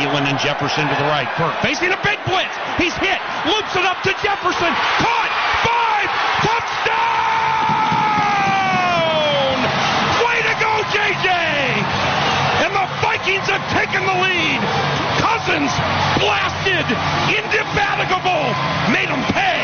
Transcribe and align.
Thielen 0.00 0.24
and 0.24 0.38
Jefferson 0.40 0.88
to 0.88 0.96
the 0.96 1.04
right. 1.12 1.28
Burke 1.36 1.60
facing 1.60 1.92
a 1.92 2.00
big 2.00 2.16
blitz. 2.24 2.56
He's 2.80 2.96
hit. 3.04 3.20
Loops 3.44 3.76
it 3.76 3.84
up 3.84 4.00
to 4.00 4.16
Jefferson. 4.24 4.72
Caught. 4.96 5.32
Five. 5.60 6.08
Touchdown! 6.40 6.80
Way 10.24 10.40
to 10.40 10.56
go, 10.56 10.72
JJ! 10.88 11.28
And 12.64 12.72
the 12.72 12.86
Vikings 13.04 13.44
have 13.52 13.60
taken 13.76 14.00
the 14.08 14.16
lead. 14.24 14.60
Cousins 15.20 15.68
blasted. 16.16 16.88
Indefatigable. 17.28 18.56
Made 18.88 19.12
them 19.12 19.20
pay. 19.36 19.60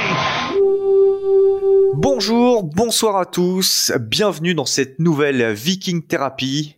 Bonjour, 1.95 2.63
bonsoir 2.63 3.17
à 3.17 3.25
tous, 3.25 3.91
bienvenue 3.99 4.55
dans 4.55 4.67
cette 4.67 4.99
nouvelle 4.99 5.53
Viking 5.53 6.07
Thérapie, 6.07 6.77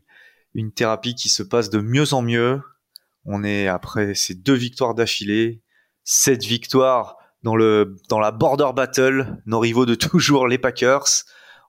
une 0.54 0.70
thérapie 0.70 1.16
qui 1.16 1.28
se 1.28 1.42
passe 1.42 1.70
de 1.70 1.80
mieux 1.80 2.14
en 2.14 2.22
mieux. 2.22 2.62
On 3.30 3.44
est 3.44 3.68
après 3.68 4.14
ces 4.14 4.34
deux 4.34 4.54
victoires 4.54 4.94
d'affilée, 4.94 5.60
cette 6.02 6.44
victoire 6.44 7.16
dans 7.42 7.56
le 7.56 7.94
dans 8.08 8.18
la 8.18 8.30
border 8.30 8.70
battle, 8.74 9.36
nos 9.44 9.60
rivaux 9.60 9.84
de 9.86 9.94
toujours 9.96 10.48
les 10.48 10.56
Packers. 10.58 11.04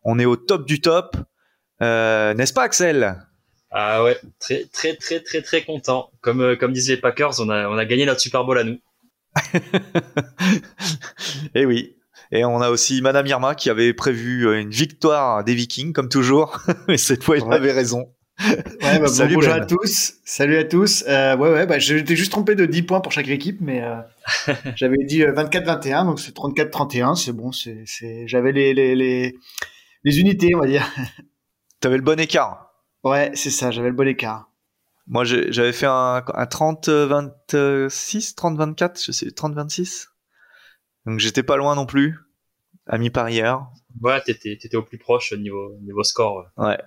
On 0.03 0.17
est 0.19 0.25
au 0.25 0.37
top 0.37 0.65
du 0.65 0.79
top, 0.79 1.17
euh, 1.81 2.33
n'est-ce 2.33 2.53
pas 2.53 2.63
Axel? 2.63 3.21
Ah 3.71 4.01
ouais, 4.03 4.17
très 4.39 4.63
très 4.71 4.95
très 4.95 5.19
très 5.19 5.41
très 5.41 5.63
content. 5.65 6.11
Comme 6.21 6.41
euh, 6.41 6.55
comme 6.55 6.71
disaient 6.71 6.95
les 6.95 7.01
Packers, 7.01 7.39
on 7.39 7.49
a 7.49 7.67
on 7.67 7.77
a 7.77 7.83
gagné 7.85 8.05
notre 8.05 8.21
Super 8.21 8.45
Bowl 8.45 8.57
à 8.57 8.63
nous. 8.63 8.77
Eh 11.55 11.65
oui. 11.65 11.95
Et 12.31 12.45
on 12.45 12.61
a 12.61 12.69
aussi 12.69 13.01
Madame 13.01 13.25
Irma 13.27 13.55
qui 13.55 13.69
avait 13.69 13.93
prévu 13.93 14.55
une 14.59 14.69
victoire 14.69 15.43
des 15.43 15.55
Vikings, 15.55 15.93
comme 15.93 16.09
toujours. 16.09 16.61
Mais 16.87 16.97
cette 16.97 17.23
fois, 17.23 17.37
il 17.37 17.43
Ouais. 17.43 17.55
avait 17.55 17.71
raison. 17.71 18.13
Ouais, 18.39 18.99
bah, 18.99 19.07
Salut, 19.07 19.35
bonjour 19.35 19.53
Ben. 19.53 19.61
à 19.63 19.65
tous. 19.65 20.13
Salut 20.23 20.57
à 20.57 20.63
tous. 20.63 21.03
Euh, 21.07 21.35
ouais, 21.35 21.51
ouais, 21.51 21.65
bah, 21.65 21.77
j'étais 21.79 22.15
juste 22.15 22.31
trompé 22.31 22.55
de 22.55 22.65
10 22.65 22.83
points 22.83 23.01
pour 23.01 23.11
chaque 23.11 23.27
équipe, 23.27 23.59
mais 23.59 23.83
euh, 23.83 23.97
j'avais 24.75 25.03
dit 25.03 25.23
euh, 25.23 25.33
24-21, 25.33 26.05
donc 26.05 26.19
c'est 26.19 26.33
34-31. 26.35 27.15
C'est 27.15 27.33
bon, 27.33 27.51
c'est, 27.51 27.83
j'avais 28.27 28.51
les, 28.53 28.73
les, 28.73 28.95
les, 28.95 29.35
les 30.05 30.19
unités, 30.19 30.55
on 30.55 30.59
va 30.59 30.67
dire. 30.67 30.87
T'avais 31.81 31.97
le 31.97 32.03
bon 32.03 32.19
écart. 32.19 32.73
Ouais, 33.03 33.31
c'est 33.33 33.49
ça, 33.49 33.71
j'avais 33.71 33.89
le 33.89 33.95
bon 33.95 34.07
écart. 34.07 34.49
Moi, 35.07 35.23
j'avais 35.25 35.73
fait 35.73 35.87
un, 35.87 36.23
un 36.33 36.45
30-26, 36.45 38.35
30-24, 38.35 39.03
je 39.05 39.11
sais, 39.11 39.27
30-26. 39.27 40.07
Donc, 41.05 41.19
j'étais 41.19 41.43
pas 41.43 41.57
loin 41.57 41.75
non 41.75 41.85
plus. 41.85 42.19
À 42.85 42.97
mi-parieur. 42.97 43.67
Ouais, 44.01 44.21
t'étais 44.21 44.57
t'étais 44.59 44.77
au 44.77 44.83
plus 44.83 44.97
proche 44.97 45.33
niveau 45.33 45.75
niveau 45.81 46.03
score. 46.03 46.47
Ouais. 46.57 46.77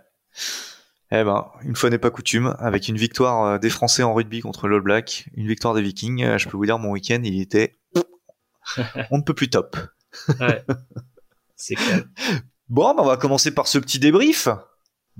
Eh 1.15 1.25
ben, 1.25 1.47
une 1.63 1.77
fois 1.77 1.91
n'est 1.91 1.99
pas 1.99 2.11
coutume, 2.11 2.57
avec 2.59 2.89
une 2.89 2.97
victoire 2.97 3.45
euh, 3.45 3.59
des 3.59 3.69
Français 3.69 4.03
en 4.03 4.15
rugby 4.15 4.41
contre 4.41 4.67
l'All 4.67 4.81
Black, 4.81 5.29
une 5.35 5.47
victoire 5.47 5.75
des 5.75 5.83
Vikings, 5.83 6.25
euh, 6.25 6.39
je 6.39 6.49
peux 6.49 6.57
vous 6.57 6.65
dire, 6.65 6.79
mon 6.79 6.91
week-end, 6.91 7.21
il 7.23 7.39
était, 7.41 7.77
on 9.11 9.19
ne 9.19 9.23
peut 9.23 9.35
plus 9.35 9.51
top. 9.51 9.77
Ouais. 10.41 10.65
C'est 11.57 11.75
clair. 11.75 12.05
Bon, 12.71 12.95
ben, 12.95 13.03
on 13.03 13.07
va 13.07 13.19
commencer 13.19 13.55
par 13.55 13.67
ce 13.67 13.79
petit 13.79 13.99
débrief. 13.99 14.49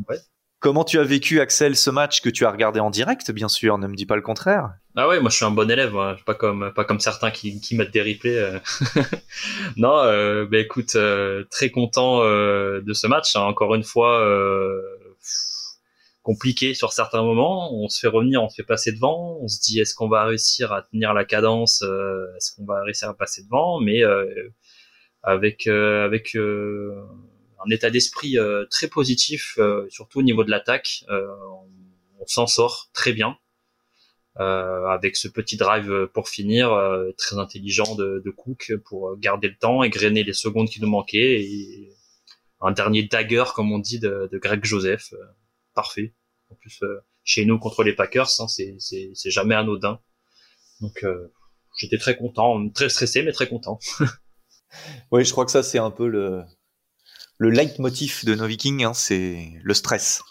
Ouais. 0.09 0.17
Comment 0.61 0.85
tu 0.85 0.99
as 0.99 1.05
vécu, 1.05 1.41
Axel, 1.41 1.75
ce 1.77 1.91
match 1.91 2.23
que 2.23 2.31
tu 2.31 2.47
as 2.47 2.51
regardé 2.51 2.79
en 2.81 2.89
direct, 2.89 3.31
bien 3.33 3.49
sûr, 3.49 3.77
ne 3.79 3.87
me 3.89 3.95
dis 3.97 4.07
pas 4.07 4.15
le 4.17 4.23
contraire. 4.23 4.71
Ah 4.95 5.09
ouais, 5.09 5.19
moi 5.21 5.29
je 5.29 5.35
suis 5.37 5.45
un 5.45 5.51
bon 5.51 5.69
élève, 5.69 5.93
moi. 5.93 6.17
pas 6.25 6.35
comme 6.35 6.71
pas 6.73 6.85
comme 6.85 7.01
certains 7.01 7.33
qui 7.33 7.61
qui 7.61 7.75
mettent 7.77 7.93
des 7.93 8.01
replays. 8.03 8.39
euh. 8.39 8.59
non, 9.77 9.97
euh, 9.99 10.47
bah 10.47 10.59
écoute, 10.59 10.95
euh, 10.95 11.45
très 11.51 11.71
content 11.71 12.21
de 12.21 12.93
ce 12.93 13.07
match. 13.09 13.35
hein. 13.35 13.41
Encore 13.41 13.75
une 13.75 13.83
fois, 13.83 14.25
compliqué 16.23 16.75
sur 16.75 16.93
certains 16.93 17.23
moments. 17.23 17.75
On 17.75 17.89
se 17.89 18.01
fait 18.01 18.09
revenir, 18.09 18.43
on 18.43 18.49
se 18.49 18.57
fait 18.57 18.63
passer 18.67 18.93
devant. 18.93 19.39
On 19.41 19.49
se 19.49 19.61
dit 19.61 19.81
est-ce 19.81 19.95
qu'on 19.95 20.09
va 20.09 20.25
réussir 20.25 20.73
à 20.73 20.83
tenir 20.83 21.15
la 21.15 21.25
cadence 21.25 21.83
euh, 21.83 22.27
Est-ce 22.37 22.55
qu'on 22.55 22.65
va 22.65 22.83
réussir 22.83 23.09
à 23.09 23.15
passer 23.15 23.43
devant? 23.43 23.81
Mais 23.81 24.03
euh, 24.05 24.27
avec 25.23 25.67
euh, 25.67 26.05
avec 26.05 26.37
un 26.37 27.71
état 27.71 27.91
d'esprit 27.91 28.37
très 28.71 28.89
positif, 28.89 29.59
surtout 29.89 30.21
au 30.21 30.23
niveau 30.23 30.45
de 30.45 30.51
l'attaque, 30.51 31.05
on, 31.09 31.69
on 32.23 32.27
s'en 32.27 32.47
sort 32.47 32.89
très 32.93 33.13
bien 33.13 33.37
euh, 34.41 34.87
avec 34.87 35.17
ce 35.17 35.29
petit 35.29 35.57
drive 35.59 36.09
pour 36.15 36.29
finir, 36.29 36.73
euh, 36.73 37.11
très 37.19 37.39
intelligent 37.39 37.95
de, 37.97 38.23
de 38.25 38.31
Cook 38.31 38.73
pour 38.87 39.17
garder 39.19 39.49
le 39.49 39.57
temps, 39.57 39.83
égrener 39.83 40.25
les 40.25 40.33
secondes 40.33 40.69
qui 40.69 40.81
nous 40.81 40.89
manquaient 40.89 41.43
et 41.43 41.93
un 42.61 42.71
dernier 42.71 43.03
dagger 43.03 43.45
comme 43.55 43.73
on 43.73 43.79
dit 43.79 43.99
de, 43.99 44.31
de 44.33 44.39
Greg 44.39 44.65
Joseph, 44.65 45.13
parfait. 45.75 46.15
En 46.51 46.55
plus 46.57 46.83
euh, 46.83 47.01
chez 47.25 47.45
nous 47.45 47.59
contre 47.59 47.83
les 47.85 47.95
Packers, 47.95 48.29
hein, 48.41 48.47
c'est 48.49 49.31
jamais 49.31 49.55
anodin. 49.55 50.01
Donc 50.81 51.03
euh, 51.05 51.33
j'étais 51.79 51.99
très 51.99 52.17
content, 52.17 52.69
très 52.71 52.89
stressé 52.89 53.23
mais 53.23 53.33
très 53.33 53.49
content. 53.49 53.79
Oui, 55.11 55.23
je 55.25 55.33
crois 55.33 55.45
que 55.45 55.51
ça, 55.51 55.63
c'est 55.63 55.79
un 55.79 55.91
peu 55.91 56.09
le, 56.09 56.45
le 57.37 57.51
leitmotiv 57.51 58.25
de 58.25 58.35
nos 58.35 58.47
Vikings, 58.47 58.85
hein, 58.85 58.95
c'est 58.95 59.53
le 59.63 59.75
stress. 59.75 60.23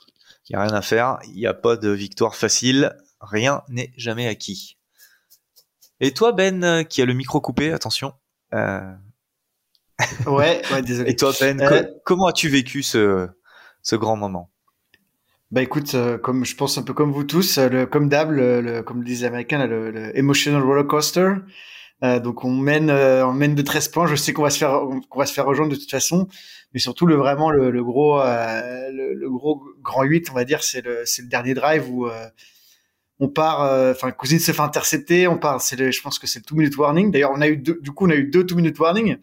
Il 0.49 0.55
n'y 0.55 0.59
a 0.59 0.63
rien 0.65 0.73
à 0.73 0.81
faire, 0.81 1.19
il 1.27 1.35
n'y 1.35 1.45
a 1.45 1.53
pas 1.53 1.77
de 1.77 1.89
victoire 1.91 2.35
facile, 2.35 2.95
rien 3.19 3.61
n'est 3.69 3.93
jamais 3.97 4.27
acquis. 4.27 4.79
Et 5.99 6.11
toi, 6.11 6.31
Ben, 6.31 6.83
qui 6.85 7.03
a 7.03 7.05
le 7.05 7.13
micro 7.13 7.39
coupé, 7.39 7.71
attention. 7.71 8.13
euh, 8.55 8.91
Ouais, 10.25 10.61
ouais, 10.71 10.81
désolé. 10.81 11.11
et 11.11 11.15
toi, 11.15 11.31
Ben, 11.39 11.61
Euh, 11.61 11.83
co- 11.83 11.99
comment 12.03 12.25
as-tu 12.25 12.49
vécu 12.49 12.81
ce, 12.81 13.29
ce 13.83 13.95
grand 13.95 14.15
moment? 14.15 14.51
Bah 15.51 15.61
écoute, 15.61 15.95
euh, 15.95 16.17
comme 16.17 16.45
je 16.45 16.55
pense 16.55 16.77
un 16.77 16.83
peu 16.83 16.93
comme 16.93 17.11
vous 17.11 17.25
tous, 17.25 17.57
euh, 17.57 17.67
le, 17.67 17.85
comme 17.85 18.07
d'hab, 18.07 18.31
le, 18.31 18.61
le- 18.61 18.83
comme 18.83 19.03
disent 19.03 19.21
les 19.21 19.27
Américains, 19.27 19.65
le, 19.67 19.91
le 19.91 20.17
emotional 20.17 20.61
roller 20.63 20.87
coaster. 20.87 21.33
Euh, 22.03 22.19
donc 22.19 22.45
on 22.45 22.51
mène, 22.55 22.89
euh, 22.89 23.25
on 23.27 23.33
mène 23.33 23.55
de 23.55 23.61
13 23.61 23.89
points. 23.89 24.07
Je 24.07 24.15
sais 24.15 24.33
qu'on 24.33 24.43
va 24.43 24.49
se 24.49 24.57
faire, 24.57 24.81
qu'on 25.09 25.19
va 25.19 25.25
se 25.25 25.33
faire 25.33 25.45
rejoindre 25.45 25.71
de 25.71 25.77
toute 25.77 25.91
façon, 25.91 26.27
mais 26.73 26.79
surtout 26.79 27.05
le 27.05 27.15
vraiment 27.15 27.51
le, 27.51 27.69
le 27.71 27.83
gros, 27.83 28.21
euh, 28.21 28.89
le, 28.91 29.29
gros 29.29 29.63
grand 29.81 30.03
8, 30.03 30.29
on 30.31 30.35
va 30.35 30.45
dire, 30.45 30.63
c'est 30.63 30.83
le, 30.85 31.01
c'est 31.05 31.21
le 31.23 31.27
dernier 31.27 31.53
drive 31.53 31.89
où 31.91 32.07
euh, 32.07 32.27
on 33.19 33.29
part. 33.29 33.61
Enfin, 33.91 34.11
Cousine 34.11 34.39
se 34.39 34.51
fait 34.51 34.61
intercepter. 34.61 35.27
On 35.27 35.37
part. 35.37 35.61
C'est 35.61 35.75
le, 35.75 35.91
je 35.91 36.01
pense 36.01 36.19
que 36.19 36.27
c'est 36.27 36.39
le 36.39 36.45
two 36.45 36.55
minute 36.55 36.77
warning. 36.77 37.11
D'ailleurs, 37.11 37.31
on 37.35 37.41
a 37.41 37.47
eu 37.47 37.57
deux, 37.57 37.79
du 37.81 37.91
coup, 37.91 38.07
on 38.07 38.09
a 38.09 38.15
eu 38.15 38.25
deux 38.25 38.45
two 38.45 38.55
minute 38.55 38.79
warning. 38.79 39.17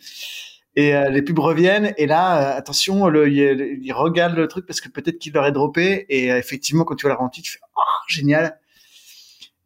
Et 0.79 0.95
euh, 0.95 1.11
les 1.11 1.23
pubs 1.23 1.41
reviennent 1.41 1.93
et 1.97 2.07
là, 2.07 2.55
euh, 2.55 2.57
attention, 2.57 3.09
le, 3.09 3.29
il, 3.29 3.81
il 3.83 3.93
regarde 3.93 4.37
le 4.37 4.47
truc 4.47 4.65
parce 4.65 4.81
que 4.81 4.89
peut-être 4.89 5.19
qu'il 5.19 5.33
l'aurait 5.33 5.51
droppé 5.51 6.07
et 6.09 6.31
euh, 6.31 6.39
effectivement, 6.39 6.85
quand 6.85 6.95
tu 6.95 7.03
vois 7.03 7.11
la 7.11 7.17
ralenti, 7.17 7.43
tu 7.43 7.51
fais 7.51 7.59
oh 7.77 7.81
génial. 8.07 8.61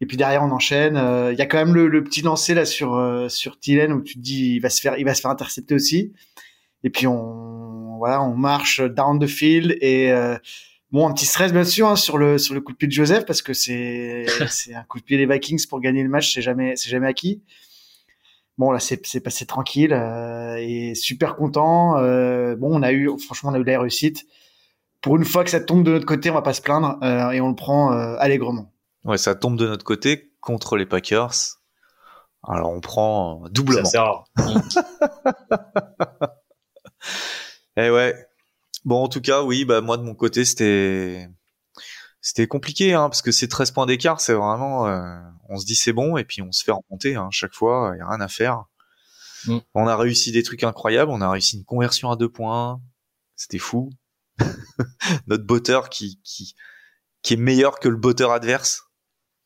Et 0.01 0.07
puis 0.07 0.17
derrière, 0.17 0.43
on 0.43 0.51
enchaîne. 0.51 0.97
Euh, 0.97 1.31
Il 1.31 1.39
y 1.39 1.43
a 1.43 1.47
quand 1.47 1.59
même 1.59 1.75
le, 1.75 1.87
le 1.87 2.03
petit 2.03 2.23
lancer 2.23 2.55
là 2.55 2.65
sur 2.65 2.95
euh, 2.95 3.29
sur 3.29 3.61
Thielen 3.61 3.93
où 3.93 4.01
tu 4.01 4.15
te 4.15 4.21
dis 4.21 4.55
il 4.55 4.61
va 4.61 4.71
se 4.71 4.81
faire 4.81 4.97
il 4.97 5.05
va 5.05 5.13
se 5.15 5.21
faire 5.21 5.31
intercepter 5.31 5.75
aussi. 5.75 6.15
Et 6.83 6.89
puis 6.89 7.07
on 7.07 7.99
voilà, 7.99 8.23
on 8.23 8.35
marche 8.35 8.81
down 8.81 9.19
the 9.19 9.27
field 9.27 9.77
et 9.83 10.13
euh, 10.13 10.39
bon 10.93 11.07
un 11.07 11.13
petit 11.13 11.27
stress 11.27 11.53
bien 11.53 11.65
sûr 11.65 11.89
hein, 11.89 11.97
sur 11.97 12.17
le 12.17 12.39
sur 12.39 12.55
le 12.55 12.63
coup 12.63 12.73
de 12.73 12.79
pied 12.79 12.89
de 12.89 12.93
Joseph 12.93 13.27
parce 13.27 13.43
que 13.43 13.53
c'est 13.53 14.25
c'est 14.49 14.75
un 14.75 14.85
coup 14.85 14.99
de 14.99 15.05
pied 15.05 15.19
des 15.19 15.27
Vikings 15.27 15.67
pour 15.69 15.83
gagner 15.83 16.03
le 16.03 16.09
match, 16.09 16.33
c'est 16.33 16.41
jamais 16.41 16.75
c'est 16.77 16.89
jamais 16.89 17.07
acquis. 17.07 17.43
Bon 18.63 18.71
là 18.71 18.79
c'est 18.79 19.21
passé 19.21 19.45
tranquille 19.45 19.93
euh, 19.93 20.55
et 20.57 20.95
super 20.95 21.35
content. 21.35 21.99
Euh, 21.99 22.55
bon 22.55 22.69
on 22.73 22.81
a 22.85 22.93
eu 22.93 23.11
franchement 23.19 23.51
on 23.51 23.55
a 23.55 23.59
eu 23.59 23.65
de 23.65 23.71
la 23.73 23.81
réussite. 23.81 24.25
Pour 25.01 25.17
une 25.17 25.25
fois 25.25 25.43
que 25.43 25.51
ça 25.51 25.59
tombe 25.59 25.83
de 25.83 25.91
notre 25.91 26.07
côté, 26.07 26.31
on 26.31 26.35
va 26.35 26.43
pas 26.43 26.53
se 26.53 26.63
plaindre 26.63 26.97
euh, 27.03 27.33
et 27.33 27.41
on 27.41 27.49
le 27.49 27.57
prend 27.57 27.93
euh, 27.93 28.15
allègrement. 28.21 28.73
Ouais, 29.05 29.19
ça 29.19 29.35
tombe 29.35 29.57
de 29.57 29.67
notre 29.67 29.85
côté 29.85 30.31
contre 30.41 30.77
les 30.77 30.87
Packers. 30.87 31.33
Alors, 32.47 32.71
on 32.71 32.81
prend 32.81 33.41
euh, 33.41 33.45
Ça 33.47 33.51
doublement. 33.51 33.85
c'est 33.85 33.99
rare. 33.99 34.27
Eh 37.77 37.91
ouais. 37.91 38.15
Bon, 38.85 39.03
en 39.03 39.09
tout 39.09 39.23
cas, 39.23 39.43
oui, 39.43 39.65
bah 39.65 39.81
moi 39.81 39.97
de 39.97 40.05
mon 40.05 40.15
côté, 40.15 40.45
c'était 40.45 41.29
c'était 42.23 42.47
compliqué, 42.47 42.95
hein, 42.95 43.09
parce 43.09 43.21
que 43.21 43.33
ces 43.33 43.49
13 43.49 43.73
points 43.73 43.85
d'écart, 43.85 44.21
c'est 44.21 44.33
vraiment, 44.33 44.87
euh, 44.87 45.21
on 45.49 45.59
se 45.59 45.67
dit 45.67 45.75
c'est 45.75 45.93
bon, 45.93 46.17
et 46.17 46.25
puis 46.25 46.41
on 46.41 46.53
se 46.53 46.63
fait 46.63 46.71
remonter 46.71 47.17
hein, 47.17 47.29
chaque 47.33 47.53
fois, 47.53 47.93
il 47.95 47.99
y 47.99 48.01
a 48.01 48.09
rien 48.09 48.21
à 48.21 48.29
faire. 48.29 48.65
Mm. 49.47 49.59
On 49.75 49.89
a 49.89 49.97
réussi 49.97 50.31
des 50.31 50.45
trucs 50.45 50.63
incroyables, 50.63 51.11
on 51.11 51.21
a 51.21 51.29
réussi 51.29 51.57
une 51.57 51.65
conversion 51.65 52.13
à 52.13 52.17
deux 52.17 52.31
points, 52.31 52.81
c'était 53.35 53.59
fou. 53.59 53.91
Notre 55.27 55.45
botteur 55.45 55.91
qui 55.91 56.21
qui 56.23 56.55
qui 57.23 57.35
est 57.35 57.39
meilleur 57.39 57.81
que 57.81 57.89
le 57.89 57.97
botteur 57.97 58.31
adverse 58.31 58.85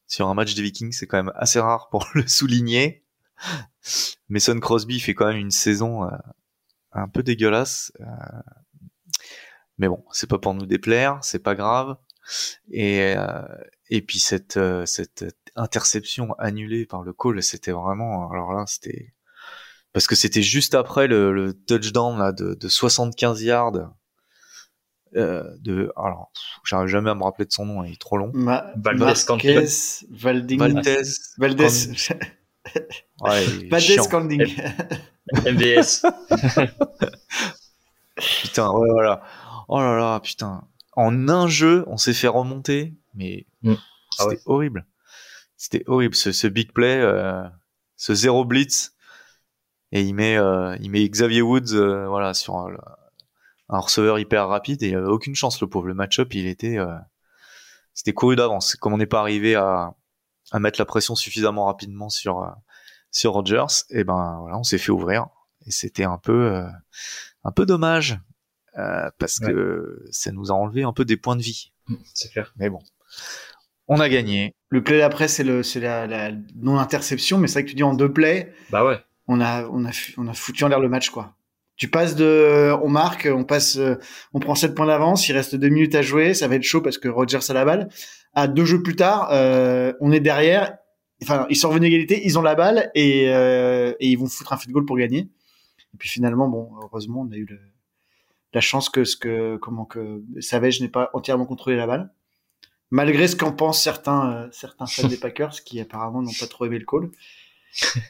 sur 0.07 0.29
un 0.29 0.35
match 0.35 0.55
des 0.55 0.63
Vikings, 0.63 0.93
c'est 0.93 1.07
quand 1.07 1.17
même 1.17 1.33
assez 1.35 1.59
rare 1.59 1.89
pour 1.89 2.07
le 2.15 2.27
souligner. 2.29 3.05
Mason 4.29 4.59
Crosby 4.61 5.01
fait 5.01 5.15
quand 5.15 5.27
même 5.27 5.37
une 5.39 5.51
saison 5.51 6.05
euh, 6.05 6.17
un 6.93 7.09
peu 7.09 7.23
dégueulasse. 7.23 7.91
euh, 8.01 8.41
mais 9.79 9.89
bon, 9.89 10.05
c'est 10.11 10.29
pas 10.29 10.39
pour 10.39 10.55
nous 10.55 10.67
déplaire, 10.67 11.19
c'est 11.23 11.39
pas 11.39 11.55
grave. 11.55 11.97
Et 12.71 13.15
euh, 13.17 13.43
et 13.91 14.03
puis 14.03 14.19
cette 14.19 14.57
euh, 14.57 14.87
cette 14.87 15.25
interception 15.55 16.35
annulée 16.39 16.87
par 16.87 17.03
le 17.03 17.13
call, 17.13 17.43
c'était 17.43 17.73
vraiment 17.73 18.31
alors 18.31 18.53
là 18.53 18.65
c'était 18.67 19.15
parce 19.93 20.07
que 20.07 20.15
c'était 20.15 20.43
juste 20.43 20.75
après 20.75 21.07
le, 21.07 21.33
le 21.33 21.55
touchdown 21.55 22.19
là 22.19 22.33
de, 22.33 22.55
de 22.55 22.69
75 22.69 23.43
yards. 23.43 23.93
Euh, 25.15 25.45
de 25.61 25.93
alors 25.97 26.31
j'arrive 26.65 26.89
jamais 26.89 27.11
à 27.11 27.15
me 27.15 27.23
rappeler 27.23 27.47
de 27.47 27.53
son 27.53 27.65
nom 27.65 27.85
il 27.85 27.93
est 27.93 28.01
trop 28.01 28.19
long. 28.19 28.31
Ma 28.35 28.73
Valdez 28.77 29.15
Marquez, 29.29 29.65
Valding, 30.11 30.59
Valdez 30.59 31.03
Valdez, 31.39 31.89
ouais, 33.21 33.47
Valdez. 33.71 34.03
Scanding. 34.03 34.45
MVS. 35.47 36.03
putain 38.43 38.71
ouais 38.73 38.89
voilà. 38.93 39.23
Oh 39.69 39.81
là 39.81 39.97
là 39.97 40.21
putain 40.21 40.65
en 40.97 41.29
un 41.29 41.47
jeu 41.49 41.85
on 41.87 41.97
s'est 41.97 42.15
fait 42.15 42.29
remonter 42.29 42.95
mais 43.15 43.47
Mm. 43.63 43.75
c'était 44.11 44.23
Ah 44.23 44.27
ouais. 44.29 44.41
horrible. 44.47 44.87
C'était 45.57 45.83
horrible 45.87 46.15
ce, 46.15 46.33
ce 46.33 46.47
big 46.47 46.73
play 46.73 47.01
euh, 47.01 47.43
ce 47.97 48.15
zéro 48.15 48.45
blitz. 48.45 48.93
Et 49.93 50.03
il 50.03 50.15
met 50.15 50.37
euh, 50.37 50.77
il 50.81 50.91
met 50.91 51.09
Xavier 51.09 51.43
Woods 51.43 51.73
euh, 51.75 52.07
voilà 52.09 52.35
sur 52.35 52.57
un, 52.57 52.77
un 53.71 53.79
receveur 53.79 54.19
hyper 54.19 54.49
rapide 54.49 54.83
et 54.83 54.89
il 54.89 54.97
avait 54.97 55.07
aucune 55.07 55.35
chance 55.35 55.61
le 55.61 55.69
pauvre. 55.69 55.87
Le 55.87 55.95
match-up 55.95 56.35
il 56.35 56.47
était 56.47 56.77
c'était 57.95 58.13
couru 58.13 58.37
d'avance. 58.37 58.77
Comme 58.77 58.93
on 58.93 58.99
n'est 58.99 59.07
pas 59.07 59.21
arrivé 59.21 59.55
à 59.55 59.95
à 60.53 60.59
mettre 60.61 60.79
la 60.81 60.85
pression 60.87 61.15
suffisamment 61.15 61.65
rapidement 61.67 62.09
sur 62.11 62.55
sur 63.11 63.33
Rogers 63.33 63.85
et 63.91 64.05
ben 64.05 64.39
voilà 64.41 64.59
on 64.59 64.63
s'est 64.65 64.79
fait 64.79 64.93
ouvrir. 64.93 65.29
Et 65.67 65.71
c'était 65.71 66.05
un 66.05 66.19
peu 66.19 66.63
un 67.45 67.53
peu 67.53 67.65
dommage 67.67 68.19
euh, 68.79 69.09
parce 69.19 69.39
Ouais. 69.41 69.53
que 69.53 70.03
ça 70.11 70.33
nous 70.33 70.51
a 70.51 70.55
enlevé 70.55 70.83
un 70.83 70.93
peu 70.93 71.05
des 71.05 71.17
points 71.17 71.37
de 71.37 71.43
vie 71.43 71.73
C'est 72.15 72.31
clair. 72.31 72.53
mais 72.57 72.69
bon 72.71 72.79
on 73.89 74.01
a 74.01 74.09
gagné 74.09 74.53
Le 74.71 74.83
play 74.83 74.99
d'après, 74.99 75.29
c'est 75.29 75.45
la, 75.45 76.07
la 76.09 76.33
non-interception, 76.57 77.39
mais 77.39 77.47
c'est 77.47 77.55
vrai 77.61 77.65
que 77.65 77.71
tu 77.71 77.77
dis 77.77 77.85
en 77.85 77.95
deux 77.95 78.13
plays, 78.13 78.53
Bah 78.71 78.85
ouais. 78.85 78.99
on 79.29 79.41
a, 79.41 79.65
on 79.69 79.85
a, 79.85 79.93
fu- 79.93 80.13
on 80.19 80.27
a 80.27 80.35
foutu 80.35 80.65
en 80.65 80.69
l'air 80.69 80.81
le 80.81 80.89
match, 80.89 81.11
quoi. 81.11 81.37
Tu 81.77 81.89
passes 81.89 82.17
de, 82.17 82.73
on 82.83 82.89
marque, 82.89 83.29
on 83.31 83.45
passe, 83.45 83.77
euh, 83.77 83.95
on 84.33 84.41
prend 84.41 84.55
7 84.57 84.75
points 84.75 84.87
d'avance, 84.87 85.29
il 85.29 85.35
reste 85.35 85.55
deux 85.55 85.69
minutes 85.69 85.95
à 85.95 86.03
jouer, 86.03 86.35
ça 86.35 86.49
va 86.49 86.57
être 86.57 86.63
chaud 86.65 86.81
parce 86.81 86.99
que 86.99 87.07
Rogers 87.07 87.39
a 87.49 87.53
la 87.53 87.65
balle. 87.65 87.89
À 88.35 88.49
deux 88.49 88.65
jeux 88.65 88.83
plus 88.83 88.97
tard, 88.97 89.29
euh, 89.31 89.93
on 90.01 90.11
est 90.11 90.21
derrière, 90.21 90.79
enfin, 91.23 91.47
ils 91.49 91.55
sont 91.57 91.69
revenus 91.69 91.87
à 91.87 91.93
égalité, 91.93 92.23
ils 92.25 92.39
ont 92.39 92.43
la 92.43 92.55
balle 92.57 92.91
et, 92.97 93.27
euh, 93.29 93.93
et 94.01 94.09
ils 94.09 94.17
vont 94.17 94.27
foutre 94.27 94.53
un 94.53 94.57
field 94.57 94.73
goal 94.73 94.85
pour 94.85 94.97
gagner. 94.99 95.29
Et 95.95 95.97
puis 95.99 96.09
finalement, 96.09 96.49
bon, 96.49 96.71
heureusement, 96.83 97.27
on 97.29 97.33
a 97.33 97.37
eu 97.37 97.45
le, 97.49 97.59
la 98.53 98.61
chance 98.61 98.89
que 98.89 99.05
ce 99.05 99.17
que, 99.17 99.57
comment 99.59 99.85
que 99.85 100.23
Savage 100.41 100.81
n'ait 100.81 100.89
pas 100.89 101.11
entièrement 101.13 101.47
contrôlé 101.47 101.77
la 101.77 101.87
balle. 101.87 102.11
Malgré 102.91 103.27
ce 103.29 103.35
qu'en 103.37 103.53
pensent 103.53 103.83
certains, 103.83 104.33
euh, 104.33 104.49
certains 104.53 104.87
fans 104.87 105.09
des 105.09 105.17
Packers 105.21 105.63
qui 105.65 105.81
apparemment 105.81 106.23
n'ont 106.23 106.33
pas 106.39 106.47
trop 106.47 106.65
aimé 106.67 106.79
le 106.79 106.85
call. 106.87 107.11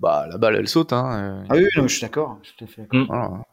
bah 0.00 0.26
la 0.28 0.38
balle 0.38 0.56
elle 0.56 0.68
saute 0.68 0.92
hein 0.92 1.42
euh, 1.42 1.46
Ah 1.50 1.54
oui, 1.56 1.66
non, 1.76 1.82
je 1.88 1.92
suis 1.94 2.00
d'accord, 2.00 2.38
je 2.42 2.48
suis 2.48 2.56
tout 2.56 2.64
à 2.64 2.66
fait 2.68 2.82
d'accord. 2.82 3.06
voilà. 3.06 3.44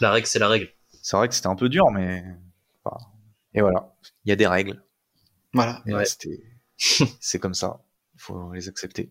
La 0.00 0.10
règle, 0.10 0.26
c'est 0.26 0.38
la 0.40 0.48
règle. 0.48 0.72
c'est 1.02 1.16
vrai 1.16 1.28
que 1.28 1.34
c'était 1.34 1.46
un 1.46 1.54
peu 1.54 1.68
dur 1.68 1.88
mais 1.92 2.24
enfin, 2.84 2.96
et 3.54 3.60
voilà 3.60 3.94
il 4.24 4.30
y 4.30 4.32
a 4.32 4.36
des 4.36 4.46
règles 4.48 4.82
Voilà. 5.52 5.82
Et 5.86 5.92
Ouais. 5.92 6.00
là, 6.00 6.04
c'était 6.04 6.42
c'est 7.20 7.38
comme 7.38 7.54
ça 7.54 7.80
il 8.14 8.20
faut 8.20 8.52
les 8.52 8.68
accepter 8.68 9.10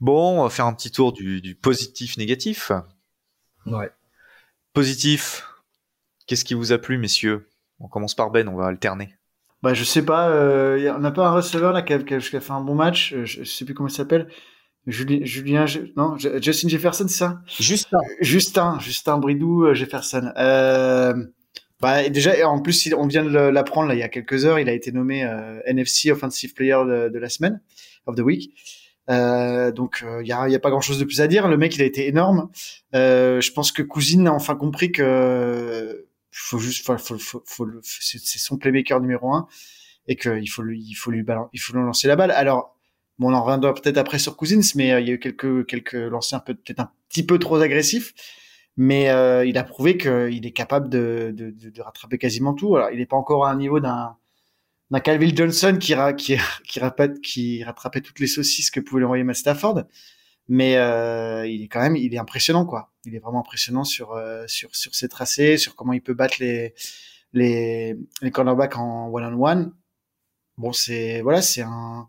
bon 0.00 0.40
on 0.40 0.42
va 0.42 0.50
faire 0.50 0.66
un 0.66 0.74
petit 0.74 0.90
tour 0.90 1.12
du, 1.12 1.40
du 1.40 1.54
positif 1.54 2.16
négatif 2.18 2.70
Ouais. 3.66 3.90
Positif 4.72 5.44
qu'est-ce 6.26 6.44
qui 6.44 6.54
vous 6.54 6.72
a 6.72 6.78
plu 6.78 6.98
messieurs? 6.98 7.48
On 7.80 7.88
commence 7.88 8.14
par 8.14 8.30
Ben 8.30 8.48
on 8.48 8.56
va 8.56 8.66
alterner 8.66 9.14
Bah, 9.62 9.74
je 9.74 9.84
sais 9.84 10.04
pas, 10.04 10.28
euh, 10.30 10.78
y 10.80 10.88
a- 10.88 10.96
on 10.96 11.00
n'a 11.00 11.10
pas 11.10 11.26
un 11.28 11.32
receveur 11.32 11.72
là 11.72 11.82
qui 11.82 11.92
a, 11.92 11.98
qui 11.98 12.14
a- 12.14 12.18
qui 12.20 12.36
a 12.36 12.40
fait 12.40 12.52
un 12.52 12.60
bon 12.60 12.74
match, 12.74 13.12
euh, 13.12 13.24
je, 13.24 13.42
je 13.44 13.50
sais 13.50 13.64
plus 13.64 13.74
comment 13.74 13.88
il 13.88 13.92
s'appelle. 13.94 14.28
Julien, 14.86 15.18
Julien, 15.24 15.66
Je- 15.66 15.80
non, 15.96 16.16
Je- 16.16 16.40
Justin 16.40 16.68
Jefferson, 16.68 17.06
c'est 17.08 17.18
ça? 17.18 17.42
Juste 17.58 17.88
Justin, 18.22 18.78
Justin 18.80 19.18
Bridou 19.18 19.64
euh, 19.66 19.74
Jefferson. 19.74 20.32
Euh, 20.38 21.12
bah, 21.80 22.08
déjà, 22.08 22.36
et 22.36 22.44
en 22.44 22.60
plus, 22.60 22.88
on 22.96 23.06
vient 23.06 23.24
de 23.24 23.30
l'apprendre 23.38 23.88
là 23.88 23.94
il 23.94 24.00
y 24.00 24.02
a 24.02 24.08
quelques 24.08 24.44
heures, 24.46 24.58
il 24.58 24.68
a 24.68 24.72
été 24.72 24.92
nommé 24.92 25.24
euh, 25.24 25.60
NFC 25.66 26.10
Offensive 26.10 26.54
Player 26.54 26.78
de, 26.86 27.08
de 27.10 27.18
la 27.18 27.28
semaine, 27.28 27.60
of 28.06 28.16
the 28.16 28.20
week. 28.20 28.52
Euh, 29.08 29.72
donc, 29.72 30.04
il 30.20 30.26
y, 30.26 30.32
a, 30.32 30.48
y 30.48 30.54
a 30.54 30.58
pas 30.60 30.70
grand 30.70 30.80
chose 30.80 30.98
de 30.98 31.04
plus 31.04 31.20
à 31.20 31.26
dire. 31.26 31.48
Le 31.48 31.56
mec, 31.56 31.74
il 31.76 31.82
a 31.82 31.84
été 31.84 32.06
énorme. 32.06 32.50
Euh, 32.94 33.40
je 33.40 33.52
pense 33.52 33.72
que 33.72 33.82
Cousine 33.82 34.26
a 34.28 34.32
enfin 34.32 34.54
compris 34.56 34.92
que 34.92 36.06
faut 36.30 36.58
juste, 36.58 36.84
faut, 36.84 36.96
faut, 36.98 37.18
faut, 37.18 37.42
faut 37.44 37.66
c'est 37.82 38.38
son 38.38 38.56
playmaker 38.56 39.00
numéro 39.00 39.32
un 39.34 39.48
et 40.06 40.16
qu'il 40.16 40.48
faut 40.48 40.62
lui, 40.62 40.80
il 40.80 40.94
faut 40.94 41.10
lui 41.10 41.22
balan- 41.22 41.48
il 41.52 41.60
faut 41.60 41.72
lui 41.72 41.82
lancer 41.82 42.06
la 42.06 42.16
balle. 42.16 42.30
Alors, 42.30 42.76
bon, 43.18 43.30
on 43.30 43.34
en 43.34 43.42
reviendra 43.42 43.74
peut-être 43.74 43.98
après 43.98 44.18
sur 44.18 44.36
Cousins, 44.36 44.60
mais 44.76 44.92
euh, 44.92 45.00
il 45.00 45.08
y 45.08 45.10
a 45.10 45.14
eu 45.14 45.18
quelques, 45.18 45.66
quelques 45.66 45.94
lancers 45.94 46.44
peut-être 46.44 46.80
un 46.80 46.90
petit 47.08 47.24
peu 47.24 47.38
trop 47.38 47.56
agressifs. 47.56 48.14
Mais 48.76 49.10
euh, 49.10 49.44
il 49.44 49.58
a 49.58 49.64
prouvé 49.64 49.98
qu'il 49.98 50.46
est 50.46 50.52
capable 50.52 50.88
de, 50.88 51.32
de, 51.34 51.50
de, 51.50 51.70
de 51.70 51.82
rattraper 51.82 52.16
quasiment 52.16 52.54
tout. 52.54 52.76
Alors, 52.76 52.90
il 52.92 52.98
n'est 52.98 53.06
pas 53.06 53.16
encore 53.16 53.44
à 53.44 53.50
un 53.50 53.56
niveau 53.56 53.80
d'un 53.80 54.16
d'un 54.90 55.00
Calvin 55.00 55.30
Johnson 55.34 55.76
qui, 55.80 55.94
ra, 55.94 56.12
qui, 56.12 56.36
qui, 56.64 56.80
rattrapait, 57.64 58.00
toutes 58.00 58.20
les 58.20 58.26
saucisses 58.26 58.70
que 58.70 58.80
pouvait 58.80 59.00
lui 59.00 59.04
envoyer 59.06 59.24
Matt. 59.24 59.48
Mais 60.48 60.76
euh, 60.76 61.46
il 61.46 61.62
est 61.62 61.68
quand 61.68 61.80
même, 61.80 61.96
il 61.96 62.12
est 62.12 62.18
impressionnant 62.18 62.66
quoi. 62.66 62.90
Il 63.04 63.14
est 63.14 63.20
vraiment 63.20 63.40
impressionnant 63.40 63.84
sur 63.84 64.12
euh, 64.12 64.44
sur 64.48 64.74
sur 64.74 64.94
ses 64.94 65.08
tracés, 65.08 65.56
sur 65.58 65.76
comment 65.76 65.92
il 65.92 66.02
peut 66.02 66.14
battre 66.14 66.36
les 66.40 66.74
les 67.32 68.30
cornerbacks 68.32 68.76
en 68.76 69.08
one 69.12 69.24
on 69.34 69.46
one. 69.46 69.72
Bon, 70.58 70.72
c'est 70.72 71.20
voilà, 71.20 71.40
c'est 71.40 71.62
un. 71.62 72.08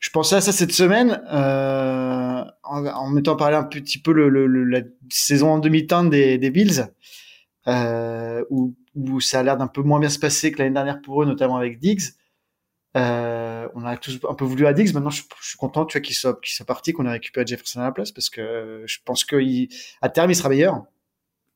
Je 0.00 0.10
pensais 0.10 0.36
à 0.36 0.40
ça 0.40 0.52
cette 0.52 0.72
semaine 0.72 1.22
euh, 1.30 2.44
en, 2.62 2.86
en 2.86 3.10
mettant 3.10 3.36
parler 3.36 3.56
un 3.56 3.64
petit 3.64 4.00
peu 4.00 4.12
le- 4.12 4.28
la 4.46 4.80
saison 5.10 5.50
en 5.50 5.58
demi-teinte 5.58 6.08
des, 6.08 6.38
des 6.38 6.50
Bills, 6.50 6.86
euh, 7.66 8.44
où, 8.48 8.74
où 8.98 9.20
ça 9.20 9.40
a 9.40 9.42
l'air 9.42 9.56
d'un 9.56 9.66
peu 9.68 9.82
moins 9.82 10.00
bien 10.00 10.08
se 10.08 10.18
passer 10.18 10.52
que 10.52 10.58
l'année 10.58 10.74
dernière 10.74 11.00
pour 11.00 11.22
eux, 11.22 11.26
notamment 11.26 11.56
avec 11.56 11.78
Diggs. 11.78 12.02
Euh, 12.96 13.68
on 13.74 13.84
a 13.84 13.96
tous 13.96 14.18
un 14.28 14.34
peu 14.34 14.44
voulu 14.44 14.66
à 14.66 14.72
Diggs. 14.72 14.92
Maintenant, 14.94 15.10
je, 15.10 15.22
je 15.40 15.48
suis 15.48 15.58
content, 15.58 15.84
tu 15.86 15.96
vois, 15.98 16.00
qu'il 16.00 16.16
soit, 16.16 16.40
qu'il 16.40 16.52
soit 16.52 16.66
parti, 16.66 16.92
qu'on 16.92 17.06
ait 17.06 17.10
récupéré 17.10 17.46
Jefferson 17.46 17.80
à 17.80 17.84
la 17.84 17.92
place, 17.92 18.10
parce 18.12 18.28
que 18.30 18.82
je 18.86 18.98
pense 19.04 19.24
que 19.24 19.36
il- 19.36 19.68
à 20.00 20.08
terme, 20.08 20.30
il 20.30 20.34
sera 20.34 20.48
meilleur. 20.48 20.84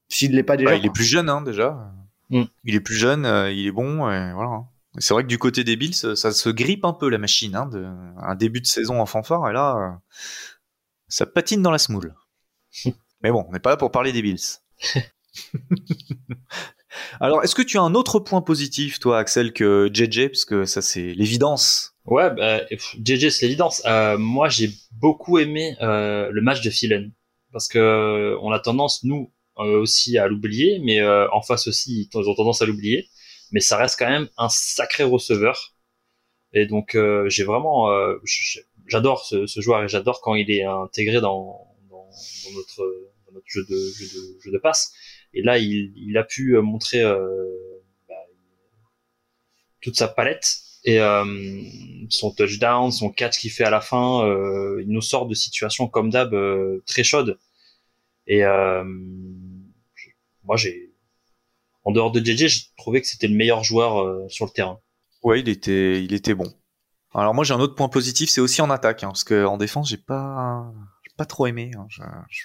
S'il 0.09 0.35
l'est 0.35 0.43
pas 0.43 0.57
déjà. 0.57 0.71
Bah, 0.71 0.77
il 0.77 0.87
est 0.87 0.93
plus 0.93 1.05
jeune, 1.05 1.29
hein, 1.29 1.41
déjà. 1.43 1.91
Mm. 2.31 2.43
Il 2.65 2.75
est 2.75 2.81
plus 2.81 2.95
jeune, 2.97 3.25
euh, 3.25 3.51
il 3.51 3.67
est 3.67 3.73
bon, 3.73 4.11
et 4.11 4.33
voilà. 4.35 4.65
C'est 4.99 5.15
vrai 5.15 5.23
que 5.23 5.29
du 5.29 5.39
côté 5.39 5.65
des 5.65 5.75
Bills, 5.77 5.95
ça, 5.95 6.15
ça 6.17 6.33
se 6.33 6.51
grippe 6.51 6.85
un 6.85 6.93
peu 6.93 7.09
la 7.09 7.17
machine. 7.19 7.57
Hein, 7.57 7.67
de, 7.67 7.83
un 8.19 8.35
début 8.35 8.61
de 8.61 8.67
saison 8.67 9.01
en 9.01 9.07
fanfare, 9.07 9.49
et 9.49 9.53
là, 9.55 9.77
euh, 9.77 9.91
ça 11.09 11.25
patine 11.27 11.63
dans 11.63 11.71
la 11.71 11.79
smoule. 11.79 12.15
Mais 13.23 13.31
bon, 13.31 13.47
on 13.49 13.53
n'est 13.53 13.59
pas 13.61 13.71
là 13.71 13.77
pour 13.77 13.91
parler 13.91 14.13
des 14.13 14.21
Bills. 14.23 14.39
Alors, 17.21 17.43
est-ce 17.43 17.55
que 17.55 17.63
tu 17.63 17.79
as 17.79 17.83
un 17.83 17.95
autre 17.95 18.19
point 18.19 18.43
positif, 18.43 18.99
toi, 18.99 19.19
Axel, 19.19 19.53
que 19.53 19.91
JJ, 19.93 20.29
parce 20.29 20.45
que 20.45 20.65
ça, 20.65 20.83
c'est 20.83 21.15
l'évidence. 21.15 21.95
Ouais, 22.05 22.31
bah, 22.35 22.63
JJ, 22.71 23.29
c'est 23.31 23.47
l'évidence. 23.47 23.83
Euh, 23.87 24.19
moi, 24.19 24.49
j'ai 24.49 24.71
beaucoup 24.93 25.39
aimé 25.39 25.77
euh, 25.81 26.29
le 26.31 26.41
match 26.43 26.61
de 26.63 26.71
Phelan 26.71 27.09
parce 27.53 27.69
que 27.69 27.79
euh, 27.79 28.39
on 28.41 28.51
a 28.51 28.59
tendance, 28.59 29.05
nous 29.05 29.33
euh, 29.59 29.79
aussi, 29.81 30.19
à 30.19 30.27
l'oublier, 30.27 30.81
mais 30.83 31.01
euh, 31.01 31.29
en 31.33 31.43
face 31.43 31.69
aussi, 31.69 32.09
ils 32.13 32.29
ont 32.29 32.35
tendance 32.35 32.63
à 32.63 32.67
l'oublier. 32.67 33.09
Mais 33.53 33.61
ça 33.61 33.77
reste 33.77 33.99
quand 33.99 34.09
même 34.09 34.29
un 34.39 34.49
sacré 34.49 35.05
receveur. 35.05 35.75
Et 36.55 36.67
donc, 36.67 36.95
euh, 36.95 37.29
j'ai 37.29 37.45
vraiment, 37.45 37.89
j'adore 38.87 39.25
ce, 39.25 39.47
ce 39.47 39.61
joueur 39.61 39.83
et 39.85 39.89
j'adore 39.89 40.21
quand 40.23 40.35
il 40.35 40.51
est 40.51 40.65
intégré 40.65 41.21
dans, 41.21 41.67
dans, 41.91 42.09
dans 42.09 42.53
notre, 42.57 43.11
dans 43.27 43.33
notre 43.35 43.47
jeu 43.47 43.65
de, 43.69 43.77
jeu 43.77 44.07
de, 44.07 44.41
jeu 44.43 44.51
de 44.51 44.59
passe. 44.59 44.93
Et 45.35 45.43
là, 45.43 45.59
il, 45.59 46.17
a 46.17 46.25
pu 46.25 46.57
euh, 46.57 46.63
montrer 46.63 47.03
euh, 47.03 47.47
bah, 48.09 48.15
toute 49.81 49.97
sa 49.97 50.09
palette 50.09 50.59
et 50.85 51.01
euh, 51.01 51.25
son 52.11 52.33
touchdown, 52.33 52.91
son 52.91 53.11
catch 53.11 53.39
qu'il 53.39 53.51
fait 53.51 53.65
à 53.65 53.71
la 53.71 53.81
fin, 53.81 54.27
il 54.81 54.89
nous 54.89 55.01
sort 55.01 55.27
de 55.27 55.35
situations 55.35 55.87
comme 55.89 56.11
d'hab 56.11 56.35
très 56.87 57.05
chaudes. 57.05 57.39
Et 58.27 58.43
moi, 60.45 60.57
j'ai 60.57 60.93
en 61.85 61.93
dehors 61.93 62.13
de 62.13 62.21
JJ, 62.21 62.47
j'ai 62.49 62.61
trouvé 62.77 63.01
que 63.01 63.07
c'était 63.07 63.29
le 63.29 63.35
meilleur 63.35 63.63
joueur 63.65 64.29
sur 64.31 64.45
le 64.45 64.51
terrain. 64.51 64.81
Ouais, 65.23 65.41
il 65.41 65.49
était, 65.49 66.03
il 66.03 66.13
était 66.15 66.35
bon. 66.35 66.53
Alors 67.15 67.33
moi, 67.35 67.45
j'ai 67.45 67.55
un 67.55 67.61
autre 67.61 67.77
point 67.77 67.89
positif, 67.89 68.29
c'est 68.31 68.41
aussi 68.41 68.61
en 68.61 68.71
attaque, 68.71 69.05
hein, 69.05 69.09
parce 69.09 69.25
que 69.25 69.45
en 69.45 69.59
défense, 69.59 69.89
j'ai 69.89 69.99
pas, 69.99 70.73
pas 71.17 71.27
trop 71.27 71.47
aimé. 71.47 71.71
hein. 71.77 71.87
Je, 71.89 72.03
je, 72.29 72.43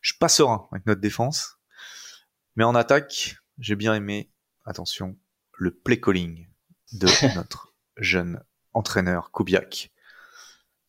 je 0.00 0.10
suis 0.10 0.18
pas 0.18 0.28
serein 0.28 0.66
avec 0.72 0.86
notre 0.86 1.00
défense. 1.00 1.58
Mais 2.56 2.64
en 2.64 2.74
attaque, 2.74 3.36
j'ai 3.58 3.76
bien 3.76 3.94
aimé, 3.94 4.30
attention, 4.64 5.16
le 5.54 5.72
play 5.72 6.00
calling 6.00 6.48
de 6.92 7.06
notre 7.34 7.74
jeune 7.96 8.42
entraîneur 8.74 9.30
Kubiak. 9.32 9.90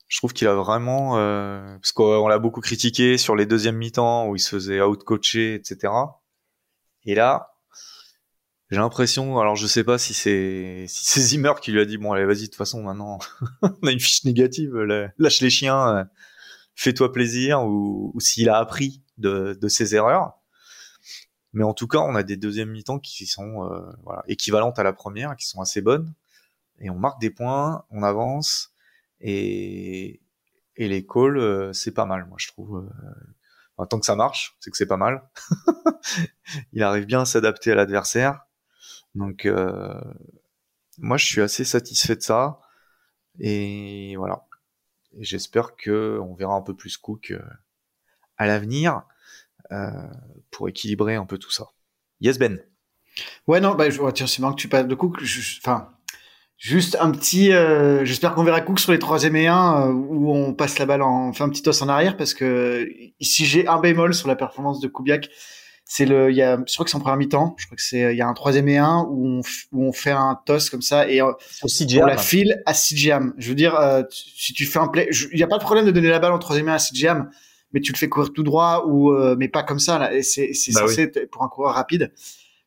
Je 0.07 0.17
trouve 0.19 0.33
qu'il 0.33 0.47
a 0.47 0.53
vraiment, 0.53 1.17
euh, 1.17 1.75
parce 1.77 1.91
qu'on 1.91 2.27
l'a 2.27 2.37
beaucoup 2.37 2.61
critiqué 2.61 3.17
sur 3.17 3.35
les 3.35 3.45
deuxièmes 3.45 3.77
mi-temps 3.77 4.27
où 4.27 4.35
il 4.35 4.39
se 4.39 4.49
faisait 4.49 4.81
out-coacher, 4.81 5.55
etc. 5.55 5.91
Et 7.05 7.15
là, 7.15 7.53
j'ai 8.69 8.77
l'impression, 8.77 9.39
alors 9.39 9.55
je 9.55 9.67
sais 9.67 9.83
pas 9.83 9.97
si 9.97 10.13
c'est 10.13 10.85
si 10.87 11.05
c'est 11.05 11.19
Zimmer 11.19 11.53
qui 11.61 11.71
lui 11.71 11.79
a 11.79 11.85
dit 11.85 11.97
bon 11.97 12.11
allez 12.11 12.25
vas-y 12.25 12.41
de 12.41 12.45
toute 12.45 12.55
façon 12.55 12.81
maintenant 12.81 13.19
on 13.61 13.87
a 13.87 13.91
une 13.91 13.99
fiche 13.99 14.23
négative, 14.23 14.75
lâche 15.17 15.41
les 15.41 15.49
chiens, 15.49 15.97
euh, 15.97 16.03
fais-toi 16.75 17.11
plaisir 17.11 17.63
ou, 17.63 18.11
ou 18.13 18.19
s'il 18.19 18.49
a 18.49 18.57
appris 18.57 19.03
de, 19.17 19.57
de 19.61 19.67
ses 19.67 19.95
erreurs. 19.95 20.33
Mais 21.53 21.63
en 21.63 21.73
tout 21.73 21.87
cas, 21.87 21.99
on 21.99 22.15
a 22.15 22.23
des 22.23 22.37
deuxièmes 22.37 22.71
mi-temps 22.71 22.99
qui 22.99 23.25
sont 23.25 23.69
voilà, 24.03 24.23
équivalentes 24.27 24.79
à 24.79 24.83
la 24.83 24.93
première, 24.93 25.35
qui 25.35 25.45
sont 25.45 25.61
assez 25.61 25.81
bonnes. 25.81 26.13
Et 26.79 26.89
on 26.89 26.97
marque 26.97 27.21
des 27.21 27.29
points, 27.29 27.85
on 27.91 28.03
avance. 28.03 28.73
Et, 29.21 30.19
et 30.75 30.87
les 30.87 31.05
calls, 31.05 31.73
c'est 31.73 31.93
pas 31.93 32.05
mal, 32.05 32.25
moi 32.25 32.37
je 32.39 32.47
trouve. 32.47 32.89
En 33.77 33.85
tant 33.85 33.99
que 33.99 34.05
ça 34.05 34.15
marche, 34.15 34.55
c'est 34.59 34.71
que 34.71 34.77
c'est 34.77 34.87
pas 34.87 34.97
mal. 34.97 35.21
il 36.73 36.83
arrive 36.83 37.05
bien 37.05 37.21
à 37.21 37.25
s'adapter 37.25 37.71
à 37.71 37.75
l'adversaire. 37.75 38.45
Donc, 39.15 39.45
euh, 39.45 39.99
moi, 40.97 41.17
je 41.17 41.25
suis 41.25 41.41
assez 41.41 41.65
satisfait 41.65 42.15
de 42.15 42.21
ça. 42.21 42.61
Et 43.39 44.15
voilà. 44.17 44.45
J'espère 45.19 45.75
que 45.75 46.19
on 46.21 46.33
verra 46.33 46.55
un 46.55 46.61
peu 46.61 46.75
plus 46.75 46.97
Cook 46.97 47.31
euh, 47.31 47.41
à 48.37 48.47
l'avenir 48.47 49.03
euh, 49.71 49.91
pour 50.53 50.69
équilibrer 50.69 51.15
un 51.15 51.25
peu 51.25 51.37
tout 51.37 51.51
ça. 51.51 51.65
Yes 52.21 52.39
Ben. 52.39 52.59
Ouais 53.47 53.59
non, 53.59 53.75
bah, 53.75 53.85
tiens, 54.13 54.27
c'est 54.27 54.39
marrant 54.39 54.53
que 54.53 54.61
tu 54.61 54.69
parles 54.69 54.87
de 54.87 54.95
Cook. 54.95 55.21
Enfin, 55.63 55.89
Juste 56.63 56.95
un 57.01 57.11
petit, 57.11 57.51
euh, 57.51 58.05
j'espère 58.05 58.33
qu'on 58.33 58.45
verra 58.45 58.61
Cook 58.61 58.79
sur 58.79 58.93
les 58.93 58.99
troisième 58.99 59.35
et 59.35 59.47
1 59.47 59.89
euh, 59.89 59.91
où 59.91 60.33
on 60.33 60.53
passe 60.53 60.79
la 60.79 60.85
balle 60.85 61.01
en, 61.01 61.27
on 61.27 61.33
fait 61.33 61.43
un 61.43 61.49
petit 61.49 61.61
toss 61.61 61.81
en 61.81 61.89
arrière 61.89 62.15
parce 62.15 62.33
que 62.33 62.87
si 63.19 63.45
j'ai 63.45 63.67
un 63.67 63.81
bémol 63.81 64.13
sur 64.13 64.29
la 64.29 64.37
performance 64.37 64.79
de 64.79 64.87
Kubiak, 64.87 65.29
c'est 65.83 66.05
le, 66.05 66.31
il 66.31 66.37
y 66.37 66.41
a, 66.41 66.57
je 66.65 66.73
crois 66.73 66.85
que 66.85 66.89
c'est 66.89 66.95
en 66.95 67.01
première 67.01 67.17
mi-temps, 67.17 67.55
je 67.57 67.65
crois 67.65 67.75
que 67.75 67.81
c'est, 67.81 68.13
il 68.13 68.17
y 68.17 68.21
a 68.21 68.27
un 68.29 68.33
troisième 68.33 68.69
et 68.69 68.77
1 68.77 69.07
où 69.09 69.27
on, 69.27 69.41
où 69.73 69.85
on 69.85 69.91
fait 69.91 70.11
un 70.11 70.39
toss 70.45 70.69
comme 70.69 70.81
ça 70.81 71.09
et 71.09 71.21
euh, 71.21 71.33
on 71.63 72.05
la 72.05 72.17
file 72.17 72.63
à 72.65 72.73
CGM. 72.73 73.33
Je 73.37 73.49
veux 73.49 73.55
dire, 73.55 73.75
euh, 73.75 74.03
si 74.09 74.53
tu 74.53 74.65
fais 74.65 74.79
un 74.79 74.87
play, 74.87 75.09
il 75.11 75.35
n'y 75.35 75.43
a 75.43 75.47
pas 75.47 75.57
de 75.57 75.63
problème 75.63 75.85
de 75.85 75.91
donner 75.91 76.07
la 76.07 76.19
balle 76.19 76.31
en 76.31 76.39
troisième 76.39 76.69
et 76.69 76.71
1 76.71 76.75
à 76.75 76.79
CGM, 76.79 77.29
mais 77.73 77.81
tu 77.81 77.91
le 77.91 77.97
fais 77.97 78.09
courir 78.09 78.31
tout 78.33 78.43
droit 78.43 78.85
ou, 78.87 79.11
mais 79.35 79.47
pas 79.47 79.63
comme 79.63 79.79
ça, 79.79 79.97
là, 79.97 80.11
c'est, 80.21 80.53
c'est 80.53 80.71
bah 80.73 80.81
censé 80.81 81.01
être 81.03 81.29
pour 81.31 81.43
un 81.43 81.49
coureur 81.49 81.75
rapide. 81.75 82.11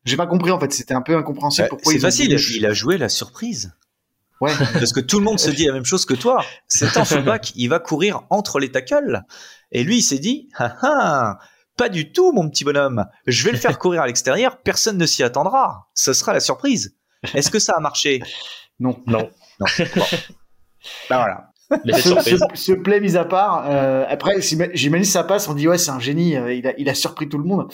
J'ai 0.04 0.16
pas 0.16 0.26
compris 0.26 0.52
en 0.52 0.60
fait, 0.60 0.72
c'était 0.72 0.94
un 0.94 1.02
peu 1.02 1.16
incompréhensible. 1.16 1.64
Bah, 1.64 1.68
pourquoi 1.70 1.92
c'est 1.92 1.98
facile, 1.98 2.36
il 2.54 2.66
a 2.66 2.72
joué 2.72 2.96
la 2.96 3.08
surprise. 3.08 3.72
Ouais. 4.40 4.52
Parce 4.72 4.92
que 4.92 5.00
tout 5.00 5.18
le 5.18 5.25
monde 5.25 5.40
se 5.40 5.50
dit 5.50 5.66
la 5.66 5.72
même 5.72 5.84
chose 5.84 6.04
que 6.04 6.14
toi. 6.14 6.44
C'est 6.68 6.96
un 6.96 7.04
fullback, 7.04 7.52
il 7.56 7.68
va 7.68 7.78
courir 7.78 8.22
entre 8.30 8.58
les 8.58 8.70
tackles. 8.70 9.22
Et 9.72 9.82
lui, 9.82 9.98
il 9.98 10.02
s'est 10.02 10.18
dit, 10.18 10.48
ah, 10.56 10.76
ah, 10.82 11.38
pas 11.76 11.88
du 11.88 12.12
tout, 12.12 12.32
mon 12.32 12.48
petit 12.48 12.64
bonhomme. 12.64 13.06
Je 13.26 13.44
vais 13.44 13.52
le 13.52 13.58
faire 13.58 13.78
courir 13.78 14.02
à 14.02 14.06
l'extérieur, 14.06 14.58
personne 14.62 14.98
ne 14.98 15.06
s'y 15.06 15.22
attendra. 15.22 15.88
Ce 15.94 16.12
sera 16.12 16.32
la 16.32 16.40
surprise. 16.40 16.96
Est-ce 17.34 17.50
que 17.50 17.58
ça 17.58 17.75
a 17.76 17.80
marché? 17.80 18.22
Non. 18.78 19.02
Non. 19.06 19.30
Non. 19.60 19.66
Ben 21.10 21.16
voilà. 21.16 21.50
Ce, 21.70 22.73
play 22.73 23.00
mis 23.00 23.16
à 23.16 23.25
part, 23.25 23.66
euh, 23.68 24.04
après, 24.08 24.40
j'imagine 24.40 25.04
ça 25.04 25.25
passe, 25.25 25.49
on 25.49 25.54
dit 25.54 25.68
ouais, 25.68 25.78
c'est 25.78 25.90
un 25.90 25.99
génie, 25.99 26.37
euh, 26.37 26.52
il, 26.52 26.66
a, 26.66 26.75
il 26.78 26.88
a 26.88 26.94
surpris 26.94 27.28
tout 27.28 27.38
le 27.38 27.44
monde. 27.44 27.73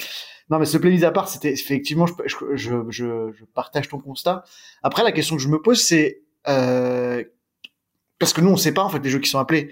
Non, 0.51 0.59
mais 0.59 0.65
ce 0.65 0.79
play 0.79 0.91
mis 0.91 1.05
à 1.05 1.11
part, 1.11 1.29
c'était 1.29 1.53
effectivement, 1.53 2.07
je, 2.07 2.13
je, 2.27 2.77
je, 2.89 3.31
je, 3.33 3.45
partage 3.55 3.89
ton 3.89 3.99
constat. 3.99 4.45
Après, 4.83 5.03
la 5.03 5.13
question 5.13 5.37
que 5.37 5.43
je 5.43 5.49
me 5.49 5.61
pose, 5.61 5.81
c'est 5.81 6.23
euh, 6.49 7.23
parce 8.19 8.33
que 8.33 8.41
nous 8.41 8.51
on 8.51 8.57
sait 8.57 8.73
pas 8.73 8.83
en 8.83 8.89
fait 8.89 8.99
les 9.01 9.11
jeux 9.11 9.19
qui 9.19 9.31
sont 9.31 9.39
appelés. 9.39 9.71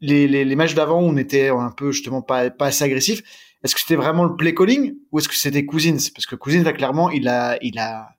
Les, 0.00 0.28
les, 0.28 0.44
les, 0.44 0.56
matchs 0.56 0.74
d'avant 0.74 1.00
on 1.00 1.16
était 1.16 1.48
un 1.48 1.70
peu 1.70 1.90
justement 1.92 2.20
pas, 2.20 2.50
pas 2.50 2.66
assez 2.66 2.84
agressif. 2.84 3.22
Est-ce 3.62 3.74
que 3.74 3.80
c'était 3.80 3.96
vraiment 3.96 4.24
le 4.24 4.36
play 4.36 4.54
calling 4.54 4.94
ou 5.12 5.18
est-ce 5.18 5.28
que 5.28 5.34
c'était 5.34 5.64
Cousins? 5.64 5.96
Parce 6.14 6.26
que 6.26 6.36
Cousins 6.36 6.62
là 6.62 6.72
clairement 6.72 7.08
il 7.08 7.26
a 7.26 7.56
il 7.62 7.78
a 7.78 8.10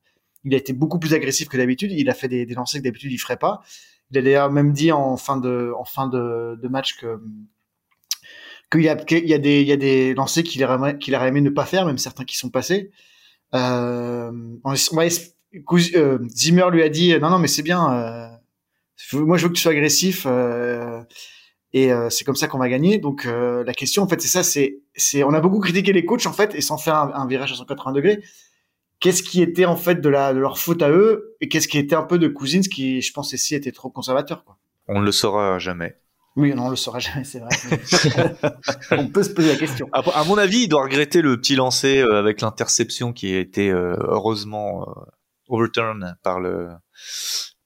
il 0.44 0.54
a 0.54 0.58
été 0.58 0.74
beaucoup 0.74 0.98
plus 0.98 1.14
agressif 1.14 1.48
que 1.48 1.58
d'habitude. 1.58 1.92
Il 1.92 2.10
a 2.10 2.14
fait 2.14 2.28
des, 2.28 2.46
des 2.46 2.56
lancers 2.56 2.80
que 2.80 2.86
d'habitude 2.86 3.12
il 3.12 3.18
ferait 3.18 3.38
pas. 3.38 3.62
Il 4.16 4.36
a 4.36 4.50
même 4.50 4.74
dit 4.74 4.92
en 4.92 5.18
fin 5.18 5.38
de 5.38 6.68
match 6.68 6.98
que 6.98 7.20
qu'il 8.72 8.82
y 8.82 8.90
a 8.90 8.96
des 8.96 9.62
il 9.62 9.68
y 9.68 9.72
a 9.72 9.78
des 9.78 10.14
lancers 10.14 10.44
qu'il 10.44 10.64
aurait 10.64 11.28
aimé 11.28 11.42
ne 11.42 11.50
pas 11.50 11.66
faire, 11.66 11.86
même 11.86 11.98
certains 11.98 12.26
qui 12.26 12.38
sont 12.38 12.50
passés. 12.50 12.92
Euh, 13.54 14.32
euh, 15.96 16.20
Zimmer 16.30 16.66
lui 16.72 16.84
a 16.84 16.90
dit 16.90 17.18
non 17.20 17.30
non 17.30 17.40
mais 17.40 17.48
c'est 17.48 17.62
bien 17.62 17.94
euh, 17.94 18.28
moi 19.14 19.38
je 19.38 19.44
veux 19.44 19.50
que 19.50 19.56
tu 19.56 19.62
sois 19.62 19.72
agressif 19.72 20.28
et 21.74 21.92
c'est 22.10 22.26
comme 22.26 22.36
ça 22.36 22.48
qu'on 22.48 22.58
va 22.58 22.68
gagner 22.68 22.98
donc 22.98 23.26
la 23.26 23.74
question 23.74 24.04
en 24.04 24.08
fait 24.08 24.22
c'est 24.22 24.28
ça 24.28 24.44
c'est 24.44 25.24
on 25.24 25.34
a 25.34 25.40
beaucoup 25.40 25.60
critiqué 25.60 25.94
les 25.94 26.06
coachs 26.06 26.26
en 26.26 26.34
fait 26.34 26.56
et 26.56 26.62
sans 26.62 26.78
faire 26.78 26.96
un, 26.96 27.28
virage 27.28 27.54
à 27.54 27.56
180 27.56 27.94
degrés 27.94 28.24
qu'est-ce 29.06 29.22
qui 29.22 29.42
était 29.44 29.66
en 29.66 29.76
fait 29.76 30.02
de 30.02 30.10
la 30.10 30.34
de 30.34 30.40
leur 30.40 30.58
faute 30.58 30.82
à 30.82 30.90
eux 30.90 31.36
et 31.40 31.48
qu'est-ce 31.48 31.68
qui 31.68 31.78
était 31.78 31.96
un 31.96 32.04
peu 32.04 32.18
de 32.18 32.28
Cousins 32.28 32.62
qui 32.62 33.02
je 33.02 33.14
pense 33.14 33.34
ici 33.34 33.54
était 33.54 33.72
trop 33.72 33.90
conservateur 33.90 34.44
quoi 34.44 34.58
on 34.88 35.00
ne 35.00 35.06
le 35.06 35.12
saura 35.12 35.60
jamais 35.60 35.98
oui, 36.38 36.54
non, 36.54 36.66
on 36.66 36.70
le 36.70 36.76
saura 36.76 37.00
jamais, 37.00 37.24
c'est 37.24 37.40
vrai. 37.40 37.48
on 38.92 39.08
peut 39.08 39.24
se 39.24 39.30
poser 39.30 39.54
la 39.54 39.56
question. 39.56 39.88
À, 39.94 40.26
mon 40.26 40.38
avis, 40.38 40.64
il 40.64 40.68
doit 40.68 40.84
regretter 40.84 41.22
le 41.22 41.40
petit 41.40 41.56
lancer 41.56 42.00
avec 42.00 42.42
l'interception 42.42 43.14
qui 43.14 43.34
a 43.34 43.40
été 43.40 43.72
heureusement 43.72 44.86
overturn 45.48 46.18
par 46.24 46.42
le 46.42 46.72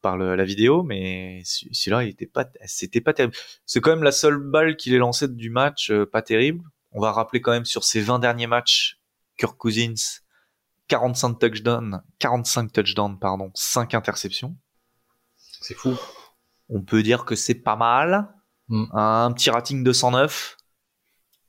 par 0.02 0.18
le, 0.18 0.36
la 0.36 0.46
vidéo, 0.46 0.84
mais 0.84 1.42
celui-là, 1.44 2.04
il 2.04 2.10
était 2.10 2.28
pas, 2.28 2.46
c'était 2.66 3.02
pas 3.02 3.14
terrible. 3.14 3.36
C'est 3.66 3.82
quand 3.82 3.90
même 3.90 4.04
la 4.04 4.12
seule 4.12 4.38
balle 4.38 4.76
qu'il 4.78 4.94
ait 4.94 4.98
lancée 4.98 5.28
du 5.28 5.50
match, 5.50 5.92
euh, 5.92 6.06
pas 6.06 6.22
terrible. 6.22 6.64
On 6.92 7.02
va 7.02 7.12
rappeler 7.12 7.42
quand 7.42 7.52
même 7.52 7.66
sur 7.66 7.84
ses 7.84 8.02
20 8.02 8.20
derniers 8.20 8.48
matchs, 8.48 9.00
Kirk 9.38 9.58
Cousins, 9.58 10.22
45 10.90 11.40
touchdowns, 11.40 12.02
45 12.20 12.74
touchdowns, 12.74 13.18
pardon, 13.18 13.52
5 13.54 13.94
interceptions. 13.94 14.58
C'est 15.38 15.76
fou. 15.76 15.96
On 16.68 16.82
peut 16.82 17.02
dire 17.04 17.26
que 17.26 17.36
c'est 17.36 17.56
pas 17.56 17.76
mal. 17.76 18.34
Mm. 18.68 18.86
Un 18.92 19.32
petit 19.32 19.50
rating 19.50 19.84
de 19.84 19.94
109. 19.94 20.58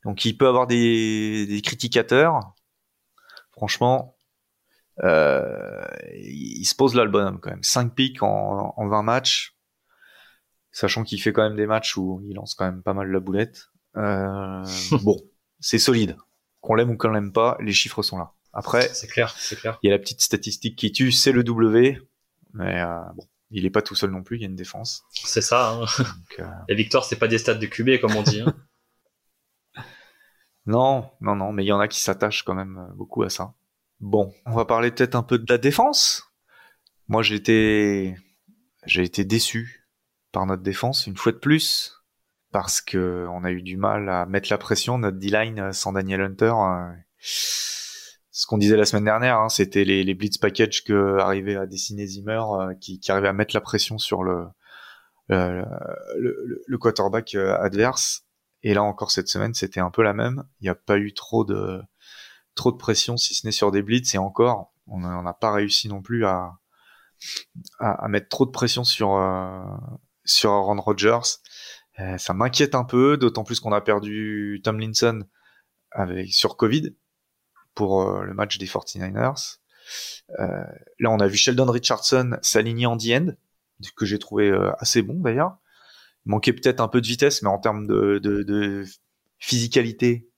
Donc 0.05 0.25
il 0.25 0.37
peut 0.37 0.47
avoir 0.47 0.67
des, 0.67 1.47
des 1.47 1.61
criticateurs. 1.63 2.55
Franchement, 3.53 4.17
euh, 5.03 5.85
il 6.15 6.65
se 6.65 6.75
pose 6.75 6.95
là 6.95 7.05
le 7.05 7.11
bonhomme 7.11 7.41
quand 7.41 7.51
même. 7.51 7.63
5 7.63 7.95
pics 7.95 8.23
en, 8.23 8.75
en 8.77 8.89
20 8.89 9.03
matchs, 9.03 9.57
sachant 10.71 11.03
qu'il 11.03 11.21
fait 11.21 11.33
quand 11.33 11.43
même 11.43 11.57
des 11.57 11.67
matchs 11.67 11.97
où 11.97 12.21
il 12.25 12.35
lance 12.35 12.55
quand 12.55 12.65
même 12.65 12.83
pas 12.83 12.95
mal 12.95 13.11
la 13.11 13.21
boulette. 13.21 13.71
Euh, 13.97 14.65
bon, 15.03 15.17
c'est 15.59 15.79
solide. 15.79 16.17
Qu'on 16.61 16.75
l'aime 16.75 16.91
ou 16.91 16.97
qu'on 16.97 17.11
l'aime 17.11 17.33
pas, 17.33 17.57
les 17.61 17.73
chiffres 17.73 18.03
sont 18.03 18.19
là. 18.19 18.33
Après, 18.53 18.89
c'est 18.93 19.07
clair, 19.07 19.35
c'est 19.39 19.57
clair. 19.57 19.79
Il 19.83 19.89
y 19.89 19.93
a 19.93 19.97
la 19.97 20.01
petite 20.01 20.21
statistique 20.21 20.77
qui 20.77 20.91
tue, 20.91 21.13
c'est 21.13 21.33
le 21.33 21.45
W, 21.45 22.01
mais 22.53 22.81
euh, 22.81 22.99
bon, 23.15 23.27
il 23.51 23.65
est 23.65 23.71
pas 23.71 23.83
tout 23.83 23.95
seul 23.95 24.11
non 24.11 24.23
plus. 24.23 24.39
Il 24.39 24.41
y 24.43 24.45
a 24.45 24.49
une 24.49 24.57
défense. 24.57 25.05
C'est 25.13 25.41
ça. 25.41 25.71
Hein. 25.71 25.81
Donc, 25.99 26.41
euh... 26.41 26.51
Les 26.69 26.75
victoires, 26.75 27.05
c'est 27.05 27.17
pas 27.17 27.29
des 27.29 27.39
stats 27.39 27.55
de 27.55 27.67
QB 27.67 28.01
comme 28.01 28.17
on 28.17 28.23
dit. 28.23 28.41
Hein. 28.41 28.55
non, 30.67 31.11
non, 31.21 31.37
non, 31.37 31.53
mais 31.53 31.65
il 31.65 31.69
y 31.69 31.73
en 31.73 31.81
a 31.81 31.89
qui 31.89 32.01
s'attachent 32.01 32.43
quand 32.43 32.55
même 32.55 32.93
beaucoup 32.97 33.23
à 33.23 33.31
ça. 33.31 33.55
Bon, 34.01 34.33
on 34.47 34.53
va 34.53 34.65
parler 34.65 34.91
peut-être 34.91 35.15
un 35.15 35.23
peu 35.23 35.39
de 35.39 35.47
la 35.49 35.59
défense. 35.59 36.25
Moi, 37.09 37.23
j'ai 37.23 37.35
été, 37.35 38.17
j'ai 38.87 39.03
été 39.03 39.25
déçu 39.25 39.89
par 40.33 40.47
notre 40.47 40.63
défense 40.63 41.07
une 41.07 41.17
fois 41.17 41.33
de 41.33 41.39
plus 41.39 42.01
parce 42.53 42.81
que 42.81 43.27
on 43.31 43.45
a 43.45 43.51
eu 43.51 43.63
du 43.63 43.77
mal 43.77 44.09
à 44.09 44.27
mettre 44.27 44.49
la 44.51 44.59
pression. 44.59 44.99
Notre 44.99 45.19
D-line 45.19 45.73
sans 45.73 45.93
Daniel 45.93 46.21
Hunter, 46.21 46.53
euh, 46.57 46.93
ce 48.41 48.47
qu'on 48.47 48.57
disait 48.57 48.79
la 48.79 48.87
semaine 48.87 49.05
dernière, 49.05 49.39
hein, 49.39 49.51
c'était 49.51 49.85
les, 49.85 50.15
blitz 50.15 50.39
package 50.39 50.83
que 50.85 51.19
arrivait 51.19 51.57
à 51.57 51.67
dessiner 51.67 52.07
Zimmer, 52.07 52.41
euh, 52.41 52.75
qui, 52.81 52.99
arrivait 53.09 53.29
à 53.29 53.35
mettre 53.35 53.55
la 53.55 53.61
pression 53.61 53.99
sur 53.99 54.23
le 54.23 54.47
le, 55.29 55.63
le, 56.67 56.79
quarterback 56.79 57.35
euh, 57.35 57.55
adverse. 57.61 58.25
Et 58.63 58.73
là 58.73 58.83
encore 58.83 59.11
cette 59.11 59.29
semaine, 59.29 59.53
c'était 59.53 59.81
un 59.81 59.91
peu 59.91 60.03
la 60.03 60.15
même. 60.15 60.43
Il 60.61 60.65
n'y 60.65 60.71
a 60.71 60.75
pas 60.75 60.97
eu 60.97 61.13
trop 61.13 61.45
de 61.45 61.83
trop 62.55 62.73
de 62.73 62.79
pression, 62.79 63.19
si 63.19 63.35
ce 63.35 63.47
n'est 63.47 63.53
sur 63.53 63.73
des 63.73 63.83
blitz, 63.83 64.15
et 64.15 64.19
encore, 64.19 64.73
on 64.87 64.99
n'a 64.99 65.35
pas 65.35 65.53
réussi 65.53 65.89
non 65.89 66.01
plus 66.01 66.25
à, 66.25 66.55
à, 67.79 68.09
mettre 68.09 68.31
trop 68.31 68.47
de 68.47 68.51
pression 68.53 68.85
sur, 68.85 69.17
euh, 69.17 69.63
sur 70.25 70.51
Aaron 70.51 70.81
Rodgers. 70.81 71.21
Euh, 71.99 72.17
ça 72.17 72.33
m'inquiète 72.33 72.75
un 72.75 72.85
peu, 72.85 73.19
d'autant 73.19 73.45
plus 73.45 73.61
qu'on 73.61 73.73
a 73.73 73.83
perdu 73.83 74.63
Tomlinson 74.65 75.25
avec, 75.91 76.33
sur 76.33 76.57
Covid 76.57 76.97
pour 77.75 78.03
euh, 78.03 78.25
le 78.25 78.35
match 78.35 78.59
des 78.59 78.67
49ers. 78.67 79.59
là, 80.39 81.11
on 81.11 81.19
a 81.19 81.27
vu 81.27 81.37
Sheldon 81.37 81.71
Richardson 81.71 82.37
s'aligner 82.43 82.87
en 82.87 82.97
the 82.97 83.11
end, 83.11 83.27
que 83.97 84.07
j'ai 84.07 84.19
trouvé 84.19 84.53
assez 84.79 85.03
bon 85.03 85.21
d'ailleurs. 85.21 85.57
Il 86.27 86.31
manquait 86.31 86.53
peut-être 86.53 86.81
un 86.81 86.89
peu 86.89 87.01
de 87.01 87.07
vitesse, 87.07 87.43
mais 87.43 87.49
en 87.49 87.59
termes 87.59 87.87
de, 87.87 88.19
de, 88.19 88.43
de 88.43 88.85
physicalité, 89.39 90.31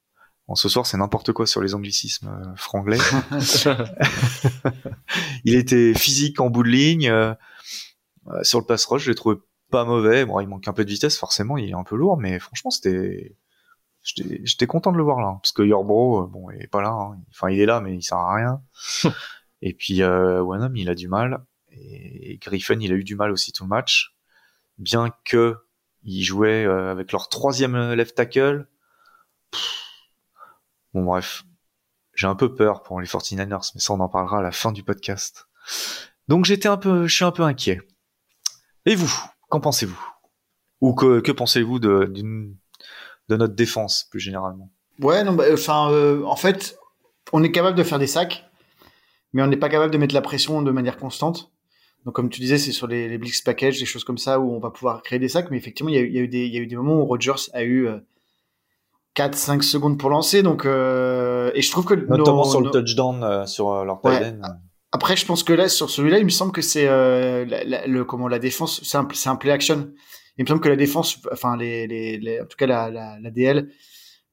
Bon, 0.48 0.56
ce 0.56 0.68
soir, 0.68 0.86
c'est 0.86 0.96
n'importe 0.96 1.32
quoi 1.32 1.46
sur 1.46 1.60
les 1.60 1.74
anglicismes 1.74 2.28
euh, 2.28 2.56
franglais. 2.56 2.98
il 5.44 5.54
était 5.54 5.94
physique 5.94 6.40
en 6.40 6.50
bout 6.50 6.64
de 6.64 6.68
ligne. 6.68 7.08
Euh, 7.08 7.32
euh, 8.28 8.42
sur 8.42 8.58
le 8.58 8.66
pass 8.66 8.84
rush, 8.86 9.04
je 9.04 9.10
l'ai 9.10 9.14
trouvé 9.14 9.36
pas 9.70 9.84
mauvais. 9.84 10.24
Bon, 10.24 10.40
il 10.40 10.48
manque 10.48 10.66
un 10.66 10.72
peu 10.72 10.84
de 10.84 10.90
vitesse, 10.90 11.16
forcément, 11.16 11.56
il 11.56 11.70
est 11.70 11.74
un 11.74 11.84
peu 11.84 11.96
lourd, 11.96 12.16
mais 12.18 12.38
franchement, 12.38 12.70
c'était. 12.70 13.36
J'étais 14.02 14.66
content 14.66 14.92
de 14.92 14.96
le 14.96 15.02
voir 15.02 15.20
là, 15.20 15.38
parce 15.40 15.52
que 15.52 15.62
Yorbro, 15.62 16.26
bon, 16.26 16.50
il 16.50 16.62
est 16.62 16.66
pas 16.66 16.82
là. 16.82 16.90
Hein. 16.90 17.20
Enfin, 17.30 17.50
il 17.50 17.60
est 17.60 17.66
là, 17.66 17.80
mais 17.80 17.94
il 17.94 18.02
sert 18.02 18.18
à 18.18 18.34
rien. 18.34 18.62
et 19.62 19.74
puis 19.74 20.02
euh, 20.02 20.42
Wanham, 20.42 20.74
il 20.76 20.90
a 20.90 20.94
du 20.94 21.08
mal. 21.08 21.44
Et 21.70 22.38
Griffin, 22.38 22.78
il 22.80 22.92
a 22.92 22.96
eu 22.96 23.04
du 23.04 23.14
mal 23.14 23.30
aussi 23.30 23.52
tout 23.52 23.64
le 23.64 23.68
match. 23.68 24.14
Bien 24.78 25.10
que 25.24 25.56
il 26.02 26.22
jouait 26.22 26.64
avec 26.64 27.12
leur 27.12 27.28
troisième 27.28 27.92
left 27.92 28.16
tackle. 28.16 28.66
Bon 30.94 31.04
bref, 31.04 31.44
j'ai 32.14 32.26
un 32.26 32.34
peu 32.34 32.54
peur 32.54 32.82
pour 32.82 33.00
les 33.00 33.06
49ers, 33.06 33.70
mais 33.74 33.80
ça 33.80 33.92
on 33.92 34.00
en 34.00 34.08
parlera 34.08 34.40
à 34.40 34.42
la 34.42 34.52
fin 34.52 34.72
du 34.72 34.82
podcast. 34.82 35.46
Donc 36.28 36.44
j'étais 36.44 36.68
un 36.68 36.76
peu, 36.76 37.06
je 37.06 37.14
suis 37.14 37.24
un 37.24 37.30
peu 37.30 37.42
inquiet. 37.42 37.80
Et 38.84 38.94
vous, 38.94 39.12
qu'en 39.48 39.60
pensez-vous? 39.60 40.00
Ou 40.80 40.94
que, 40.94 41.20
que 41.20 41.32
pensez-vous 41.32 41.78
de, 41.78 42.12
de 43.28 43.36
notre 43.36 43.54
défense 43.54 44.06
plus 44.10 44.20
généralement 44.20 44.70
Ouais, 45.00 45.24
non, 45.24 45.32
bah, 45.32 45.44
enfin, 45.52 45.90
euh, 45.90 46.22
en 46.24 46.36
fait, 46.36 46.78
on 47.32 47.42
est 47.42 47.50
capable 47.50 47.76
de 47.76 47.82
faire 47.82 47.98
des 47.98 48.06
sacs, 48.06 48.44
mais 49.32 49.42
on 49.42 49.46
n'est 49.46 49.56
pas 49.56 49.68
capable 49.68 49.92
de 49.92 49.98
mettre 49.98 50.14
la 50.14 50.20
pression 50.20 50.62
de 50.62 50.70
manière 50.70 50.98
constante. 50.98 51.50
Donc, 52.04 52.14
comme 52.14 52.28
tu 52.28 52.40
disais, 52.40 52.58
c'est 52.58 52.72
sur 52.72 52.86
les, 52.86 53.08
les 53.08 53.18
Blitz 53.18 53.40
Package, 53.42 53.78
des 53.78 53.86
choses 53.86 54.04
comme 54.04 54.18
ça 54.18 54.40
où 54.40 54.52
on 54.52 54.58
va 54.58 54.70
pouvoir 54.70 55.02
créer 55.02 55.18
des 55.18 55.28
sacs. 55.28 55.50
Mais 55.50 55.56
effectivement, 55.56 55.90
il 55.90 55.94
y 55.94 55.98
a, 55.98 56.02
eu, 56.02 56.28
des, 56.28 56.46
il 56.46 56.54
y 56.54 56.58
a 56.58 56.60
eu 56.60 56.66
des 56.66 56.76
moments 56.76 57.00
où 57.00 57.04
Rogers 57.04 57.48
a 57.52 57.64
eu 57.64 57.88
4-5 59.16 59.62
secondes 59.62 59.98
pour 59.98 60.10
lancer. 60.10 60.42
Donc, 60.42 60.64
euh, 60.64 61.50
et 61.54 61.62
je 61.62 61.70
trouve 61.70 61.84
que 61.84 61.94
notamment 61.94 62.44
sur 62.44 62.60
le 62.60 62.70
touchdown 62.70 63.22
euh, 63.22 63.46
sur 63.46 63.84
leur 63.84 64.04
ouais. 64.04 64.34
Après, 64.94 65.16
je 65.16 65.24
pense 65.24 65.42
que 65.42 65.54
là, 65.54 65.68
sur 65.68 65.88
celui-là, 65.88 66.18
il 66.18 66.24
me 66.24 66.30
semble 66.30 66.52
que 66.52 66.60
c'est 66.60 66.86
euh, 66.86 67.46
le 67.86 68.04
comment 68.04 68.28
la 68.28 68.38
défense, 68.38 68.82
c'est 68.84 68.98
un, 68.98 69.08
c'est 69.14 69.30
un 69.30 69.36
play 69.36 69.50
action. 69.50 69.90
Il 70.38 70.44
me 70.44 70.48
semble 70.48 70.60
que 70.60 70.68
la 70.68 70.76
défense, 70.76 71.20
enfin 71.30 71.56
les, 71.56 71.86
les, 71.86 72.18
les 72.18 72.40
en 72.40 72.46
tout 72.46 72.56
cas 72.56 72.66
la, 72.66 72.90
la, 72.90 73.18
la, 73.20 73.30
DL, 73.30 73.70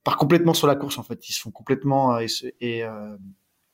part 0.04 0.18
complètement 0.18 0.54
sur 0.54 0.68
la 0.68 0.76
course 0.76 0.98
en 0.98 1.04
fait. 1.04 1.28
Ils 1.28 1.34
se 1.34 1.42
font 1.42 1.52
complètement 1.52 2.20
et, 2.20 2.28
et 2.62 2.86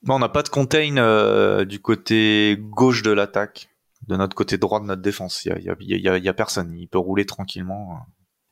on 0.08 0.20
n'a 0.20 0.29
pas 0.29 0.44
de 0.44 0.50
contain 0.50 1.65
du 1.65 1.79
côté 1.79 2.58
gauche 2.60 3.03
de 3.03 3.12
l'attaque 3.12 3.70
de 4.08 4.15
notre 4.15 4.36
côté 4.36 4.58
droit 4.58 4.79
de 4.79 4.86
notre 4.86 5.01
défense. 5.01 5.46
Il 5.46 5.63
y 5.63 5.70
a, 5.70 5.75
y, 5.79 6.10
a, 6.10 6.17
y 6.17 6.29
a, 6.29 6.34
personne. 6.34 6.74
Il 6.77 6.88
peut 6.88 6.98
rouler 6.98 7.25
tranquillement. 7.25 8.00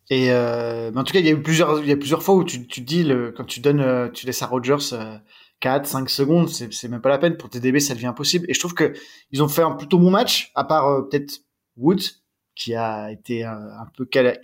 Et 0.10 0.32
euh, 0.32 0.92
mais 0.94 1.00
en 1.00 1.03
tout 1.03 1.13
cas, 1.13 1.20
il 1.20 1.25
y 1.25 1.30
a 1.30 1.32
eu 1.32 1.42
plusieurs, 1.42 1.80
il 1.80 1.88
y 1.88 1.92
a 1.92 1.98
plusieurs 1.98 2.24
fois 2.24 2.36
où 2.36 2.44
tu, 2.44 2.68
tu 2.68 2.82
dis 2.82 3.03
le, 3.03 3.32
quand 3.32 3.46
tu 3.46 3.60
donnes, 3.60 3.80
euh, 3.80 4.10
tu 4.10 4.25
laisses 4.25 4.42
à 4.42 4.48
Rogers 4.48 4.94
euh, 4.94 5.18
4, 5.62 5.86
5 5.86 6.10
secondes, 6.10 6.50
c'est 6.50 6.88
même 6.89 7.01
pas 7.01 7.10
la 7.10 7.20
peine 7.20 7.38
pour 7.38 7.50
TDB, 7.50 7.80
ça 7.80 7.94
devient 7.94 8.08
impossible. 8.08 8.46
Et 8.50 8.53
je 8.53 8.60
trouve 8.60 8.74
que 8.74 8.94
ils 9.32 9.42
ont 9.42 9.48
fait 9.48 9.62
un 9.62 9.72
plutôt 9.72 9.98
bon 9.98 10.12
match, 10.12 10.51
à 10.56 10.65
part 10.65 10.88
euh, 10.88 11.01
peut-être 11.03 11.39
Woods 11.77 12.23
qui 12.55 12.75
a 12.75 13.12
été 13.12 13.43
un, 13.43 13.88
peu 13.95 14.05
cal 14.05 14.39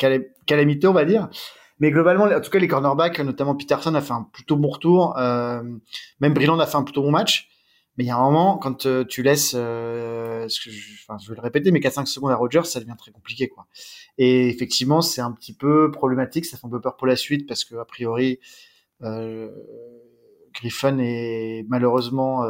calamité, 0.45 0.87
on 0.87 0.93
va 0.93 1.05
dire. 1.05 1.29
Mais 1.79 1.91
globalement, 1.91 2.25
en 2.25 2.41
tout 2.41 2.49
cas, 2.49 2.59
les 2.59 2.67
cornerbacks, 2.67 3.19
notamment 3.19 3.55
Peterson, 3.55 3.95
a 3.95 4.01
fait 4.01 4.13
un 4.13 4.23
plutôt 4.23 4.57
bon 4.57 4.69
retour. 4.69 5.17
Euh, 5.17 5.63
même 6.19 6.33
Brilland 6.33 6.59
a 6.59 6.67
fait 6.67 6.75
un 6.75 6.83
plutôt 6.83 7.01
bon 7.01 7.11
match. 7.11 7.47
Mais 7.97 8.03
il 8.05 8.07
y 8.07 8.11
a 8.11 8.17
un 8.17 8.21
moment, 8.21 8.57
quand 8.57 8.85
euh, 8.85 9.03
tu 9.03 9.23
laisses, 9.23 9.53
euh, 9.57 10.47
je, 10.47 10.69
enfin, 11.03 11.17
je 11.21 11.29
vais 11.29 11.35
le 11.35 11.41
répéter, 11.41 11.71
mais 11.71 11.79
4-5 11.79 12.05
secondes 12.05 12.31
à 12.31 12.35
Rogers, 12.35 12.63
ça 12.63 12.79
devient 12.79 12.95
très 12.97 13.11
compliqué, 13.11 13.49
quoi. 13.49 13.67
Et 14.17 14.47
effectivement, 14.47 15.01
c'est 15.01 15.21
un 15.21 15.31
petit 15.31 15.53
peu 15.53 15.91
problématique, 15.91 16.45
ça 16.45 16.57
fait 16.57 16.65
un 16.65 16.69
peu 16.69 16.79
peur 16.79 16.95
pour 16.95 17.07
la 17.07 17.17
suite, 17.17 17.45
parce 17.47 17.65
que 17.65 17.75
a 17.75 17.85
priori, 17.85 18.39
Griffin 20.53 20.97
est 20.99 21.65
malheureusement 21.67 22.43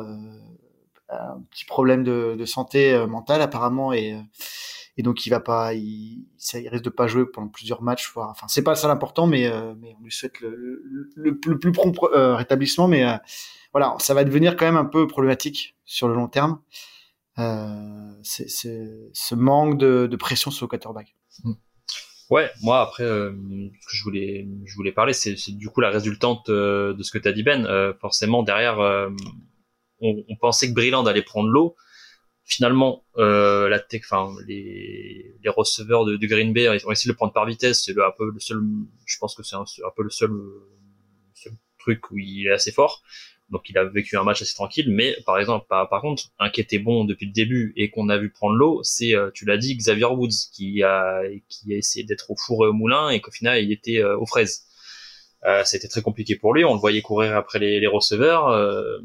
un 1.10 1.42
petit 1.50 1.66
problème 1.66 2.04
de, 2.04 2.36
de 2.38 2.46
santé 2.46 3.06
mentale 3.08 3.42
apparemment, 3.42 3.92
et, 3.92 4.16
et 5.00 5.03
donc 5.03 5.25
il 5.25 5.29
va 5.29 5.39
pas, 5.39 5.74
il, 5.74 6.27
ça, 6.38 6.58
risque 6.58 6.84
de 6.84 6.89
pas 6.89 7.08
jouer 7.08 7.25
pendant 7.25 7.48
plusieurs 7.48 7.82
matchs. 7.82 8.12
Voire, 8.13 8.29
enfin, 8.29 8.48
c'est 8.48 8.63
pas 8.63 8.75
ça 8.75 8.88
l'important, 8.88 9.27
mais, 9.27 9.51
mais 9.79 9.96
on 10.00 10.03
lui 10.03 10.12
souhaite 10.12 10.39
le, 10.41 11.39
plus 11.39 11.72
prompt 11.72 11.96
rétablissement, 12.13 12.88
mais 12.88 13.06
voilà, 13.72 13.96
ça 14.00 14.13
va 14.13 14.24
devenir 14.24 14.56
quand 14.56 14.65
même 14.65 14.77
un 14.77 14.86
peu 14.86 15.08
problématique 15.08 15.75
sur 15.86 16.08
le 16.08 16.13
long 16.13 16.27
terme. 16.27 16.60
Euh, 17.39 18.13
ce 18.24 19.36
manque 19.36 19.77
de, 19.77 20.15
pression 20.18 20.51
sur 20.51 20.65
le 20.65 20.70
quarterback. 20.70 21.15
Hmm. 21.44 21.53
Ouais, 22.29 22.51
moi 22.62 22.82
après, 22.82 23.03
euh, 23.03 23.32
ce 23.82 23.88
que 23.88 23.98
je 23.98 24.03
voulais, 24.03 24.48
je 24.65 24.75
voulais 24.75 24.91
parler, 24.91 25.13
c'est, 25.13 25.36
du 25.50 25.70
coup 25.70 25.82
la 25.82 25.89
résultante 25.89 26.50
euh, 26.50 26.94
de 26.94 27.01
ce 27.01 27.12
que 27.12 27.18
tu 27.18 27.27
as 27.27 27.32
dit 27.32 27.44
Ben. 27.44 27.65
Euh, 27.65 27.94
forcément, 28.00 28.44
derrière, 28.44 28.79
euh, 28.79 29.10
on, 30.01 30.24
on, 30.27 30.36
pensait 30.36 30.70
que 30.70 30.74
Brilland 30.74 31.06
allait 31.06 31.24
prendre 31.24 31.50
l'eau. 31.50 31.75
Finalement, 32.51 33.03
la 33.15 33.79
tech, 33.79 34.01
enfin 34.10 34.34
les, 34.48 35.36
les 35.44 35.50
receveurs 35.50 36.03
de, 36.03 36.18
de, 36.18 36.27
Green 36.27 36.51
Bay 36.51 36.63
ils 36.63 36.88
ont 36.88 36.91
essayé 36.91 37.08
de 37.08 37.13
le 37.13 37.15
prendre 37.15 37.32
par 37.32 37.46
vitesse. 37.46 37.84
C'est 37.86 37.91
un 37.91 38.12
peu 38.18 38.32
le 38.32 38.39
seul, 38.39 38.60
je 39.06 39.17
pense 39.19 39.36
que 39.36 39.43
c'est 39.43 39.56
un, 39.56 39.62
un, 39.62 39.91
peu 39.95 40.04
le 40.04 40.10
seul, 40.10 40.32
seul 41.36 41.54
truc 41.78 42.10
où 42.10 42.17
il 42.17 42.47
est 42.47 42.52
assez 42.52 42.71
fort 42.71 43.04
donc 43.52 43.69
il 43.69 43.78
a 43.78 43.84
vécu 43.84 44.17
un 44.17 44.24
match 44.24 44.41
assez 44.41 44.54
tranquille. 44.54 44.91
Mais 44.91 45.15
par 45.26 45.39
exemple, 45.39 45.65
par, 45.69 45.89
par 45.89 46.02
contre, 46.02 46.24
un 46.39 46.50
qui 46.50 46.62
était 46.62 46.80
bon 46.80 47.06
depuis 47.06 47.26
le 47.26 47.32
début 47.32 47.74
et 47.76 47.89
qu'on 47.89 48.10
a 48.10 48.17
vu 48.17 48.30
prendre 48.32 48.56
l'eau, 48.56 48.82
c'est, 48.84 49.15
euh, 49.15 49.32
tu 49.34 49.45
l'as 49.45 49.58
dit, 49.58 49.76
Xavier 49.76 50.06
Woods, 50.06 50.50
qui 50.54 50.84
a, 50.84 51.21
qui 51.47 51.74
a 51.74 51.78
essayé 51.78 52.06
d'être 52.06 52.32
au 52.32 52.36
four 52.36 52.65
et 52.65 52.69
au 52.69 52.74
moulin 52.74 53.10
et 53.10 53.21
qu'au 53.21 53.32
final 53.32 53.63
il 53.63 53.71
était 53.71 54.00
euh, 54.00 54.17
aux 54.17 54.26
fraises. 54.26 54.65
Euh, 55.45 55.63
C'était 55.65 55.88
très 55.88 56.02
compliqué 56.02 56.36
pour 56.36 56.54
lui. 56.54 56.65
On 56.65 56.74
le 56.74 56.80
voyait 56.80 57.02
courir 57.02 57.36
après 57.36 57.60
les, 57.60 57.80
les 57.80 57.88
receveurs. 57.88 58.50
Euh, 58.50 59.00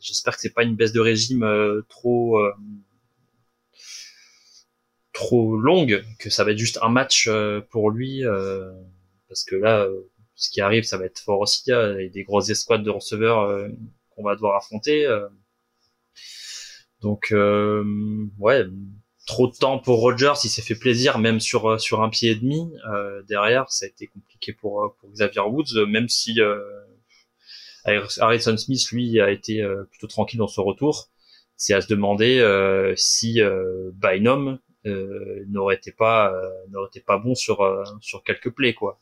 j'espère 0.00 0.34
que 0.34 0.40
c'est 0.40 0.54
pas 0.54 0.62
une 0.62 0.76
baisse 0.76 0.92
de 0.92 1.00
régime 1.00 1.46
trop 1.88 2.40
trop 5.12 5.56
longue, 5.56 6.04
que 6.18 6.30
ça 6.30 6.44
va 6.44 6.52
être 6.52 6.58
juste 6.58 6.78
un 6.82 6.88
match 6.88 7.28
pour 7.70 7.90
lui, 7.90 8.22
parce 9.28 9.44
que 9.44 9.56
là 9.56 9.88
ce 10.38 10.50
qui 10.50 10.60
arrive, 10.60 10.84
ça 10.84 10.96
va 10.96 11.04
être 11.04 11.18
fort 11.18 11.40
aussi. 11.40 11.64
Y 11.66 11.72
a 11.72 12.08
des 12.08 12.22
grosses 12.22 12.48
escouades 12.48 12.84
de 12.84 12.90
receveurs 12.90 13.40
euh, 13.40 13.68
qu'on 14.10 14.22
va 14.22 14.36
devoir 14.36 14.56
affronter. 14.56 15.04
Euh. 15.04 15.28
Donc, 17.02 17.32
euh, 17.32 17.84
ouais, 18.38 18.64
trop 19.26 19.48
de 19.48 19.56
temps 19.56 19.80
pour 19.80 19.98
Rogers. 19.98 20.34
Il 20.44 20.48
s'est 20.48 20.62
fait 20.62 20.76
plaisir, 20.76 21.18
même 21.18 21.40
sur 21.40 21.80
sur 21.80 22.02
un 22.02 22.08
pied 22.08 22.30
et 22.30 22.34
demi. 22.36 22.72
derrière, 23.28 23.68
ça 23.68 23.86
a 23.86 23.88
été 23.88 24.06
compliqué 24.06 24.52
pour 24.52 24.96
pour 25.00 25.10
Xavier 25.10 25.42
Woods, 25.42 25.86
même 25.88 26.08
si 26.08 26.38
Harrison 28.20 28.56
Smith, 28.56 28.90
lui, 28.92 29.20
a 29.20 29.30
été 29.30 29.64
plutôt 29.90 30.06
tranquille 30.06 30.38
dans 30.38 30.48
son 30.48 30.64
retour. 30.64 31.08
C'est 31.56 31.74
à 31.74 31.80
se 31.80 31.88
demander 31.88 32.94
si 32.96 33.40
Bynum 33.94 34.58
n'aurait 34.84 35.76
été 35.76 35.92
pas 35.92 36.32
n'aurait 36.70 36.88
été 36.88 37.00
pas 37.00 37.18
bon 37.18 37.34
sur 37.34 37.58
sur 38.00 38.22
quelques 38.22 38.50
plays 38.50 38.74
quoi 38.74 38.98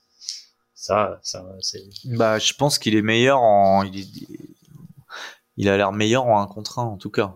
ça, 0.76 1.18
ça 1.22 1.44
c'est. 1.60 1.82
Bah, 2.04 2.38
je 2.38 2.52
pense 2.52 2.78
qu'il 2.78 2.94
est 2.94 3.02
meilleur 3.02 3.40
en. 3.40 3.82
Il, 3.82 3.98
est... 3.98 4.06
il 5.56 5.68
a 5.68 5.76
l'air 5.76 5.90
meilleur 5.90 6.26
en 6.26 6.40
un 6.40 6.46
contre 6.46 6.78
1, 6.78 6.82
en 6.82 6.96
tout 6.98 7.10
cas. 7.10 7.34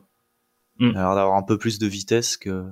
Mm. 0.79 0.91
Il 0.91 0.97
a 0.97 1.01
l'air 1.01 1.15
d'avoir 1.15 1.37
un 1.37 1.43
peu 1.43 1.59
plus 1.59 1.79
de 1.79 1.87
vitesse 1.87 2.37
que 2.37 2.71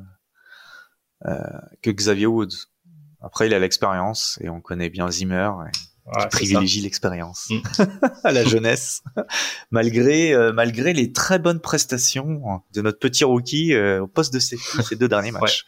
euh, 1.27 1.59
que 1.83 1.91
Xavier 1.91 2.27
Woods. 2.27 2.69
Après, 3.21 3.49
il 3.49 3.55
a 3.55 3.59
l'expérience 3.59 4.39
et 4.43 4.49
on 4.51 4.61
connaît 4.61 4.91
bien 4.91 5.11
Zimmer. 5.11 5.51
Et 5.67 5.79
ouais, 6.17 6.29
privilégie 6.29 6.81
l'expérience 6.81 7.49
mm. 7.51 7.83
à 8.25 8.33
la 8.33 8.45
jeunesse, 8.45 9.03
malgré 9.71 10.33
euh, 10.33 10.53
malgré 10.53 10.93
les 10.93 11.13
très 11.13 11.39
bonnes 11.39 11.61
prestations 11.61 12.63
de 12.73 12.83
notre 12.83 12.99
petit 12.99 13.25
rookie 13.25 13.75
euh, 13.75 14.03
au 14.03 14.07
poste 14.07 14.33
de 14.33 14.39
safety 14.39 14.83
ces 14.89 14.97
deux 14.97 15.09
derniers 15.09 15.33
matchs. 15.33 15.65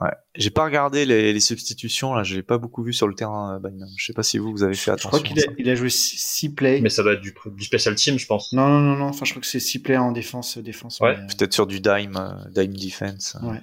Ouais. 0.00 0.10
J'ai 0.36 0.50
pas 0.50 0.64
regardé 0.64 1.04
les, 1.04 1.32
les, 1.32 1.40
substitutions 1.40 2.14
là, 2.14 2.22
je 2.22 2.36
l'ai 2.36 2.44
pas 2.44 2.58
beaucoup 2.58 2.84
vu 2.84 2.92
sur 2.92 3.08
le 3.08 3.14
terrain. 3.14 3.58
Bynum. 3.58 3.88
Je 3.96 4.06
sais 4.06 4.12
pas 4.12 4.22
si 4.22 4.38
vous 4.38 4.52
vous 4.52 4.62
avez 4.62 4.74
fait 4.74 4.92
attention. 4.92 5.10
Je 5.18 5.24
crois 5.24 5.28
qu'il 5.28 5.40
a, 5.40 5.52
il 5.58 5.68
a 5.68 5.74
joué 5.74 5.90
6 5.90 6.50
plays. 6.50 6.80
Mais 6.80 6.88
ça 6.88 7.02
doit 7.02 7.14
être 7.14 7.20
du, 7.20 7.34
du 7.46 7.64
special 7.64 7.96
team, 7.96 8.16
je 8.16 8.26
pense. 8.26 8.52
Non 8.52 8.68
non 8.68 8.80
non 8.80 8.96
non. 8.96 9.06
Enfin, 9.06 9.24
je 9.24 9.32
crois 9.32 9.40
que 9.40 9.48
c'est 9.48 9.58
6 9.58 9.80
plays 9.80 9.96
en 9.96 10.12
défense 10.12 10.56
défense. 10.58 11.00
Ouais. 11.00 11.16
Peut-être 11.36 11.52
sur 11.52 11.66
du 11.66 11.80
dime 11.80 12.16
euh, 12.16 12.48
dime 12.50 12.76
defense. 12.76 13.36
Ouais. 13.42 13.60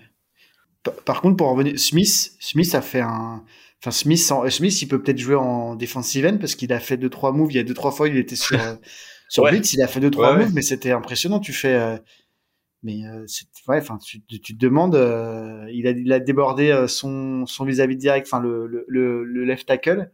Par, 1.05 1.21
contre, 1.21 1.37
pour 1.37 1.47
en 1.47 1.53
revenir, 1.53 1.79
Smith, 1.79 2.35
Smith 2.39 2.75
a 2.75 2.81
fait 2.81 3.01
un. 3.01 3.43
Enfin, 3.85 3.91
Smith, 3.91 4.31
Smith, 4.49 4.81
il 4.81 4.87
peut 4.87 5.01
peut-être 5.01 5.19
jouer 5.19 5.35
en 5.35 5.75
defensive 5.75 6.25
end 6.25 6.37
parce 6.39 6.55
qu'il 6.55 6.73
a 6.73 6.79
fait 6.79 6.97
deux 6.97 7.09
trois 7.09 7.31
moves. 7.31 7.51
Il 7.51 7.55
y 7.55 7.59
a 7.59 7.63
deux 7.63 7.73
trois 7.73 7.91
fois, 7.91 8.07
il 8.07 8.17
était 8.17 8.35
sur 8.35 8.57
sur 9.29 9.43
ouais. 9.43 9.51
blitz, 9.51 9.73
il 9.73 9.81
a 9.81 9.87
fait 9.87 9.99
deux 9.99 10.11
trois 10.11 10.35
moves, 10.35 10.53
mais 10.53 10.61
c'était 10.63 10.91
impressionnant. 10.91 11.39
Tu 11.39 11.53
fais 11.53 11.99
mais 12.85 13.03
euh, 13.07 13.25
ouais, 13.67 13.79
enfin, 13.79 13.97
tu, 13.97 14.21
tu, 14.21 14.39
te 14.39 14.53
demandes, 14.53 14.93
euh, 14.93 15.67
il, 15.73 15.87
a, 15.87 15.89
il 15.89 16.13
a 16.13 16.19
débordé 16.19 16.69
euh, 16.69 16.87
son 16.87 17.47
son 17.47 17.65
vis-à-vis 17.65 17.97
direct, 17.97 18.27
enfin 18.27 18.39
le, 18.39 18.67
le, 18.67 19.23
le, 19.23 19.43
left 19.43 19.67
tackle. 19.67 20.11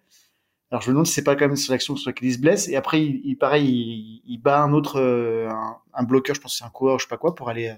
Alors 0.72 0.82
je 0.82 0.88
me 0.88 0.94
demande 0.94 1.06
si 1.06 1.12
c'est 1.12 1.24
pas 1.24 1.36
quand 1.36 1.50
même 1.50 1.58
sur 1.58 1.74
l'action 1.74 1.98
sur 1.98 2.10
laquelle 2.10 2.30
il 2.30 2.34
se 2.34 2.40
blesse. 2.40 2.70
Et 2.70 2.78
après, 2.78 3.06
il, 3.06 3.22
il 3.26 3.36
pareil, 3.36 3.68
il, 3.68 4.22
il, 4.26 4.38
bat 4.38 4.62
un 4.62 4.72
autre, 4.72 5.02
euh, 5.02 5.50
un, 5.50 5.80
un, 5.94 6.04
bloqueur, 6.04 6.34
je 6.34 6.40
pense 6.40 6.54
que 6.54 6.60
c'est 6.60 6.64
un 6.64 6.70
coureur, 6.70 6.98
je 6.98 7.04
sais 7.04 7.10
pas 7.10 7.18
quoi, 7.18 7.36
pour 7.36 7.50
aller 7.50 7.76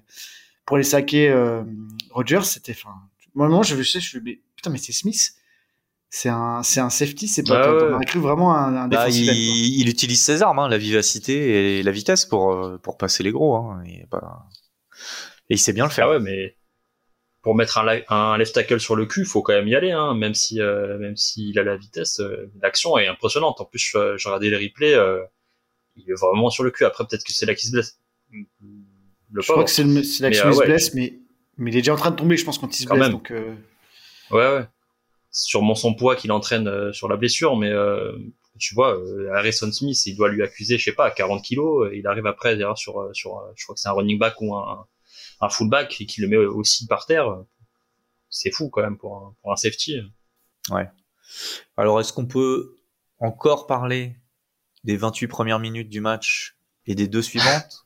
pour 0.63 0.77
aller 0.77 0.83
saquer 0.83 1.29
euh, 1.29 1.63
Rogers. 2.11 2.43
C'était, 2.43 2.73
enfin, 2.73 2.93
moi, 3.33 3.63
je, 3.63 3.75
je 3.75 3.81
sais, 3.81 3.99
je 3.99 4.07
suis, 4.07 4.21
mais, 4.21 4.41
putain, 4.55 4.69
mais 4.69 4.77
c'est 4.77 4.93
Smith. 4.93 5.33
C'est 6.15 6.29
un, 6.29 6.61
c'est 6.61 6.79
un 6.79 6.91
safety, 6.91 7.27
c'est 7.27 7.41
pas. 7.41 7.59
Bah, 7.59 7.73
ouais. 7.73 7.93
On 7.95 7.99
cru 8.01 8.19
vraiment 8.19 8.55
un, 8.55 8.75
un 8.75 8.87
bah, 8.87 9.09
il, 9.09 9.79
il, 9.79 9.89
utilise 9.89 10.21
ses 10.21 10.43
armes, 10.43 10.59
hein, 10.59 10.69
la 10.69 10.77
vivacité 10.77 11.79
et 11.79 11.81
la 11.81 11.89
vitesse 11.89 12.27
pour 12.27 12.77
pour 12.83 12.99
passer 12.99 13.23
les 13.23 13.31
gros. 13.31 13.55
Hein, 13.55 13.81
et 13.83 14.05
il 15.49 15.57
sait 15.57 15.73
bien 15.73 15.85
le 15.85 15.89
faire. 15.89 16.05
Ah 16.05 16.11
ouais, 16.11 16.19
mais 16.19 16.55
pour 17.41 17.55
mettre 17.55 17.79
un, 17.79 18.01
un 18.09 18.37
left 18.37 18.53
tackle 18.53 18.79
sur 18.79 18.95
le 18.95 19.07
cul, 19.07 19.25
faut 19.25 19.41
quand 19.41 19.53
même 19.53 19.67
y 19.67 19.73
aller, 19.73 19.89
hein, 19.89 20.13
même 20.13 20.35
si 20.35 20.61
euh, 20.61 20.99
même 20.99 21.17
s'il 21.17 21.57
a 21.57 21.63
la 21.63 21.77
vitesse, 21.77 22.19
euh, 22.19 22.51
l'action 22.61 22.95
est 22.99 23.07
impressionnante. 23.07 23.59
En 23.59 23.65
plus, 23.65 23.79
je, 23.79 24.15
je 24.15 24.27
regardais 24.27 24.51
les 24.51 24.67
replays, 24.67 24.93
euh, 24.93 25.23
il 25.95 26.07
est 26.07 26.13
vraiment 26.13 26.51
sur 26.51 26.63
le 26.63 26.69
cul. 26.69 26.85
Après, 26.85 27.07
peut-être 27.07 27.23
que 27.23 27.33
c'est 27.33 27.47
là 27.47 27.55
qu'il 27.55 27.69
se 27.69 27.73
blesse. 27.73 27.97
Le 28.29 29.41
je 29.41 29.51
crois 29.51 29.63
que 29.63 29.71
c'est 29.71 29.81
qu'il 29.81 29.97
euh, 29.97 30.03
se 30.03 30.57
ouais, 30.59 30.65
blesse, 30.67 30.93
mais 30.93 31.17
mais 31.57 31.71
il 31.71 31.77
est 31.77 31.81
déjà 31.81 31.93
en 31.93 31.97
train 31.97 32.11
de 32.11 32.17
tomber, 32.17 32.37
je 32.37 32.45
pense, 32.45 32.59
quand 32.59 32.79
il 32.79 32.83
se 32.83 32.87
blesse. 32.87 33.09
Donc, 33.09 33.31
euh... 33.31 33.55
Ouais, 34.29 34.57
ouais. 34.57 34.67
Sûrement 35.35 35.75
son 35.75 35.95
poids 35.95 36.15
qu'il 36.15 36.31
entraîne 36.31 36.93
sur 36.93 37.09
la 37.09 37.17
blessure, 37.17 37.57
mais 37.57 37.71
tu 38.59 38.75
vois, 38.75 38.97
euh, 38.97 39.33
Harrison 39.33 39.71
Smith, 39.71 40.05
il 40.05 40.15
doit 40.15 40.29
lui 40.29 40.43
accuser, 40.43 40.77
je 40.77 40.83
sais 40.85 40.93
pas, 40.93 41.09
40 41.11 41.43
kilos, 41.43 41.89
il 41.93 42.05
arrive 42.07 42.25
après 42.27 42.55
d'ailleurs 42.55 42.77
sur, 42.77 43.09
sur, 43.13 43.41
je 43.55 43.63
crois 43.63 43.75
que 43.75 43.81
c'est 43.81 43.89
un 43.89 43.93
running 43.93 44.19
back 44.19 44.39
ou 44.41 44.55
un, 44.55 44.85
un 45.41 45.49
fullback 45.49 45.99
et 46.01 46.05
qui 46.05 46.21
le 46.21 46.27
met 46.27 46.37
aussi 46.37 46.87
par 46.87 47.05
terre. 47.05 47.43
C'est 48.29 48.51
fou 48.51 48.69
quand 48.69 48.81
même 48.81 48.97
pour 48.97 49.17
un, 49.17 49.35
pour 49.41 49.51
un 49.51 49.55
safety. 49.55 49.99
Ouais. 50.69 50.89
Alors, 51.77 51.99
est-ce 51.99 52.13
qu'on 52.13 52.25
peut 52.25 52.77
encore 53.19 53.67
parler 53.67 54.15
des 54.83 54.97
28 54.97 55.27
premières 55.27 55.59
minutes 55.59 55.89
du 55.89 56.01
match 56.01 56.57
et 56.85 56.95
des 56.95 57.07
deux 57.07 57.21
suivantes? 57.21 57.85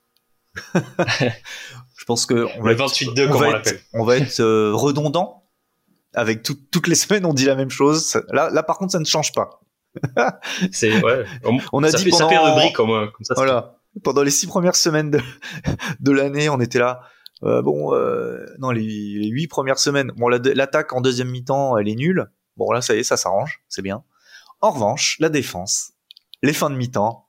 Je 0.73 2.05
pense 2.05 2.25
que 2.25 2.47
on 2.57 2.63
va 2.63 2.71
le 2.71 2.77
28-2 2.77 3.27
comme 3.29 3.37
on 3.37 3.51
l'appelle. 3.51 3.81
On 3.93 4.05
va 4.05 4.17
être 4.17 4.39
euh, 4.39 4.73
redondant 4.73 5.46
avec 6.13 6.43
toutes 6.43 6.87
les 6.87 6.95
semaines 7.03 7.25
on 7.25 7.33
dit 7.33 7.45
la 7.45 7.55
même 7.55 7.69
chose. 7.69 8.21
Là, 8.29 8.49
là 8.49 8.63
par 8.63 8.77
contre 8.77 8.91
ça 8.91 8.99
ne 8.99 9.05
change 9.05 9.33
pas. 9.33 9.61
c'est 10.71 11.03
ouais. 11.03 11.25
On, 11.71 11.83
a 11.83 11.91
dit 11.91 12.03
fait, 12.03 12.09
pendant 12.11 12.29
ça 12.29 12.29
fait 12.29 12.37
rubrique 12.37 12.75
comme, 12.75 12.89
comme 13.11 13.23
ça. 13.23 13.33
Voilà. 13.35 13.77
Pendant 14.03 14.21
les 14.21 14.31
six 14.31 14.45
premières 14.45 14.75
semaines 14.75 15.09
de, 15.09 15.19
de 15.99 16.11
l'année, 16.11 16.49
on 16.49 16.59
était 16.59 16.77
là. 16.77 17.01
Euh, 17.43 17.63
bon, 17.63 17.95
euh, 17.95 18.45
non, 18.59 18.69
les, 18.69 18.83
huit 18.83 19.47
premières 19.47 19.79
semaines. 19.79 20.11
Bon, 20.17 20.27
l'attaque 20.27 20.93
en 20.93 21.01
deuxième 21.01 21.29
mi-temps, 21.29 21.77
elle 21.77 21.87
est 21.87 21.95
nulle. 21.95 22.29
Bon, 22.57 22.71
là, 22.71 22.81
ça 22.81 22.95
y 22.95 22.99
est, 22.99 23.03
ça 23.03 23.17
s'arrange, 23.17 23.63
c'est 23.69 23.81
bien. 23.81 24.03
En 24.61 24.71
revanche, 24.71 25.17
la 25.19 25.29
défense, 25.29 25.93
les 26.41 26.53
fins 26.53 26.69
de 26.69 26.75
mi-temps, 26.75 27.27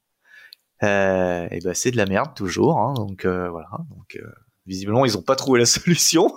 euh, 0.82 1.48
et 1.50 1.60
ben 1.60 1.74
c'est 1.74 1.90
de 1.90 1.96
la 1.96 2.06
merde 2.06 2.34
toujours. 2.34 2.78
Hein, 2.78 2.94
donc 2.94 3.24
euh, 3.24 3.48
voilà. 3.50 3.68
Donc 3.90 4.16
euh, 4.16 4.26
visiblement, 4.66 5.04
ils 5.04 5.18
ont 5.18 5.22
pas 5.22 5.36
trouvé 5.36 5.58
la 5.58 5.66
solution. 5.66 6.32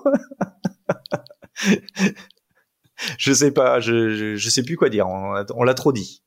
je 3.17 3.33
sais 3.33 3.51
pas, 3.51 3.79
je, 3.79 4.15
je, 4.15 4.35
je, 4.35 4.49
sais 4.49 4.63
plus 4.63 4.77
quoi 4.77 4.89
dire. 4.89 5.07
On, 5.07 5.63
l'a 5.63 5.73
trop 5.73 5.91
dit. 5.91 6.23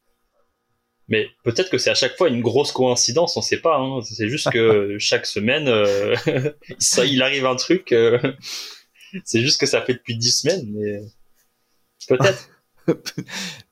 Mais 1.09 1.29
peut-être 1.44 1.70
que 1.70 1.79
c'est 1.79 1.90
à 1.90 1.94
chaque 1.94 2.16
fois 2.16 2.29
une 2.29 2.40
grosse 2.40 2.73
coïncidence, 2.73 3.37
on 3.37 3.42
sait 3.42 3.61
pas. 3.61 3.77
Hein. 3.77 4.01
C'est 4.03 4.29
juste 4.29 4.51
que 4.51 4.97
chaque 4.99 5.27
semaine, 5.27 5.68
euh, 5.68 6.16
ça, 6.79 7.05
il 7.05 7.23
arrive 7.23 7.47
un 7.47 7.57
truc. 7.57 7.92
Euh, 7.92 8.18
c'est 9.25 9.40
juste 9.40 9.61
que 9.61 9.66
ça 9.66 9.83
fait 9.83 9.94
depuis 9.94 10.16
dix 10.16 10.40
semaines, 10.40 10.66
mais 10.73 11.01
peut-être. 12.09 12.49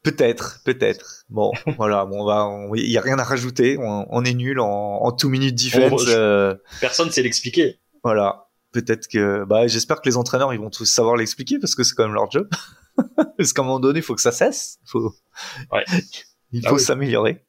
peut-être, 0.03 0.61
peut-être. 0.65 1.25
Bon, 1.29 1.53
voilà, 1.77 2.05
bon, 2.05 2.23
on 2.23 2.25
va, 2.25 2.79
il 2.79 2.91
y 2.91 2.99
a 2.99 3.01
rien 3.03 3.19
à 3.19 3.25
rajouter. 3.25 3.77
On, 3.79 4.25
est 4.25 4.35
nul 4.35 4.61
en, 4.61 5.01
en 5.03 5.13
two 5.13 5.29
minutes 5.29 5.55
defense. 5.55 6.05
Euh, 6.09 6.55
personne 6.81 7.11
sait 7.11 7.23
l'expliquer. 7.23 7.79
Voilà. 8.05 8.49
Peut-être 8.73 9.07
que, 9.07 9.45
bah, 9.45 9.67
j'espère 9.67 10.01
que 10.01 10.09
les 10.09 10.17
entraîneurs, 10.17 10.53
ils 10.55 10.61
vont 10.61 10.71
tous 10.71 10.87
savoir 10.87 11.17
l'expliquer 11.17 11.59
parce 11.59 11.75
que 11.75 11.85
c'est 11.85 11.95
quand 11.95 12.05
même 12.05 12.15
leur 12.15 12.31
job. 12.31 12.49
parce 13.37 13.53
qu'à 13.53 13.63
un 13.63 13.65
moment 13.67 13.81
donné, 13.81 13.99
il 13.99 14.03
faut 14.03 14.15
que 14.15 14.21
ça 14.23 14.33
cesse. 14.33 14.79
Il 14.85 14.91
faut, 14.91 15.15
ouais. 15.73 15.85
il 16.53 16.63
ah 16.67 16.71
faut 16.71 16.79
s'améliorer. 16.79 17.45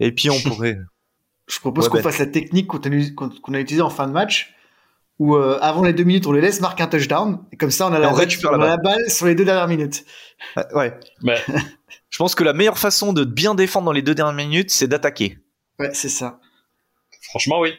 Et 0.00 0.12
puis, 0.12 0.30
on 0.30 0.40
pourrait. 0.44 0.78
Je 1.48 1.58
propose 1.60 1.88
qu'on 1.88 1.96
ben. 1.96 2.02
fasse 2.02 2.18
la 2.18 2.26
technique 2.26 2.66
qu'on 2.66 2.78
a, 2.78 3.60
utilisée 3.60 3.80
en 3.80 3.90
fin 3.90 4.06
de 4.06 4.12
match 4.12 4.54
où 5.18 5.34
euh, 5.34 5.58
avant 5.60 5.82
les 5.82 5.92
deux 5.92 6.04
minutes, 6.04 6.26
on 6.26 6.32
les 6.32 6.40
laisse 6.40 6.60
marquer 6.60 6.82
un 6.82 6.86
touchdown. 6.86 7.42
Et 7.50 7.56
comme 7.56 7.70
ça, 7.70 7.86
on 7.86 7.92
a, 7.92 7.98
la, 7.98 8.12
la, 8.12 8.76
balle. 8.76 9.10
sur 9.10 9.26
les 9.26 9.34
deux 9.34 9.44
dernières 9.44 9.66
minutes. 9.66 10.04
Ouais. 10.74 10.98
Je 12.08 12.18
pense 12.18 12.34
que 12.34 12.44
la 12.44 12.52
meilleure 12.52 12.78
façon 12.78 13.12
de 13.12 13.24
bien 13.24 13.54
défendre 13.54 13.86
dans 13.86 13.92
les 13.92 14.02
deux 14.02 14.14
dernières 14.14 14.34
minutes, 14.34 14.70
c'est 14.70 14.86
d'attaquer. 14.86 15.38
Ouais, 15.78 15.90
c'est 15.92 16.08
ça. 16.08 16.38
Franchement, 17.22 17.60
oui. 17.60 17.72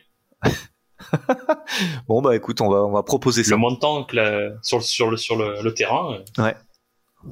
bon, 2.08 2.22
bah 2.22 2.36
écoute, 2.36 2.62
on 2.62 2.70
va, 2.70 2.84
on 2.84 2.92
va 2.92 3.04
proposer 3.04 3.44
ça. 3.44 3.52
Le 3.52 3.58
moins 3.58 3.74
de 3.74 3.80
temps 3.80 4.04
que 4.04 4.56
sur, 4.62 4.84
sur, 4.84 5.10
le, 5.10 5.18
sur 5.18 5.36
le, 5.36 5.74
terrain. 5.74 6.14
Euh, 6.14 6.44
ouais. 6.44 6.56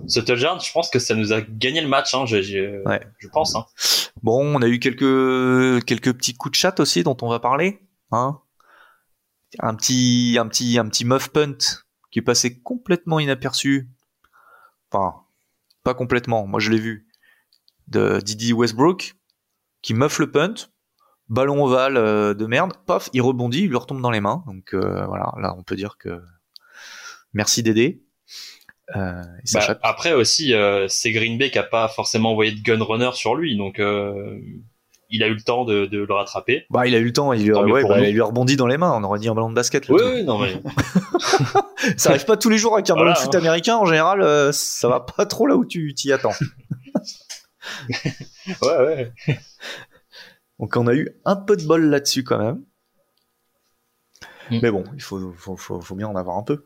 Ce 0.08 0.20
touchdown, 0.20 0.60
je 0.60 0.72
pense 0.72 0.90
que 0.90 1.00
ça 1.00 1.16
nous 1.16 1.32
a 1.32 1.42
gagné 1.42 1.82
le 1.82 1.88
match, 1.88 2.14
hein, 2.14 2.26
je, 2.26 2.42
je, 2.42 3.28
pense. 3.32 3.56
Hein. 3.56 3.66
Bon, 4.22 4.56
on 4.56 4.62
a 4.62 4.68
eu 4.68 4.80
quelques, 4.80 5.86
quelques 5.86 6.14
petits 6.14 6.36
coups 6.36 6.52
de 6.52 6.56
chat 6.56 6.80
aussi 6.80 7.04
dont 7.04 7.18
on 7.22 7.30
va 7.30 7.40
parler. 7.40 7.80
Hein 8.12 8.40
un 9.60 9.76
petit, 9.76 10.38
un 10.40 10.48
petit, 10.48 10.78
un 10.78 10.88
petit 10.88 11.06
muff 11.06 11.30
punt 11.30 11.58
qui 12.12 12.20
est 12.20 12.24
passé 12.24 12.60
complètement 12.60 13.20
inaperçu. 13.20 13.90
Enfin, 14.92 15.24
pas 15.84 15.94
complètement. 15.94 16.48
Moi, 16.48 16.60
je 16.60 16.72
l'ai 16.72 16.80
vu 16.80 17.08
de 17.88 18.20
Didi 18.20 18.54
Westbrook 18.54 19.16
qui 19.82 19.94
muff 19.94 20.20
le 20.20 20.32
punt, 20.32 20.56
ballon 21.30 21.64
ovale 21.64 21.98
euh, 21.98 22.34
de 22.34 22.46
merde, 22.46 22.74
paf, 22.86 23.10
il 23.14 23.22
rebondit, 23.22 23.62
il 23.62 23.70
lui 23.70 23.78
retombe 23.78 24.02
dans 24.02 24.12
les 24.12 24.22
mains. 24.22 24.44
Donc 24.48 24.74
euh, 24.74 25.06
voilà, 25.06 25.34
là, 25.40 25.56
on 25.58 25.64
peut 25.64 25.76
dire 25.76 25.98
que 25.98 26.22
merci 27.34 27.64
Dédé. 27.64 28.04
Euh, 28.96 29.22
bah, 29.54 29.80
après 29.84 30.14
aussi, 30.14 30.54
c'est 30.88 31.12
Green 31.12 31.38
Bay 31.38 31.52
qui 31.52 31.60
a 31.60 31.64
pas 31.64 31.88
forcément 31.90 32.32
envoyé 32.32 32.52
de 32.54 32.62
gunrunner 32.62 33.12
sur 33.14 33.36
lui, 33.36 33.58
donc 33.58 33.82
il 35.10 35.24
a 35.24 35.28
eu 35.28 35.34
le 35.34 35.42
temps 35.42 35.66
de, 35.66 35.86
de 35.86 36.00
le 36.00 36.14
rattraper. 36.14 36.66
Bah, 36.70 36.88
il 36.88 36.96
a 36.96 36.98
eu 36.98 37.06
le 37.06 37.14
temps, 37.14 37.34
il, 37.34 37.46
lui, 37.46 37.54
ouais, 37.54 37.84
bah, 37.84 38.00
il 38.00 38.14
lui 38.14 38.22
a 38.22 38.26
rebondi 38.26 38.56
dans 38.56 38.68
les 38.68 38.78
mains. 38.78 38.94
On 38.94 39.04
aurait 39.04 39.20
dit 39.20 39.28
un 39.28 39.36
ballon 39.36 39.50
de 39.50 39.56
basket. 39.56 39.90
oui, 39.90 40.02
oui, 40.04 40.24
non, 40.24 40.40
mais. 40.40 40.54
ça 41.98 42.12
arrive 42.12 42.26
pas 42.26 42.38
tous 42.38 42.50
les 42.50 42.58
jours 42.58 42.76
avec 42.76 42.90
un 42.90 42.96
ballon 42.96 43.12
de 43.12 43.18
foot 43.18 43.36
hein. 43.36 43.40
américain. 43.40 43.76
En 43.76 43.86
général, 43.86 44.54
ça 44.54 44.88
va 44.88 45.02
pas 45.02 45.26
trop 45.26 45.48
là 45.48 45.56
où 45.58 45.66
tu 45.66 45.94
t'y 45.94 46.14
attends. 46.14 46.34
ouais, 47.90 48.56
ouais. 48.62 49.14
Donc, 50.60 50.76
on 50.76 50.88
a 50.88 50.94
eu 50.94 51.10
un 51.26 51.36
peu 51.36 51.56
de 51.56 51.66
bol 51.66 51.86
là-dessus 51.86 52.24
quand 52.24 52.40
même. 52.40 52.64
Mm. 54.50 54.60
Mais 54.62 54.72
bon, 54.72 54.84
il 54.96 55.02
faut, 55.02 55.34
faut, 55.38 55.56
faut, 55.56 55.82
faut, 55.82 55.96
bien 55.96 56.08
en 56.08 56.16
avoir 56.16 56.38
un 56.38 56.44
peu. 56.44 56.66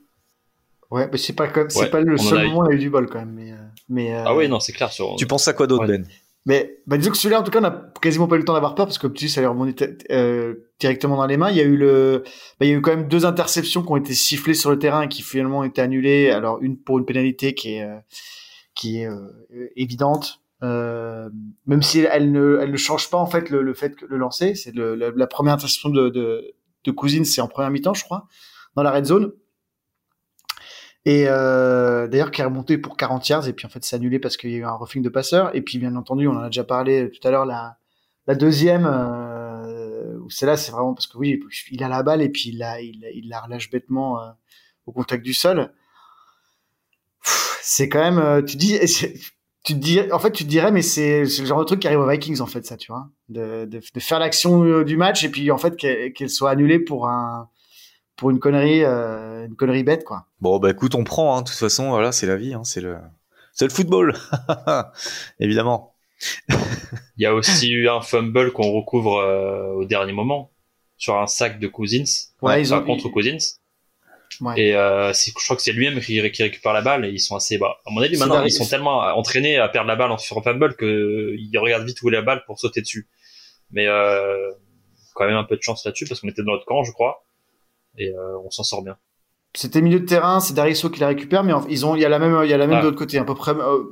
Ouais, 0.90 1.10
mais 1.12 1.18
c'est 1.18 1.34
pas 1.34 1.48
comme, 1.48 1.70
c'est 1.70 1.90
pas 1.90 2.02
le 2.02 2.18
seul 2.18 2.48
moment 2.48 2.60
où 2.60 2.64
on 2.64 2.70
a 2.70 2.74
eu 2.74 2.80
du 2.80 2.90
bol 2.90 3.10
quand 3.10 3.20
même. 3.20 3.34
Mais, 3.90 4.14
euh, 4.14 4.20
euh, 4.20 4.24
Ah 4.26 4.36
oui, 4.36 4.50
non, 4.50 4.60
c'est 4.60 4.74
clair. 4.74 4.92
Sur... 4.92 5.16
Tu 5.16 5.26
penses 5.26 5.48
à 5.48 5.54
quoi 5.54 5.68
d'autre, 5.68 5.88
Ben? 5.88 6.06
Mais 6.46 6.80
bah, 6.88 6.98
disons 6.98 7.12
que 7.12 7.18
celui-là, 7.18 7.40
en 7.40 7.44
tout 7.44 7.52
cas, 7.52 7.60
on 7.60 7.62
n'a 7.62 7.92
quasiment 8.02 8.28
pas 8.28 8.36
eu 8.36 8.40
le 8.40 8.46
temps 8.46 8.54
d'avoir 8.54 8.74
peur 8.74 8.88
parce 8.88 8.98
que 8.98 9.06
petit, 9.06 9.30
ça 9.30 9.42
lui 9.42 9.48
remonté 9.48 9.96
euh, 10.10 10.56
directement 10.80 11.16
dans 11.16 11.28
les 11.28 11.38
mains. 11.38 11.52
Il 11.52 11.58
y 11.58 11.62
a 11.62 11.66
eu 11.66 11.78
le, 11.78 12.24
bah, 12.60 12.66
il 12.66 12.70
y 12.70 12.74
a 12.74 12.76
eu 12.76 12.82
quand 12.82 12.96
même 12.96 13.08
deux 13.08 13.26
interceptions 13.26 13.84
qui 13.84 13.92
ont 13.92 13.98
été 13.98 14.16
sifflées 14.16 14.56
sur 14.56 14.72
le 14.72 14.80
terrain 14.80 15.04
et 15.04 15.08
qui 15.08 15.22
finalement 15.22 15.60
ont 15.60 15.64
été 15.64 15.82
annulées. 15.82 16.32
Alors 16.32 16.60
une 16.62 16.78
pour 16.78 16.98
une 16.98 17.06
pénalité 17.06 17.54
qui 17.54 17.76
est 17.76 17.84
euh, 17.84 17.96
qui 18.74 19.02
est 19.02 19.08
euh, 19.08 19.28
évidente, 19.76 20.41
euh, 20.64 21.30
même 21.66 21.82
si 21.82 22.00
elle 22.00 22.32
ne 22.32 22.60
elle 22.62 22.72
ne 22.72 22.78
change 22.78 23.10
pas 23.10 23.18
en 23.18 23.26
fait 23.26 23.50
le, 23.50 23.62
le 23.62 23.74
fait 23.74 23.96
que 23.96 24.06
le 24.06 24.18
lancer. 24.18 24.56
C'est 24.56 24.76
la, 24.76 25.12
la, 25.12 25.28
première 25.28 25.54
interception 25.54 25.90
de 25.90 26.10
de, 26.10 26.54
de 26.84 26.92
Cousine, 26.92 27.26
c'est 27.26 27.42
en 27.42 27.48
première 27.48 27.72
mi-temps, 27.72 27.94
je 27.94 28.04
crois, 28.04 28.28
dans 28.76 28.84
la 28.84 28.92
red 28.92 29.06
zone. 29.06 29.34
Et 31.06 31.26
euh, 31.28 32.08
d'ailleurs, 32.08 32.30
qui 32.30 32.42
est 32.42 32.46
remonté 32.46 32.78
pour 32.78 32.96
40 32.96 33.28
yards, 33.28 33.48
et 33.48 33.54
puis 33.54 33.66
en 33.66 33.70
fait, 33.70 33.84
c'est 33.84 33.96
annulé 33.96 34.20
parce 34.20 34.38
qu'il 34.38 34.52
y 34.52 34.56
a 34.56 34.58
eu 34.58 34.66
un 34.66 34.72
roughing 34.72 35.02
de 35.02 35.10
passeur. 35.10 35.56
Et 35.56 35.62
puis, 35.62 35.80
bien 35.80 35.96
entendu, 35.96 36.28
on 36.28 36.34
en 36.34 36.42
a 36.44 36.48
déjà 36.48 36.64
parlé 36.64 37.10
tout 37.10 37.28
à 37.28 37.32
l'heure, 37.32 37.46
la, 37.46 37.78
la 38.28 38.36
deuxième, 38.36 38.86
euh, 38.86 40.20
c'est 40.30 40.46
là, 40.46 40.58
c'est 40.58 40.72
vraiment 40.72 40.94
parce 40.94 41.08
que 41.08 41.18
oui, 41.18 41.40
il 41.72 41.84
a 41.84 41.90
la 41.90 42.04
balle 42.04 42.22
et 42.22 42.30
puis 42.30 42.50
il 42.50 42.60
la, 42.60 42.80
il 42.82 43.28
la 43.30 43.42
relâche 43.42 43.72
bêtement 43.72 44.22
euh, 44.22 44.30
au 44.86 44.92
contact 44.92 45.24
du 45.24 45.34
sol. 45.34 45.74
C'est 47.64 47.90
quand 47.90 48.00
même, 48.00 48.20
euh, 48.20 48.42
tu 48.42 48.58
dis, 48.58 48.78
tu 49.64 49.74
te 49.74 49.80
dis, 49.80 50.00
en 50.12 50.20
fait, 50.20 50.32
tu 50.32 50.44
te 50.44 50.50
dirais, 50.50 50.72
mais 50.72 50.82
c'est 50.82 51.22
le 51.22 51.46
genre 51.46 51.60
de 51.60 51.66
truc 51.66 51.80
qui 51.80 51.88
arrive 51.88 52.00
aux 52.00 52.10
Vikings, 52.10 52.42
en 52.42 52.48
fait, 52.48 52.66
ça, 52.66 52.78
tu 52.78 52.92
vois, 52.92 53.10
de, 53.30 53.66
de, 53.66 53.80
de 53.80 54.00
faire 54.00 54.20
l'action 54.20 54.64
euh, 54.64 54.84
du 54.84 54.98
match 54.98 55.24
et 55.24 55.30
puis 55.30 55.52
en 55.52 55.58
fait 55.58 55.76
qu'elle 55.78 56.30
soit 56.30 56.50
annulée 56.50 56.80
pour 56.80 57.08
un 57.08 57.50
pour 58.16 58.30
une 58.30 58.40
connerie, 58.40 58.84
euh, 58.84 59.48
une 59.48 59.56
connerie 59.56 59.84
bête, 59.84 60.04
quoi. 60.04 60.28
Bon, 60.42 60.60
bah 60.60 60.70
écoute, 60.70 60.94
on 60.94 61.04
prend. 61.04 61.36
Hein. 61.36 61.42
De 61.42 61.48
toute 61.48 61.58
façon, 61.58 61.90
voilà, 61.90 62.12
c'est 62.12 62.28
la 62.28 62.36
vie, 62.36 62.54
hein. 62.54 62.64
c'est 62.64 62.82
le, 62.82 62.98
c'est 63.52 63.66
le 63.66 63.72
football, 63.72 64.16
évidemment. 65.40 65.96
Il 66.50 67.24
y 67.24 67.26
a 67.26 67.34
aussi 67.34 67.72
eu 67.72 67.90
un 67.90 68.02
fumble 68.02 68.52
qu'on 68.52 68.72
recouvre 68.72 69.18
euh, 69.18 69.74
au 69.74 69.86
dernier 69.86 70.14
moment 70.14 70.52
sur 70.98 71.18
un 71.18 71.26
sac 71.26 71.60
de 71.60 71.68
Cousins, 71.68 72.04
ouais, 72.44 72.62
ils 72.62 72.76
ont... 72.76 72.84
contre 72.84 73.10
Cousins. 73.10 73.40
Ouais. 74.42 74.60
Et 74.60 74.76
euh, 74.76 75.14
je 75.14 75.32
crois 75.34 75.56
que 75.56 75.62
c'est 75.62 75.72
lui-même 75.72 76.00
qui, 76.02 76.20
récupère 76.20 76.74
la 76.74 76.82
balle 76.82 77.06
et 77.06 77.10
ils 77.10 77.20
sont 77.20 77.36
assez 77.36 77.58
bas. 77.58 77.78
À 77.86 77.92
mon 77.92 78.02
avis, 78.02 78.18
maintenant, 78.18 78.44
ils 78.44 78.52
sont 78.52 78.66
tellement 78.66 79.00
entraînés 79.16 79.58
à 79.58 79.70
perdre 79.70 79.88
la 79.88 79.96
balle 79.96 80.18
sur 80.20 80.38
un 80.38 80.42
fumble 80.42 80.76
qu'ils 80.76 81.60
regardent 81.60 81.86
vite 81.86 82.02
où 82.02 82.10
est 82.10 82.14
la 82.14 82.24
balle 82.24 82.44
pour 82.46 82.60
sauter 82.60 82.82
dessus. 82.82 83.08
Mais 83.70 83.88
euh, 83.88 84.52
quand 85.14 85.26
même 85.26 85.38
un 85.38 85.44
peu 85.44 85.56
de 85.56 85.62
chance 85.62 85.86
là-dessus 85.86 86.06
parce 86.08 86.22
qu'on 86.22 86.28
était 86.28 86.44
dans 86.44 86.54
notre 86.54 86.66
camp, 86.66 86.84
je 86.84 86.92
crois 86.92 87.24
et 87.98 88.10
euh, 88.10 88.38
on 88.44 88.50
s'en 88.50 88.64
sort 88.64 88.84
bien. 88.84 88.98
C'était 89.54 89.82
milieu 89.82 90.00
de 90.00 90.06
terrain, 90.06 90.40
c'est 90.40 90.54
Dariso 90.54 90.90
qui 90.90 91.02
la 91.02 91.08
récupère, 91.08 91.44
mais 91.44 91.52
ils 91.70 91.86
ont, 91.86 91.96
il 91.96 92.02
y 92.02 92.06
a 92.06 92.10
la 92.10 92.20
même, 92.20 92.40
il 92.46 92.50
y 92.50 92.54
a 92.54 92.58
la 92.58 92.68
même 92.68 92.78
ah. 92.78 92.82
de 92.82 92.86
l'autre 92.86 92.98
côté, 92.98 93.18
à 93.18 93.26
peu 93.26 93.36
près. 93.36 93.52
Euh, 93.52 93.84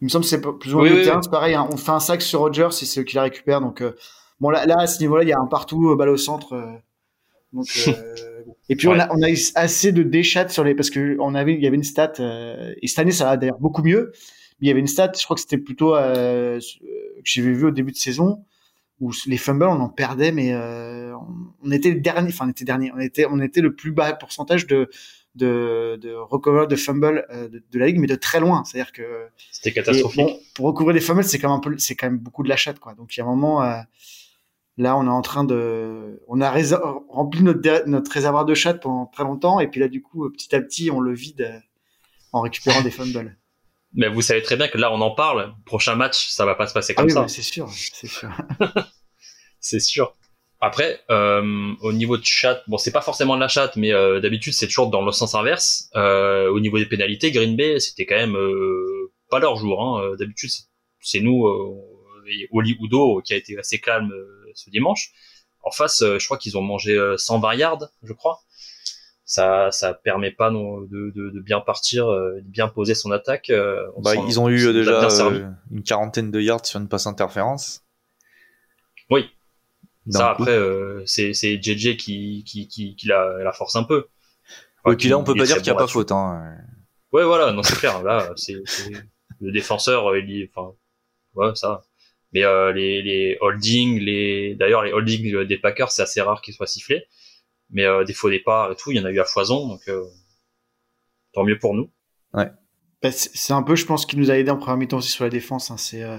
il 0.00 0.04
me 0.04 0.08
semble 0.08 0.22
que 0.22 0.30
c'est 0.30 0.40
plus 0.40 0.72
ou 0.72 0.78
moins 0.78 0.88
milieu 0.88 1.00
de 1.00 1.04
terrain, 1.04 1.20
c'est 1.20 1.30
pareil. 1.30 1.54
Hein, 1.54 1.68
on 1.72 1.76
fait 1.76 1.90
un 1.90 1.98
sac 2.00 2.22
sur 2.22 2.40
Rogers, 2.40 2.68
et 2.68 2.84
c'est 2.84 3.00
eux 3.00 3.04
qui 3.04 3.16
la 3.16 3.22
récupèrent. 3.22 3.60
Donc 3.60 3.82
bon 4.38 4.50
là, 4.50 4.64
là 4.66 4.76
à 4.78 4.86
ce 4.86 5.00
niveau-là, 5.00 5.24
il 5.24 5.28
y 5.28 5.32
a 5.32 5.38
un 5.38 5.46
partout, 5.46 5.96
balle 5.96 6.10
au 6.10 6.16
centre. 6.16 6.54
donc 7.52 7.66
et 8.70 8.76
puis 8.76 8.88
on 8.88 8.98
a, 8.98 9.12
on 9.14 9.20
a 9.22 9.30
eu 9.30 9.38
assez 9.54 9.92
de 9.92 10.02
déchats 10.02 10.48
sur 10.48 10.64
les, 10.64 10.74
parce 10.74 10.88
que 10.88 11.16
on 11.20 11.34
avait, 11.34 11.54
il 11.54 11.60
y 11.60 11.66
avait 11.66 11.76
une 11.76 11.84
stat. 11.84 12.14
et 12.18 12.86
cette 12.86 12.98
année, 12.98 13.12
ça 13.12 13.26
va 13.26 13.36
d'ailleurs 13.36 13.58
beaucoup 13.58 13.82
mieux. 13.82 14.12
Mais 14.60 14.66
il 14.66 14.68
y 14.68 14.70
avait 14.70 14.80
une 14.80 14.86
stat, 14.86 15.12
je 15.18 15.24
crois 15.24 15.34
que 15.34 15.40
c'était 15.40 15.58
plutôt 15.58 15.92
que 15.92 16.58
j'avais 17.24 17.52
vu 17.52 17.66
au 17.66 17.70
début 17.70 17.92
de 17.92 17.96
saison 17.96 18.44
où 19.00 19.12
les 19.26 19.38
fumbles 19.38 19.64
on 19.64 19.80
en 19.80 19.88
perdait 19.88 20.30
mais 20.30 20.52
euh, 20.52 21.14
on 21.62 21.70
était 21.70 21.90
le 21.90 22.00
dernier 22.00 22.28
enfin 22.28 22.44
on 22.46 22.50
était 22.50 22.66
dernier 22.66 22.92
on 22.94 23.00
était 23.00 23.24
on 23.24 23.40
était 23.40 23.62
le 23.62 23.74
plus 23.74 23.92
bas 23.92 24.12
pourcentage 24.12 24.66
de 24.66 24.90
de, 25.34 25.98
de 26.00 26.12
recover 26.12 26.66
de 26.66 26.76
fumble 26.76 27.26
euh, 27.30 27.48
de, 27.48 27.78
la 27.78 27.86
ligue, 27.86 27.98
mais 27.98 28.06
de 28.06 28.14
très 28.14 28.40
loin. 28.40 28.64
C'est-à-dire 28.64 28.92
que 28.92 29.28
c'était 29.52 29.72
catastrophique. 29.72 30.28
pour 30.54 30.66
recouvrir 30.66 30.94
des 30.94 31.00
fumbles, 31.00 31.24
c'est 31.24 31.38
quand 31.38 31.48
même 31.48 31.58
un 31.58 31.60
peu, 31.60 31.78
c'est 31.78 31.94
quand 31.94 32.08
même 32.08 32.18
beaucoup 32.18 32.42
de 32.42 32.48
la 32.48 32.56
chatte, 32.56 32.78
quoi. 32.78 32.94
Donc 32.94 33.16
il 33.16 33.20
y 33.20 33.22
a 33.22 33.24
un 33.24 33.28
moment, 33.28 33.62
euh, 33.62 33.80
là, 34.76 34.96
on 34.96 35.06
est 35.06 35.10
en 35.10 35.22
train 35.22 35.44
de, 35.44 36.22
on 36.28 36.40
a 36.40 36.50
rempli 37.08 37.42
notre, 37.42 37.88
notre 37.88 38.10
réservoir 38.10 38.44
de 38.44 38.54
chatte 38.54 38.82
pendant 38.82 39.06
très 39.06 39.24
longtemps, 39.24 39.60
et 39.60 39.68
puis 39.68 39.80
là, 39.80 39.88
du 39.88 40.02
coup, 40.02 40.28
petit 40.30 40.54
à 40.54 40.60
petit, 40.60 40.90
on 40.90 41.00
le 41.00 41.14
vide 41.14 41.62
en 42.32 42.40
récupérant 42.40 42.82
des 42.82 42.90
fumbles. 42.90 43.36
Mais 43.92 44.08
vous 44.08 44.22
savez 44.22 44.42
très 44.42 44.56
bien 44.56 44.68
que 44.68 44.78
là, 44.78 44.92
on 44.92 45.00
en 45.00 45.10
parle. 45.10 45.52
Prochain 45.64 45.96
match, 45.96 46.28
ça 46.28 46.44
va 46.44 46.54
pas 46.54 46.66
se 46.66 46.74
passer 46.74 46.94
ah 46.96 47.00
comme 47.00 47.10
ça. 47.10 47.28
c'est 47.28 47.42
sûr, 47.42 47.68
c'est 47.70 48.06
sûr. 48.06 48.30
c'est 49.60 49.80
sûr. 49.80 50.14
Après, 50.60 51.00
euh, 51.10 51.74
au 51.80 51.92
niveau 51.92 52.18
de 52.18 52.24
chat, 52.24 52.62
bon, 52.68 52.76
c'est 52.76 52.92
pas 52.92 53.00
forcément 53.00 53.34
de 53.34 53.40
la 53.40 53.48
chat, 53.48 53.74
mais 53.76 53.92
euh, 53.92 54.20
d'habitude 54.20 54.52
c'est 54.52 54.66
toujours 54.66 54.90
dans 54.90 55.02
le 55.04 55.10
sens 55.10 55.34
inverse. 55.34 55.88
Euh, 55.96 56.50
au 56.50 56.60
niveau 56.60 56.78
des 56.78 56.86
pénalités, 56.86 57.32
Green 57.32 57.56
Bay, 57.56 57.80
c'était 57.80 58.04
quand 58.04 58.16
même 58.16 58.36
euh, 58.36 59.10
pas 59.30 59.38
leur 59.38 59.56
jour. 59.56 59.82
Hein. 59.82 60.16
D'habitude, 60.18 60.50
c'est 61.00 61.20
nous, 61.20 61.46
Oli 62.52 62.76
Udo, 62.80 63.22
qui 63.24 63.32
a 63.32 63.36
été 63.36 63.58
assez 63.58 63.78
calme 63.78 64.12
ce 64.54 64.70
dimanche. 64.70 65.12
En 65.62 65.70
face, 65.70 66.02
je 66.02 66.24
crois 66.24 66.38
qu'ils 66.38 66.56
ont 66.56 66.62
mangé 66.62 66.98
120 67.16 67.54
yards, 67.54 67.88
je 68.02 68.12
crois. 68.12 68.40
Ça, 69.24 69.70
ça 69.70 69.94
permet 69.94 70.30
pas 70.30 70.50
non, 70.50 70.80
de, 70.80 71.12
de, 71.14 71.30
de 71.30 71.40
bien 71.40 71.60
partir, 71.60 72.06
de 72.08 72.42
bien 72.46 72.66
poser 72.68 72.94
son 72.94 73.10
attaque. 73.10 73.52
Bah, 73.98 74.14
ils 74.14 74.40
ont 74.40 74.48
eu 74.48 74.72
déjà 74.72 75.06
une 75.70 75.82
quarantaine 75.84 76.30
de 76.30 76.40
yards 76.40 76.64
sur 76.64 76.80
une 76.80 76.88
passe 76.88 77.06
interférence. 77.06 77.82
Oui, 79.10 79.28
ça, 80.08 80.30
après, 80.30 80.56
euh, 80.56 81.02
c'est 81.06 81.32
JJ 81.32 81.96
qui, 81.96 82.44
qui, 82.44 82.68
qui, 82.68 82.96
qui 82.96 83.06
la, 83.06 83.38
la, 83.42 83.52
force 83.52 83.76
un 83.76 83.84
peu. 83.84 84.08
puis 84.98 85.08
là, 85.08 85.18
on 85.18 85.24
peut 85.24 85.34
pas 85.34 85.44
dire 85.44 85.56
qu'il 85.56 85.64
n'y 85.64 85.70
a 85.70 85.74
pas 85.74 85.86
faute. 85.86 86.10
Hein. 86.12 86.56
Ouais, 87.12 87.24
voilà, 87.24 87.52
non, 87.52 87.62
c'est 87.62 87.76
clair. 87.76 88.02
Là, 88.02 88.32
c'est 88.36 88.54
le 89.40 89.52
défenseur, 89.52 90.16
il 90.16 90.48
enfin, 90.54 90.74
ouais, 91.34 91.54
ça. 91.54 91.82
Mais 92.32 92.44
euh, 92.44 92.72
les, 92.72 93.02
les 93.02 93.36
holdings, 93.40 93.98
les, 93.98 94.54
d'ailleurs, 94.54 94.84
les 94.84 94.92
holdings 94.92 95.44
des 95.44 95.58
Packers, 95.58 95.90
c'est 95.90 96.02
assez 96.02 96.20
rare 96.20 96.40
qu'ils 96.42 96.54
soient 96.54 96.66
sifflés. 96.66 97.04
Mais 97.70 97.84
euh, 97.84 98.04
des 98.04 98.12
faux 98.12 98.30
départs 98.30 98.72
et 98.72 98.76
tout, 98.76 98.90
il 98.90 98.98
y 98.98 99.00
en 99.00 99.04
a 99.04 99.10
eu 99.10 99.20
à 99.20 99.24
foison, 99.24 99.68
donc 99.68 99.82
euh, 99.88 100.04
tant 101.32 101.44
mieux 101.44 101.58
pour 101.58 101.74
nous. 101.74 101.90
Ouais. 102.34 102.50
Bah, 103.02 103.10
c'est 103.12 103.52
un 103.52 103.62
peu, 103.62 103.76
je 103.76 103.86
pense, 103.86 104.06
qui 104.06 104.16
nous 104.16 104.30
a 104.30 104.36
aidé 104.36 104.50
en 104.50 104.56
première 104.56 104.76
mi-temps 104.76 104.98
aussi 104.98 105.10
sur 105.10 105.24
la 105.24 105.30
défense. 105.30 105.70
Hein. 105.70 105.76
C'est 105.76 106.02
euh, 106.02 106.18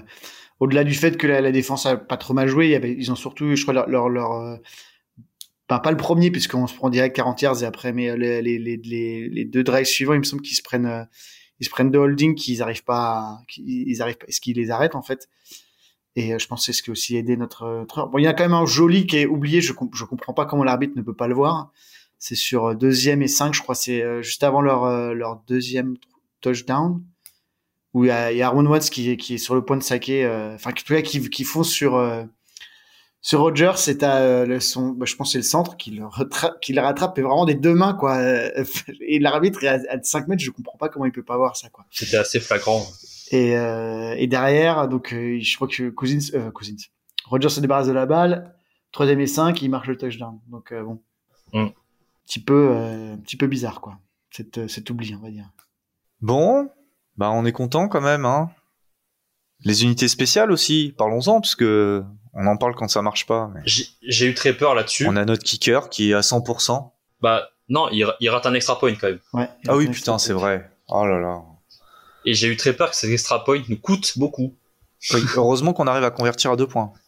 au-delà 0.59 0.83
du 0.83 0.93
fait 0.93 1.17
que 1.17 1.27
la, 1.27 1.51
défense 1.51 1.85
a 1.85 1.97
pas 1.97 2.17
trop 2.17 2.33
mal 2.33 2.47
joué, 2.47 2.79
ils 2.97 3.11
ont 3.11 3.15
surtout, 3.15 3.55
je 3.55 3.61
crois, 3.63 3.73
leur, 3.73 3.87
leur, 3.87 4.09
leur 4.09 4.31
euh, 4.33 4.57
pas 5.79 5.91
le 5.91 5.97
premier 5.97 6.31
puisqu'on 6.31 6.67
se 6.67 6.75
prend 6.75 6.89
direct 6.89 7.15
40 7.15 7.41
yards 7.41 7.63
et 7.63 7.65
après, 7.65 7.93
mais 7.93 8.09
euh, 8.09 8.15
les, 8.15 8.41
les, 8.41 8.77
les, 8.77 9.45
deux 9.45 9.63
drives 9.63 9.85
suivants, 9.85 10.13
il 10.13 10.19
me 10.19 10.23
semble 10.23 10.41
qu'ils 10.41 10.57
se 10.57 10.61
prennent, 10.61 10.85
euh, 10.85 11.03
ils 11.59 11.65
se 11.65 11.69
prennent 11.69 11.91
de 11.91 11.97
holding, 11.97 12.35
qu'ils 12.35 12.61
arrivent 12.61 12.83
pas, 12.83 13.39
qu'ils 13.47 14.01
arrivent, 14.01 14.17
est-ce 14.27 14.41
qu'ils 14.41 14.57
les 14.57 14.71
arrêtent 14.71 14.95
en 14.95 15.01
fait? 15.01 15.29
Et 16.15 16.37
je 16.37 16.47
pense 16.47 16.59
que 16.61 16.65
c'est 16.65 16.73
ce 16.73 16.83
qui 16.83 16.89
a 16.89 16.93
aussi 16.93 17.15
aidé 17.15 17.37
notre. 17.37 17.85
Bon, 18.11 18.17
il 18.17 18.23
y 18.23 18.27
a 18.27 18.33
quand 18.33 18.43
même 18.43 18.53
un 18.53 18.65
joli 18.65 19.07
qui 19.07 19.17
est 19.17 19.25
oublié. 19.25 19.61
Je 19.61 19.73
je 19.93 20.05
comprends 20.05 20.33
pas 20.33 20.45
comment 20.45 20.63
l'arbitre 20.63 20.93
ne 20.97 21.01
peut 21.01 21.15
pas 21.15 21.27
le 21.27 21.35
voir. 21.35 21.71
C'est 22.19 22.35
sur 22.35 22.75
deuxième 22.75 23.21
et 23.21 23.27
cinq, 23.27 23.53
je 23.53 23.61
crois. 23.61 23.75
C'est 23.75 24.21
juste 24.21 24.43
avant 24.43 24.61
leur 24.61 25.13
leur 25.13 25.41
deuxième 25.47 25.95
touchdown 26.41 27.01
où 27.93 28.05
il 28.05 28.07
y 28.07 28.11
a, 28.11 28.31
y 28.31 28.41
Aaron 28.41 28.65
Watts 28.65 28.89
qui, 28.89 29.17
qui 29.17 29.35
est 29.35 29.37
sur 29.37 29.55
le 29.55 29.63
point 29.63 29.77
de 29.77 29.83
saquer, 29.83 30.25
euh, 30.25 30.55
enfin 30.55 30.71
qui, 30.71 30.83
qui, 31.03 31.29
qui 31.29 31.43
fonce 31.43 31.69
sur 31.69 31.95
euh, 31.95 32.23
sur 33.23 33.41
Rogers, 33.41 33.73
c'est 33.75 34.01
à 34.01 34.17
euh, 34.17 34.59
son, 34.59 34.89
bah, 34.89 35.05
je 35.05 35.15
pense 35.15 35.33
c'est 35.33 35.37
le 35.37 35.43
centre 35.43 35.77
qui 35.77 35.91
le, 35.91 36.05
qui 36.61 36.73
le 36.73 36.81
rattrape 36.81 37.17
et 37.19 37.21
vraiment 37.21 37.45
des 37.45 37.55
deux 37.55 37.73
mains 37.73 37.93
quoi. 37.93 38.19
Et 39.01 39.19
l'arbitre 39.19 39.63
est 39.63 39.67
à, 39.67 40.01
5 40.01 40.27
mètres, 40.27 40.41
je 40.41 40.51
comprends 40.51 40.77
pas 40.77 40.89
comment 40.89 41.05
il 41.05 41.11
peut 41.11 41.23
pas 41.23 41.37
voir 41.37 41.55
ça 41.55 41.69
quoi. 41.69 41.85
C'était 41.91 42.17
assez 42.17 42.39
flagrant. 42.39 42.85
Et, 43.31 43.57
euh, 43.57 44.13
et 44.17 44.27
derrière, 44.27 44.87
donc 44.87 45.09
je 45.11 45.55
crois 45.55 45.67
que 45.67 45.89
Cousins, 45.89 46.33
euh, 46.35 46.51
Cousins, 46.51 46.75
Rogers 47.25 47.49
se 47.49 47.61
débarrasse 47.61 47.87
de 47.87 47.93
la 47.93 48.05
balle, 48.05 48.55
troisième 48.91 49.21
et 49.21 49.27
5, 49.27 49.61
il 49.61 49.69
marche 49.69 49.87
le 49.87 49.97
touchdown. 49.97 50.39
Donc 50.49 50.73
bon, 50.73 51.01
mm. 51.53 51.69
petit 52.25 52.43
peu, 52.43 52.71
un 52.71 53.17
petit 53.17 53.37
peu 53.37 53.47
bizarre 53.47 53.81
quoi. 53.81 53.97
Cet, 54.31 54.67
cet 54.67 54.89
oubli, 54.89 55.15
on 55.15 55.23
va 55.23 55.29
dire. 55.29 55.49
Bon, 56.21 56.69
bah, 57.17 57.31
on 57.31 57.45
est 57.45 57.51
content 57.51 57.87
quand 57.87 58.01
même, 58.01 58.25
hein. 58.25 58.51
Les 59.63 59.83
unités 59.83 60.07
spéciales 60.07 60.51
aussi, 60.51 60.93
parlons-en, 60.97 61.39
parce 61.39 61.55
que 61.55 62.03
on 62.33 62.47
en 62.47 62.57
parle 62.57 62.75
quand 62.75 62.87
ça 62.87 63.01
marche 63.01 63.25
pas. 63.25 63.51
J'ai 63.65 64.25
eu 64.25 64.33
très 64.33 64.53
peur 64.53 64.75
là-dessus. 64.75 65.05
On 65.07 65.15
a 65.15 65.25
notre 65.25 65.43
kicker 65.43 65.89
qui 65.89 66.11
est 66.11 66.13
à 66.13 66.21
100%. 66.21 66.91
Bah 67.21 67.49
non, 67.69 67.87
il, 67.91 68.29
rate 68.29 68.45
un 68.45 68.53
extra 68.53 68.77
point 68.79 68.95
quand 68.95 69.07
même. 69.07 69.19
ah 69.67 69.75
oui, 69.77 69.87
putain, 69.89 70.17
c'est 70.17 70.33
vrai. 70.33 70.69
Oh 70.89 71.05
là 71.05 71.19
là. 71.19 71.41
Et 72.25 72.33
j'ai 72.33 72.47
eu 72.47 72.57
très 72.57 72.73
peur 72.73 72.91
que 72.91 72.95
ces 72.95 73.11
extra 73.11 73.43
points 73.43 73.63
nous 73.67 73.77
coûtent 73.77 74.17
beaucoup. 74.17 74.55
heureusement 75.35 75.73
qu'on 75.73 75.87
arrive 75.87 76.03
à 76.03 76.11
convertir 76.11 76.51
à 76.51 76.55
deux 76.55 76.67
points. 76.67 76.93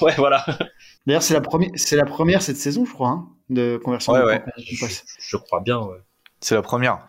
Ouais, 0.00 0.14
voilà. 0.16 0.44
D'ailleurs, 1.06 1.22
c'est 1.22 1.34
la 1.34 1.40
première, 1.40 1.70
c'est 1.74 1.96
la 1.96 2.04
première 2.04 2.40
cette 2.40 2.56
saison, 2.56 2.84
je 2.84 2.92
crois, 2.92 3.08
hein, 3.08 3.28
de 3.50 3.80
conversion. 3.82 4.12
Ouais, 4.12 4.22
ouais. 4.22 4.44
Je, 4.56 5.36
crois 5.36 5.60
bien. 5.60 5.80
Ouais. 5.80 5.98
C'est 6.40 6.54
la 6.54 6.62
première. 6.62 7.06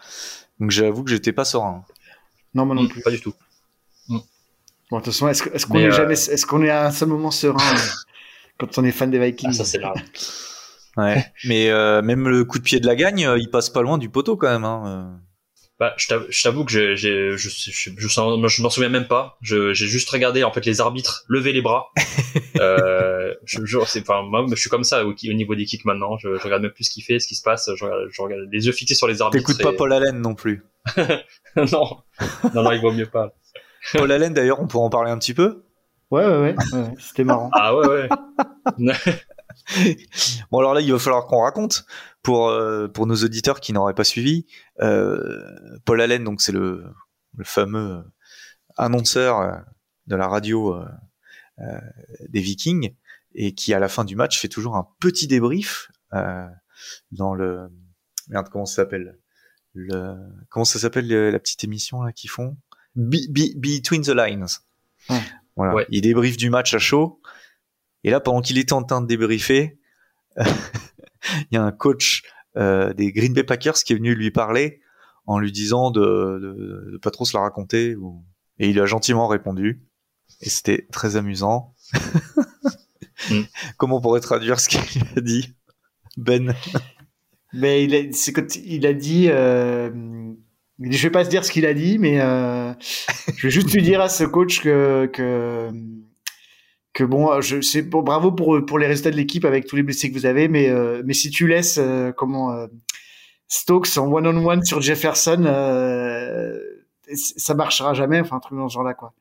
Donc 0.59 0.71
j'avoue 0.71 1.03
que 1.03 1.11
j'étais 1.11 1.33
pas 1.33 1.45
serein. 1.45 1.85
Non, 2.55 2.65
moi 2.65 2.75
non 2.75 2.83
mm, 2.83 2.89
plus. 2.89 3.01
Pas 3.01 3.11
du 3.11 3.21
tout. 3.21 3.33
Mm. 4.07 4.17
Bon, 4.89 4.99
de 4.99 5.03
toute 5.03 5.13
façon, 5.13 5.27
est-ce 5.27 5.65
qu'on 5.65 5.77
est, 5.77 5.91
jamais, 5.91 6.13
est-ce 6.13 6.45
qu'on 6.45 6.63
est 6.63 6.69
à 6.69 6.85
un 6.85 6.91
seul 6.91 7.09
moment 7.09 7.31
serein 7.31 7.59
euh, 7.59 7.77
quand 8.57 8.77
on 8.77 8.83
est 8.83 8.91
fan 8.91 9.11
des 9.11 9.19
Vikings? 9.19 9.49
Ah, 9.51 9.53
Ça, 9.53 9.65
c'est 9.65 9.79
là. 9.79 9.93
ouais. 10.97 11.31
Mais 11.45 11.69
euh, 11.69 12.01
même 12.01 12.27
le 12.27 12.45
coup 12.45 12.59
de 12.59 12.63
pied 12.63 12.79
de 12.79 12.87
la 12.87 12.95
gagne, 12.95 13.25
euh, 13.25 13.37
il 13.37 13.49
passe 13.49 13.69
pas 13.69 13.81
loin 13.81 13.97
du 13.97 14.09
poteau 14.09 14.37
quand 14.37 14.49
même. 14.49 14.65
Hein. 14.65 15.19
Bah, 15.79 15.95
je 15.97 16.43
t'avoue 16.43 16.65
que 16.65 16.71
je, 16.71 16.95
je, 16.95 17.35
je, 17.35 17.49
je, 17.49 17.89
je 17.97 18.61
m'en 18.61 18.69
souviens 18.69 18.89
même 18.89 19.07
pas. 19.07 19.37
J'ai 19.41 19.73
juste 19.73 20.09
regardé 20.09 20.43
en 20.43 20.51
fait 20.51 20.65
les 20.65 20.81
arbitres 20.81 21.25
lever 21.27 21.51
les 21.51 21.61
bras. 21.61 21.87
euh, 22.59 23.33
je, 23.43 23.65
je, 23.65 23.79
enfin, 23.79 24.21
moi, 24.21 24.45
je 24.49 24.55
suis 24.55 24.69
comme 24.69 24.83
ça 24.83 25.03
au, 25.03 25.11
au 25.13 25.33
niveau 25.33 25.55
des 25.55 25.65
kicks 25.65 25.85
maintenant. 25.85 26.17
Je, 26.17 26.37
je, 26.37 26.43
regarde 26.43 26.61
même 26.61 26.71
plus 26.71 26.83
ce 26.83 26.91
qu'il 26.91 27.03
fait, 27.03 27.19
ce 27.19 27.27
qui 27.27 27.35
se 27.35 27.41
passe. 27.41 27.69
Je, 27.75 27.85
je 28.09 28.21
regarde 28.21 28.43
les 28.51 28.67
yeux 28.67 28.71
fixés 28.71 28.93
sur 28.93 29.07
les 29.07 29.21
arbitres. 29.21 29.45
T'écoutes 29.45 29.63
pas 29.63 29.73
Paul 29.73 29.91
Allen 29.91 30.21
non 30.21 30.35
plus. 30.35 30.63
non, 31.55 31.65
non, 32.53 32.63
non, 32.63 32.71
il 32.71 32.79
vaut 32.79 32.91
mieux 32.91 33.09
pas. 33.09 33.33
Paul 33.93 34.11
Allen, 34.11 34.33
d'ailleurs, 34.33 34.61
on 34.61 34.67
pourrait 34.67 34.85
en 34.85 34.89
parler 34.89 35.11
un 35.11 35.17
petit 35.17 35.33
peu. 35.33 35.63
Ouais, 36.11 36.25
ouais, 36.25 36.37
ouais, 36.37 36.55
c'était 36.99 37.23
marrant. 37.23 37.49
Ah 37.53 37.75
ouais, 37.75 37.87
ouais. 37.87 38.09
bon, 40.51 40.59
alors 40.59 40.73
là, 40.73 40.81
il 40.81 40.91
va 40.91 40.99
falloir 40.99 41.25
qu'on 41.27 41.41
raconte 41.41 41.85
pour 42.21 42.49
euh, 42.49 42.87
pour 42.87 43.07
nos 43.07 43.15
auditeurs 43.15 43.59
qui 43.59 43.73
n'auraient 43.73 43.93
pas 43.93 44.03
suivi. 44.03 44.45
Euh, 44.81 45.77
Paul 45.85 46.01
Allen, 46.01 46.23
donc 46.23 46.41
c'est 46.41 46.51
le, 46.51 46.85
le 47.35 47.43
fameux 47.43 48.03
annonceur 48.77 49.39
euh, 49.39 49.55
de 50.07 50.15
la 50.15 50.27
radio 50.27 50.75
euh, 51.59 51.79
des 52.29 52.41
Vikings 52.41 52.95
et 53.35 53.53
qui 53.53 53.73
à 53.73 53.79
la 53.79 53.87
fin 53.87 54.05
du 54.05 54.15
match 54.15 54.39
fait 54.39 54.47
toujours 54.47 54.75
un 54.75 54.87
petit 54.99 55.27
débrief 55.27 55.91
dans 57.11 57.33
le 57.33 57.69
merde 58.27 58.49
comment 58.49 58.65
ça 58.65 58.75
s'appelle? 58.75 59.17
Le 59.73 60.15
comment 60.49 60.65
ça 60.65 60.77
s'appelle 60.77 61.07
la 61.07 61.39
petite 61.39 61.63
émission 61.63 62.03
là 62.03 62.11
qu'ils 62.11 62.29
font? 62.29 62.57
Between 62.95 64.03
the 64.03 64.09
Lines. 64.09 64.45
Voilà. 65.55 65.85
Il 65.89 66.01
débriefe 66.01 66.37
du 66.37 66.49
match 66.49 66.73
à 66.73 66.79
chaud. 66.79 67.21
Et 68.03 68.11
là, 68.11 68.19
pendant 68.19 68.41
qu'il 68.41 68.57
était 68.57 68.73
en 68.73 68.83
train 68.83 69.01
de 69.01 69.07
débriefer, 69.07 69.79
il 70.37 71.47
y 71.51 71.57
a 71.57 71.63
un 71.63 71.71
coach 71.71 72.23
euh, 72.57 72.93
des 72.93 73.11
Green 73.11 73.33
Bay 73.33 73.43
Packers 73.43 73.75
qui 73.75 73.93
est 73.93 73.95
venu 73.95 74.15
lui 74.15 74.31
parler 74.31 74.81
en 75.25 75.39
lui 75.39 75.51
disant 75.51 75.91
de, 75.91 76.01
de, 76.01 76.91
de 76.91 76.97
pas 76.97 77.11
trop 77.11 77.25
se 77.25 77.35
la 77.35 77.43
raconter. 77.43 77.95
Ou... 77.95 78.23
Et 78.59 78.69
il 78.69 78.79
a 78.79 78.85
gentiment 78.85 79.27
répondu. 79.27 79.83
Et 80.41 80.49
c'était 80.49 80.87
très 80.91 81.15
amusant. 81.15 81.73
mm. 83.29 83.41
Comment 83.77 83.97
on 83.97 84.01
pourrait 84.01 84.19
traduire 84.19 84.59
ce 84.59 84.69
qu'il 84.69 85.03
a 85.15 85.21
dit, 85.21 85.53
Ben? 86.17 86.53
Mais 87.53 87.83
il 87.83 87.95
a, 87.95 88.11
c'est 88.11 88.33
quand 88.33 88.55
il 88.55 88.85
a 88.85 88.93
dit, 88.93 89.27
euh, 89.29 89.91
je 90.79 91.03
vais 91.03 91.11
pas 91.11 91.23
se 91.23 91.29
dire 91.29 91.45
ce 91.45 91.51
qu'il 91.51 91.65
a 91.65 91.73
dit, 91.73 91.99
mais 91.99 92.19
euh, 92.19 92.73
je 93.35 93.47
vais 93.47 93.51
juste 93.51 93.71
lui 93.73 93.83
dire 93.83 94.01
à 94.01 94.09
ce 94.09 94.23
coach 94.23 94.61
que 94.61 95.05
que 95.13 95.69
que 96.93 97.03
bon, 97.03 97.41
je 97.41 97.61
c'est 97.61 97.81
bon, 97.81 98.01
bravo 98.01 98.31
pour 98.31 98.63
pour 98.65 98.79
les 98.79 98.87
résultats 98.87 99.11
de 99.11 99.15
l'équipe 99.15 99.45
avec 99.45 99.65
tous 99.65 99.75
les 99.75 99.83
blessés 99.83 100.09
que 100.09 100.13
vous 100.13 100.25
avez, 100.25 100.47
mais 100.47 100.69
euh, 100.69 101.01
mais 101.05 101.13
si 101.13 101.31
tu 101.31 101.47
laisses 101.47 101.79
euh, 101.79 102.11
comment 102.11 102.51
euh, 102.51 102.67
Stokes 103.47 103.97
en 103.97 104.11
one 104.11 104.27
on 104.27 104.45
one 104.45 104.63
sur 104.63 104.81
Jefferson, 104.81 105.43
euh, 105.45 106.59
ça 107.15 107.55
marchera 107.55 107.93
jamais, 107.93 108.21
enfin 108.21 108.37
un 108.37 108.39
truc 108.39 108.57
dans 108.57 108.69
ce 108.69 108.75
genre-là 108.75 108.93
quoi. 108.93 109.13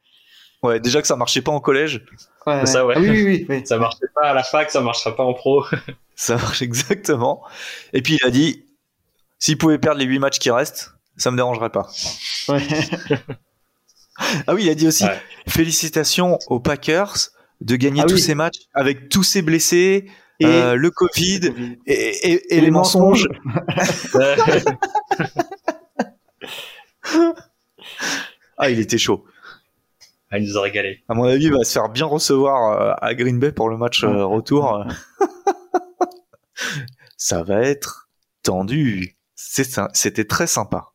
Ouais, 0.62 0.78
déjà 0.78 1.00
que 1.00 1.08
ça 1.08 1.16
marchait 1.16 1.42
pas 1.42 1.50
en 1.50 1.58
collège. 1.58 2.04
Ouais, 2.46 2.64
Ça, 2.66 2.86
ouais. 2.86 2.94
Ah 2.96 3.00
oui, 3.00 3.10
oui, 3.10 3.46
oui, 3.48 3.62
ça 3.66 3.78
marchait 3.78 4.06
pas 4.14 4.28
à 4.28 4.34
la 4.34 4.44
fac, 4.44 4.70
ça 4.70 4.80
marchera 4.80 5.16
pas 5.16 5.24
en 5.24 5.34
pro. 5.34 5.64
ça 6.14 6.36
marche 6.36 6.62
exactement. 6.62 7.42
Et 7.92 8.00
puis 8.00 8.18
il 8.22 8.26
a 8.26 8.30
dit, 8.30 8.64
s'il 9.40 9.58
pouvait 9.58 9.78
perdre 9.78 9.98
les 9.98 10.04
8 10.04 10.20
matchs 10.20 10.38
qui 10.38 10.52
restent, 10.52 10.94
ça 11.16 11.32
me 11.32 11.36
dérangerait 11.36 11.70
pas. 11.70 11.88
Ouais. 12.48 12.62
ah 14.46 14.54
oui, 14.54 14.64
il 14.64 14.70
a 14.70 14.74
dit 14.76 14.86
aussi, 14.86 15.04
félicitations 15.48 16.38
aux 16.46 16.60
Packers 16.60 17.32
de 17.64 17.76
gagner 17.76 18.02
ah 18.02 18.06
tous 18.06 18.18
ces 18.18 18.34
matchs 18.34 18.60
avec 18.74 19.08
tous 19.08 19.22
ces 19.22 19.42
blessés. 19.42 20.10
Et 20.40 20.46
euh, 20.46 20.74
le 20.74 20.90
Covid 20.90 21.40
le 21.40 21.50
Covid. 21.50 21.76
et, 21.86 21.92
et- 21.94 22.32
et 22.32 22.56
Et 22.56 22.60
les 22.60 22.70
mensonges. 22.70 23.28
Ah, 28.58 28.70
il 28.70 28.78
était 28.80 28.98
chaud. 28.98 29.24
Ah, 30.30 30.38
il 30.38 30.46
nous 30.48 30.56
a 30.56 30.62
régalé. 30.62 31.02
À 31.08 31.14
mon 31.14 31.24
avis, 31.24 31.44
il 31.46 31.52
va 31.52 31.64
se 31.64 31.72
faire 31.72 31.88
bien 31.88 32.06
recevoir 32.06 32.80
euh, 32.80 32.94
à 33.00 33.14
Green 33.14 33.38
Bay 33.38 33.52
pour 33.52 33.68
le 33.68 33.76
match 33.76 34.04
euh, 34.04 34.24
retour. 34.24 34.84
Ça 37.16 37.42
va 37.42 37.60
être 37.62 38.08
tendu. 38.42 39.16
C'était 39.34 40.24
très 40.24 40.46
sympa. 40.46 40.92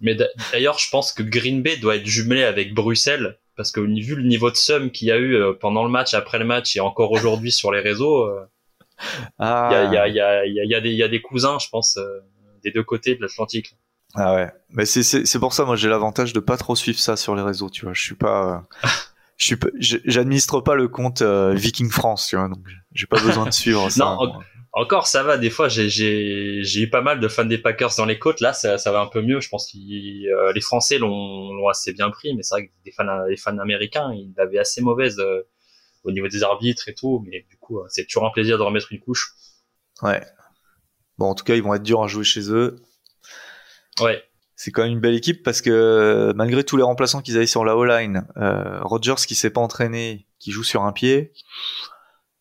Mais 0.00 0.14
d'a- 0.14 0.28
d'ailleurs, 0.52 0.78
je 0.78 0.90
pense 0.90 1.12
que 1.12 1.22
Green 1.22 1.62
Bay 1.62 1.76
doit 1.76 1.96
être 1.96 2.06
jumelé 2.06 2.42
avec 2.44 2.74
Bruxelles 2.74 3.38
parce 3.56 3.70
que 3.72 3.80
vu 3.80 4.14
le 4.14 4.22
niveau 4.22 4.50
de 4.50 4.56
somme 4.56 4.90
qu'il 4.90 5.08
y 5.08 5.12
a 5.12 5.18
eu 5.18 5.34
euh, 5.34 5.52
pendant 5.52 5.84
le 5.84 5.90
match, 5.90 6.14
après 6.14 6.38
le 6.38 6.44
match 6.44 6.76
et 6.76 6.80
encore 6.80 7.12
aujourd'hui 7.12 7.52
sur 7.52 7.72
les 7.72 7.80
réseaux, 7.80 8.28
il 9.40 9.44
y, 9.44 11.04
a, 11.04 11.08
des- 11.08 11.20
cousins, 11.22 11.58
je 11.58 11.68
pense, 11.68 11.96
euh, 11.96 12.20
des 12.64 12.70
deux 12.70 12.82
côtés 12.84 13.14
de 13.16 13.22
l'Atlantique. 13.22 13.76
ah 14.14 14.34
ouais. 14.34 14.50
Mais 14.70 14.84
c'est- 14.84 15.38
pour 15.38 15.52
ça, 15.52 15.64
moi, 15.64 15.76
j'ai 15.76 15.88
l'avantage 15.88 16.32
de 16.32 16.40
pas 16.40 16.56
trop 16.56 16.76
suivre 16.76 16.98
ça 16.98 17.16
sur 17.16 17.34
les 17.34 17.42
réseaux, 17.42 17.70
tu 17.70 17.84
vois. 17.84 17.94
Je 17.94 18.02
suis 18.02 18.14
pas. 18.14 18.64
euh, 18.82 18.88
Je 19.38 19.46
suis 19.46 19.56
j'administre 20.04 20.60
pas 20.60 20.76
le 20.76 20.86
compte 20.86 21.20
euh, 21.22 21.52
Viking 21.54 21.90
France, 21.90 22.28
tu 22.28 22.36
vois, 22.36 22.46
donc 22.48 22.60
j'ai 22.92 23.06
pas 23.06 23.20
besoin 23.20 23.46
de 23.46 23.50
suivre 23.50 23.90
ça. 23.90 24.04
Non. 24.04 24.34
Encore, 24.74 25.06
ça 25.06 25.22
va. 25.22 25.36
Des 25.36 25.50
fois, 25.50 25.68
j'ai- 25.68 26.62
eu 26.62 26.90
pas 26.90 27.02
mal 27.02 27.20
de 27.20 27.28
fans 27.28 27.44
des 27.44 27.58
Packers 27.58 27.92
dans 27.98 28.06
les 28.06 28.18
côtes. 28.18 28.40
Là, 28.40 28.52
ça, 28.54 28.78
ça 28.78 28.90
va 28.90 29.00
un 29.00 29.06
peu 29.06 29.20
mieux. 29.20 29.40
Je 29.40 29.48
pense 29.48 29.70
que 29.70 29.76
les 29.76 30.60
Français 30.60 30.98
l'ont 30.98 31.68
assez 31.68 31.92
bien 31.92 32.10
pris, 32.10 32.34
mais 32.34 32.42
c'est 32.42 32.54
vrai 32.54 32.66
que 32.66 32.72
des 32.84 32.90
fans, 32.90 33.24
les 33.28 33.36
fans 33.36 33.58
américains, 33.58 34.10
ils 34.14 34.32
l'avaient 34.36 34.58
assez 34.58 34.80
mauvaise 34.80 35.18
euh, 35.20 35.42
au 36.04 36.10
niveau 36.10 36.26
des 36.28 36.42
arbitres 36.42 36.88
et 36.88 36.94
tout. 36.94 37.22
Mais 37.26 37.44
du 37.50 37.56
coup, 37.58 37.80
euh, 37.80 37.84
c'est 37.88 38.06
toujours 38.06 38.26
un 38.26 38.30
plaisir 38.30 38.56
de 38.56 38.62
remettre 38.62 38.92
une 38.92 39.00
couche. 39.00 39.34
Ouais. 40.00 40.24
Bon, 41.18 41.26
en 41.26 41.34
tout 41.34 41.44
cas, 41.44 41.54
ils 41.54 41.62
vont 41.62 41.74
être 41.74 41.82
durs 41.82 42.02
à 42.02 42.06
jouer 42.08 42.24
chez 42.24 42.50
eux. 42.50 42.76
Ouais. 44.00 44.22
C'est 44.56 44.70
quand 44.70 44.82
même 44.84 44.92
une 44.92 45.00
belle 45.00 45.14
équipe 45.14 45.42
parce 45.42 45.60
que 45.60 46.32
malgré 46.34 46.64
tous 46.64 46.76
les 46.78 46.82
remplaçants 46.82 47.20
qu'ils 47.20 47.36
avaient 47.36 47.46
sur 47.46 47.64
la 47.64 47.76
O-line, 47.76 48.26
euh, 48.38 48.80
Rodgers 48.82 49.16
qui 49.26 49.34
s'est 49.34 49.50
pas 49.50 49.60
entraîné, 49.60 50.26
qui 50.38 50.50
joue 50.50 50.64
sur 50.64 50.82
un 50.84 50.92
pied, 50.92 51.32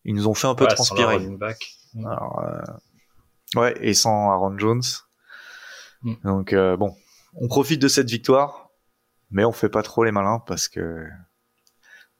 ils 0.05 0.15
nous 0.15 0.27
ont 0.27 0.33
fait 0.33 0.47
un 0.47 0.55
peu 0.55 0.63
Ouais, 0.65 0.69
sans 0.71 0.75
transpirer. 0.83 1.15
running 1.15 1.37
back. 1.37 1.73
Alors, 2.05 2.39
euh, 2.45 3.59
ouais, 3.59 3.75
et 3.81 3.93
sans 3.93 4.31
Aaron 4.31 4.57
Jones. 4.57 4.81
Mm. 6.03 6.13
Donc 6.23 6.53
euh, 6.53 6.77
bon, 6.77 6.95
on 7.35 7.47
profite 7.47 7.81
de 7.81 7.87
cette 7.87 8.09
victoire, 8.09 8.69
mais 9.29 9.45
on 9.45 9.51
fait 9.51 9.69
pas 9.69 9.83
trop 9.83 10.03
les 10.03 10.11
malins 10.11 10.41
parce 10.47 10.67
que 10.67 11.05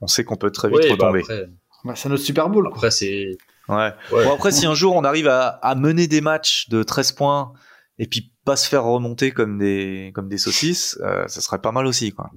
on 0.02 0.08
sait 0.08 0.24
qu'on 0.24 0.36
peut 0.38 0.52
très 0.52 0.68
vite 0.70 0.78
Ouais, 0.78 0.88
bah 0.90 0.94
retomber. 1.08 1.22
après, 1.22 1.46
Bah, 1.86 1.94
c'est 1.96 2.10
notre 2.10 2.24
Super 2.24 2.50
Bowl. 2.50 2.66
Quoi. 2.70 2.78
après 2.78 2.92
c'est 2.92 3.38
Ouais. 3.70 3.94
ouais. 4.12 4.26
Bon 4.26 4.34
après, 4.34 4.52
si 4.52 4.66
un 4.66 4.74
jour 4.74 4.96
on 4.96 5.04
arrive 5.04 5.28
à, 5.28 5.48
à 5.48 5.76
mener 5.76 6.08
des 6.08 6.22
matchs 6.22 6.68
de 6.70 6.84
13 6.84 7.14
points 7.14 7.54
et 8.00 8.08
puis 8.08 8.34
pas 8.44 8.56
se 8.56 8.68
faire 8.68 8.84
remonter 8.84 9.32
comme 9.32 9.58
des 9.60 10.12
comme 10.16 10.28
des 10.28 10.38
saucisses, 10.40 10.98
euh, 11.02 11.28
ça 11.28 11.42
serait 11.42 11.62
pas 11.62 11.72
mal 11.72 11.86
aussi 11.86 12.12
quoi. 12.12 12.30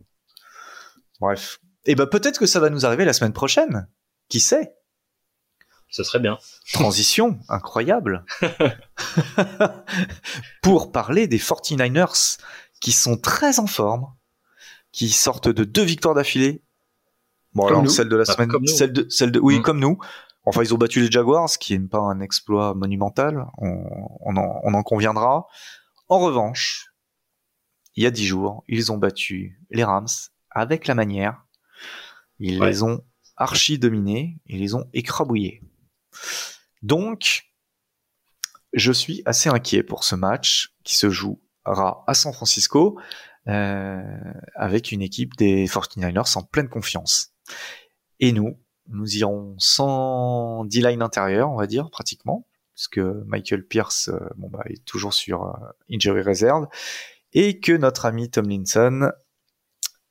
Bref. 1.21 1.59
Et 1.87 1.95
ben 1.95 2.07
peut-être 2.07 2.39
que 2.39 2.47
ça 2.47 2.61
va 2.61 2.71
nous 2.71 2.87
arriver 2.87 3.05
la 3.05 3.13
semaine 3.13 3.33
prochaine. 3.33 3.89
Qui 4.29 4.41
sait? 4.41 4.75
Ce 5.91 6.03
serait 6.03 6.19
bien. 6.21 6.39
Transition 6.73 7.39
incroyable. 7.49 8.25
Pour 10.63 10.93
parler 10.93 11.27
des 11.27 11.39
49ers 11.39 12.39
qui 12.81 12.93
sont 12.93 13.17
très 13.17 13.59
en 13.61 13.67
forme, 13.67 14.07
qui 14.93 15.09
sortent 15.11 15.49
de 15.49 15.65
deux 15.65 15.83
victoires 15.85 16.15
d'affilée. 16.15 16.63
Bon, 17.53 17.63
Comme 17.65 17.71
alors 17.73 17.83
nous. 17.85 17.91
celle 17.91 18.09
de 18.09 18.17
la 18.17 18.25
Bah, 18.25 18.33
semaine, 18.35 18.49
comme 18.49 18.63
nous. 18.65 18.73
celle 18.73 18.93
de, 18.93 19.07
celle 19.09 19.31
de, 19.31 19.41
oui, 19.41 19.59
Mm. 19.59 19.63
comme 19.63 19.79
nous. 19.81 19.99
Enfin, 20.47 20.63
ils 20.63 20.75
ont 20.75 20.79
battu 20.79 21.01
les 21.01 21.11
Jaguars, 21.11 21.49
ce 21.49 21.57
qui 21.57 21.79
n'est 21.79 21.89
pas 21.89 22.01
un 22.01 22.21
exploit 22.21 22.75
monumental. 22.75 23.47
On, 23.59 23.85
on 24.21 24.37
en, 24.37 24.61
on 24.65 24.75
en 24.75 24.83
conviendra. 24.83 25.47
En 26.09 26.19
revanche, 26.19 26.89
il 27.97 28.03
y 28.05 28.07
a 28.07 28.11
dix 28.11 28.27
jours, 28.27 28.63
ils 28.69 28.93
ont 28.93 28.99
battu 28.99 29.59
les 29.71 29.85
Rams 29.85 30.07
avec 30.51 30.87
la 30.87 30.95
manière. 30.95 31.45
Ils 32.41 32.61
Ouais. 32.61 32.67
les 32.69 32.83
ont 32.83 33.03
archi 33.37 33.79
dominés, 33.79 34.39
ils 34.47 34.59
les 34.61 34.75
ont 34.75 34.85
écrabouillés. 34.93 35.63
Donc, 36.83 37.45
je 38.75 38.93
suis 38.93 39.23
assez 39.25 39.49
inquiet 39.49 39.83
pour 39.83 40.05
ce 40.05 40.15
match 40.15 40.75
qui 40.83 40.97
se 40.97 41.09
jouera 41.09 42.05
à 42.07 42.15
San 42.15 42.33
Francisco 42.33 42.99
euh, 43.47 44.03
avec 44.55 44.91
une 44.91 45.03
équipe 45.03 45.37
des 45.37 45.67
49ers 45.67 46.39
en 46.39 46.43
pleine 46.43 46.69
confiance. 46.69 47.35
Et 48.19 48.33
nous, 48.33 48.59
nous 48.89 49.17
irons 49.17 49.55
sans 49.59 50.65
D-line 50.65 51.03
intérieur, 51.03 51.51
on 51.51 51.57
va 51.57 51.67
dire, 51.67 51.91
pratiquement, 51.91 52.47
puisque 52.75 52.99
Michael 52.99 53.67
Pierce 53.67 54.09
euh, 54.09 54.19
bah, 54.37 54.63
est 54.67 54.85
toujours 54.85 55.15
sur 55.15 55.45
euh, 55.45 55.53
injury 55.91 56.23
reserve, 56.23 56.67
et 57.33 57.61
que 57.61 57.73
notre 57.73 58.07
ami 58.07 58.31
Tomlinson 58.31 59.11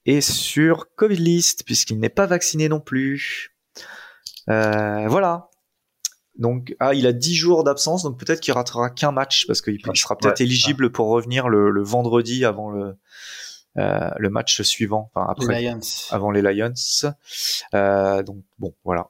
est 0.05 0.21
sur 0.21 0.93
Covid 0.95 1.15
list, 1.15 1.63
puisqu'il 1.65 1.99
n'est 1.99 2.09
pas 2.09 2.27
vacciné 2.27 2.69
non 2.69 2.79
plus. 2.81 3.57
Voilà. 4.47 5.49
Donc, 6.38 6.76
ah, 6.80 6.93
il 6.93 7.06
a 7.06 7.13
10 7.13 7.36
jours 7.36 7.63
d'absence, 7.63 8.04
donc 8.04 8.17
peut-être 8.19 8.39
qu'il 8.39 8.54
ratera 8.54 8.89
qu'un 8.89 9.12
match, 9.12 9.46
parce 9.46 9.62
qu'il 9.62 9.76
il 9.76 9.98
sera 9.98 10.17
peut-être 10.17 10.39
Ouais, 10.39 10.46
éligible 10.46 10.91
pour 10.91 11.08
revenir 11.10 11.48
le, 11.48 11.69
le 11.69 11.84
vendredi 11.84 12.43
avant 12.43 12.72
le, 12.72 12.96
euh, 13.78 14.10
le 14.17 14.30
match 14.30 14.62
suivant, 14.62 15.12
enfin 15.13 15.28
après 15.30 15.62
Les 15.62 15.69
Lions. 15.69 15.80
avant 16.12 16.32
les 16.32 16.41
Lions. 16.41 16.74
Euh, 17.74 18.24
donc 18.24 18.43
bon, 18.60 18.74
voilà. 18.84 19.10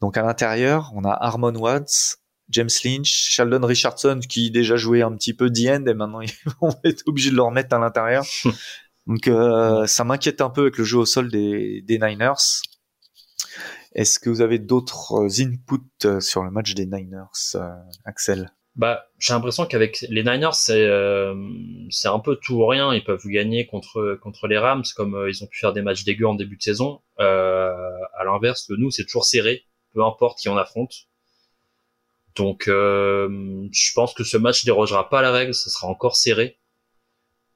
Donc 0.00 0.16
à 0.16 0.22
l'intérieur, 0.22 0.92
on 0.94 1.04
a 1.04 1.12
Harmon 1.12 1.54
Watts, 1.54 2.18
James 2.50 2.68
Lynch, 2.84 3.08
Sheldon 3.30 3.64
Richardson 3.66 4.20
qui 4.26 4.50
déjà 4.50 4.76
jouait 4.76 5.02
un 5.02 5.14
petit 5.14 5.34
peu 5.34 5.50
D-end 5.50 5.84
et 5.86 5.94
maintenant 5.94 6.20
ils 6.22 6.32
vont 6.60 6.74
être 6.84 7.02
obligés 7.06 7.30
de 7.30 7.36
le 7.36 7.42
remettre 7.42 7.74
à 7.74 7.78
l'intérieur. 7.78 8.24
Donc 9.06 9.26
euh, 9.28 9.86
ça 9.86 10.04
m'inquiète 10.04 10.40
un 10.40 10.50
peu 10.50 10.62
avec 10.62 10.78
le 10.78 10.84
jeu 10.84 10.98
au 10.98 11.06
sol 11.06 11.30
des, 11.30 11.82
des 11.82 11.98
Niners. 11.98 12.32
Est-ce 13.94 14.18
que 14.18 14.30
vous 14.30 14.40
avez 14.40 14.58
d'autres 14.58 15.40
inputs 15.40 16.06
euh, 16.06 16.20
sur 16.20 16.42
le 16.42 16.50
match 16.50 16.74
des 16.74 16.86
Niners, 16.86 17.56
euh, 17.56 17.68
Axel? 18.04 18.52
Bah, 18.74 19.06
j'ai 19.18 19.34
l'impression 19.34 19.66
qu'avec 19.66 20.00
les 20.08 20.24
Niners, 20.24 20.54
c'est 20.54 20.86
euh, 20.86 21.34
un 22.04 22.18
peu 22.20 22.36
tout 22.36 22.54
ou 22.54 22.66
rien. 22.66 22.94
Ils 22.94 23.04
peuvent 23.04 23.26
gagner 23.26 23.66
contre 23.66 24.18
contre 24.22 24.46
les 24.46 24.56
Rams, 24.56 24.84
comme 24.96 25.14
euh, 25.14 25.30
ils 25.30 25.44
ont 25.44 25.46
pu 25.46 25.58
faire 25.58 25.74
des 25.74 25.82
matchs 25.82 26.04
dégueux 26.04 26.26
en 26.26 26.34
début 26.34 26.56
de 26.56 26.62
saison. 26.62 27.02
Euh, 27.20 27.70
à 28.14 28.24
l'inverse 28.24 28.70
nous, 28.70 28.90
c'est 28.90 29.04
toujours 29.04 29.26
serré, 29.26 29.64
peu 29.92 30.02
importe 30.02 30.38
qui 30.38 30.48
on 30.48 30.56
affronte. 30.56 30.94
Donc, 32.34 32.66
euh, 32.68 33.68
je 33.72 33.92
pense 33.94 34.14
que 34.14 34.24
ce 34.24 34.38
match 34.38 34.64
dérogera 34.64 35.10
pas 35.10 35.20
la 35.20 35.32
règle, 35.32 35.52
ce 35.52 35.68
sera 35.68 35.86
encore 35.88 36.16
serré. 36.16 36.58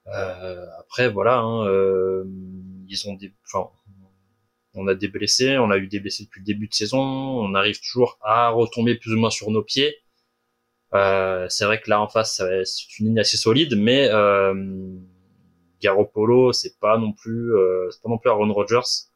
Euh, 0.09 0.67
après, 0.79 1.09
voilà, 1.09 1.39
hein, 1.39 1.67
euh, 1.67 2.25
ils 2.89 3.09
ont 3.09 3.15
des, 3.15 3.33
on 4.77 4.87
a 4.87 4.95
des 4.95 5.09
blessés, 5.09 5.59
on 5.59 5.71
a 5.71 5.79
eu 5.79 5.89
des 5.89 6.01
blessés 6.01 6.25
depuis 6.25 6.41
le 6.41 6.47
début 6.47 6.69
de 6.69 6.75
saison, 6.75 7.01
on 7.01 7.55
arrive 7.55 7.81
toujours 7.81 8.19
à 8.23 8.51
retomber 8.51 8.97
plus 8.97 9.13
ou 9.15 9.19
moins 9.19 9.31
sur 9.31 9.51
nos 9.51 9.63
pieds. 9.63 9.97
Euh, 10.95 11.47
c'est 11.49 11.65
vrai 11.65 11.81
que 11.81 11.91
là 11.91 12.01
en 12.01 12.09
face, 12.09 12.43
c'est 12.65 12.99
une 13.01 13.07
ligne 13.07 13.19
assez 13.19 13.37
solide, 13.37 13.75
mais 13.77 14.09
euh, 14.11 14.55
Garoppolo, 15.81 16.53
c'est 16.53 16.79
pas 16.81 16.99
non 16.99 17.13
plus, 17.13 17.55
euh, 17.55 17.89
pas 18.03 18.09
non 18.09 18.19
plus 18.19 18.31
Aaron 18.31 18.53
Rodgers. 18.53 19.07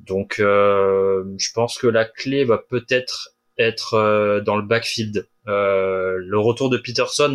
Donc, 0.00 0.36
euh, 0.38 1.24
je 1.38 1.52
pense 1.52 1.78
que 1.78 1.86
la 1.86 2.04
clé 2.04 2.44
va 2.44 2.58
peut-être 2.58 3.30
être 3.58 3.94
euh, 3.94 4.40
dans 4.40 4.56
le 4.56 4.62
backfield. 4.62 5.28
Le 5.46 6.36
retour 6.38 6.70
de 6.70 6.78
Peterson 6.78 7.30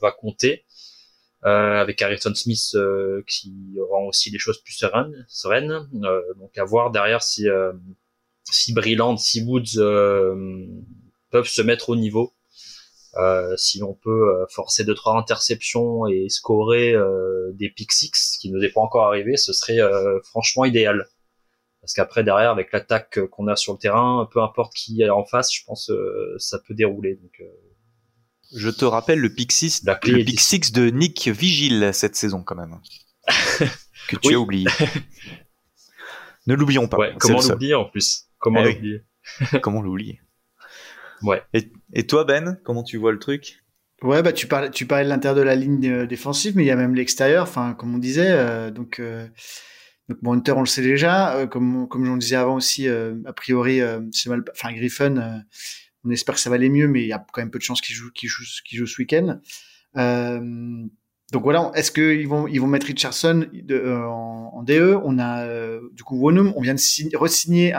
va 0.00 0.12
compter. 0.12 0.64
Euh, 1.44 1.80
avec 1.80 2.00
Harrison 2.02 2.34
Smith 2.34 2.70
euh, 2.74 3.22
qui 3.26 3.76
rend 3.90 4.06
aussi 4.06 4.30
les 4.30 4.38
choses 4.38 4.60
plus 4.62 4.72
sereines. 4.72 5.26
sereines. 5.28 5.88
Euh, 6.02 6.22
donc 6.38 6.56
à 6.58 6.64
voir 6.64 6.90
derrière 6.90 7.22
si 7.22 7.46
si 8.50 8.72
Brilland, 8.72 9.16
si 9.16 9.42
Woods 9.42 9.76
peuvent 11.30 11.48
se 11.48 11.62
mettre 11.62 11.90
au 11.90 11.96
niveau. 11.96 12.32
Euh, 13.16 13.56
si 13.56 13.82
on 13.82 13.94
peut 13.94 14.28
euh, 14.28 14.46
forcer 14.50 14.84
deux 14.84 14.94
trois 14.94 15.16
interceptions 15.16 16.06
et 16.06 16.28
scorer 16.28 16.92
euh, 16.92 17.50
des 17.54 17.70
pick 17.70 17.90
six, 17.92 18.36
qui 18.38 18.50
nous 18.50 18.62
est 18.62 18.68
pas 18.68 18.80
encore 18.80 19.06
arrivé, 19.06 19.36
ce 19.36 19.52
serait 19.52 19.78
franchement 20.24 20.64
idéal. 20.64 21.06
Parce 21.80 21.94
qu'après 21.94 22.24
derrière, 22.24 22.50
avec 22.50 22.72
l'attaque 22.72 23.24
qu'on 23.30 23.46
a 23.46 23.56
sur 23.56 23.72
le 23.72 23.78
terrain, 23.78 24.28
peu 24.32 24.42
importe 24.42 24.74
qui 24.74 25.02
est 25.02 25.08
en 25.08 25.24
face, 25.24 25.54
je 25.54 25.64
pense 25.64 25.90
ça 26.38 26.58
peut 26.58 26.74
dérouler. 26.74 27.16
Donc 27.16 27.42
Je 28.54 28.70
te 28.70 28.84
rappelle 28.84 29.18
le 29.20 29.32
pick 29.32 29.52
6, 29.52 29.82
La 29.84 29.94
clé 29.96 30.12
le 30.12 30.20
est 30.20 30.24
pick 30.24 30.40
ici. 30.40 30.60
6 30.62 30.72
de 30.72 30.90
Nick 30.90 31.28
Vigil 31.28 31.90
cette 31.92 32.16
saison 32.16 32.42
quand 32.42 32.54
même. 32.56 32.78
que 34.08 34.16
tu 34.16 34.28
Oui. 34.28 34.34
as 34.34 34.38
oublié. 34.40 34.66
ne 36.46 36.54
l'oublions 36.54 36.88
pas. 36.88 36.98
ouais, 36.98 37.14
comment 37.18 37.40
le 37.40 37.48
l'oublier 37.48 37.74
en 37.74 37.84
plus? 37.86 38.26
Comment 38.38 38.60
Eh 38.62 38.66
oui. 38.68 38.74
l'oublier? 38.74 39.02
Comment 39.62 39.82
l'oublier? 39.82 40.20
Ouais. 41.22 41.42
Et, 41.52 41.72
et 41.94 42.06
toi 42.06 42.24
Ben, 42.24 42.58
comment 42.64 42.84
tu 42.84 42.96
vois 42.98 43.10
le 43.10 43.18
truc? 43.18 43.64
Ouais, 44.02 44.22
bah 44.22 44.32
tu 44.32 44.46
parlais, 44.46 44.70
tu 44.70 44.86
parlais 44.86 45.04
de 45.04 45.08
l'intérieur 45.08 45.34
de 45.36 45.42
la 45.42 45.54
ligne 45.56 45.88
euh, 45.88 46.06
défensive, 46.06 46.54
mais 46.54 46.62
il 46.62 46.66
y 46.66 46.70
a 46.70 46.76
même 46.76 46.94
l'extérieur. 46.94 47.42
Enfin, 47.44 47.74
comme 47.74 47.94
on 47.94 47.98
disait, 47.98 48.30
euh, 48.30 48.70
donc 48.70 49.00
euh, 49.00 49.26
Donc 50.08 50.18
bon, 50.22 50.34
Hunter, 50.34 50.52
on 50.52 50.60
le 50.60 50.66
sait 50.66 50.82
déjà. 50.82 51.46
comme 51.50 51.88
comme 51.88 52.04
j'en 52.04 52.16
disais 52.18 52.36
avant 52.36 52.54
aussi, 52.56 52.86
a 52.88 53.32
priori, 53.34 53.80
c'est 54.12 54.28
mal. 54.28 54.44
Enfin, 54.52 54.72
Griffin, 54.72 55.42
on 56.06 56.10
espère 56.10 56.36
que 56.36 56.40
ça 56.40 56.50
va 56.50 56.56
aller 56.56 56.70
mieux, 56.70 56.88
mais 56.88 57.02
il 57.02 57.08
y 57.08 57.12
a 57.12 57.24
quand 57.32 57.40
même 57.40 57.50
peu 57.50 57.58
de 57.58 57.64
chances 57.64 57.80
qu'il 57.80 57.94
joue, 57.94 58.10
qu'il 58.12 58.28
joue, 58.28 58.44
qu'il 58.64 58.78
joue 58.78 58.86
ce 58.86 59.00
week-end. 59.00 59.40
donc 59.94 61.42
voilà, 61.42 61.72
est-ce 61.74 61.90
qu'ils 61.90 62.28
vont 62.28 62.46
ils 62.46 62.60
vont 62.60 62.66
mettre 62.66 62.86
Richardson 62.86 63.46
de, 63.52 64.04
en, 64.06 64.62
DE 64.62 64.98
On 65.04 65.18
a 65.18 65.46
du 65.92 66.02
coup 66.04 66.16
Wonum, 66.16 66.52
on 66.56 66.60
vient 66.60 66.74
de 66.74 67.16
re-signer 67.16 67.74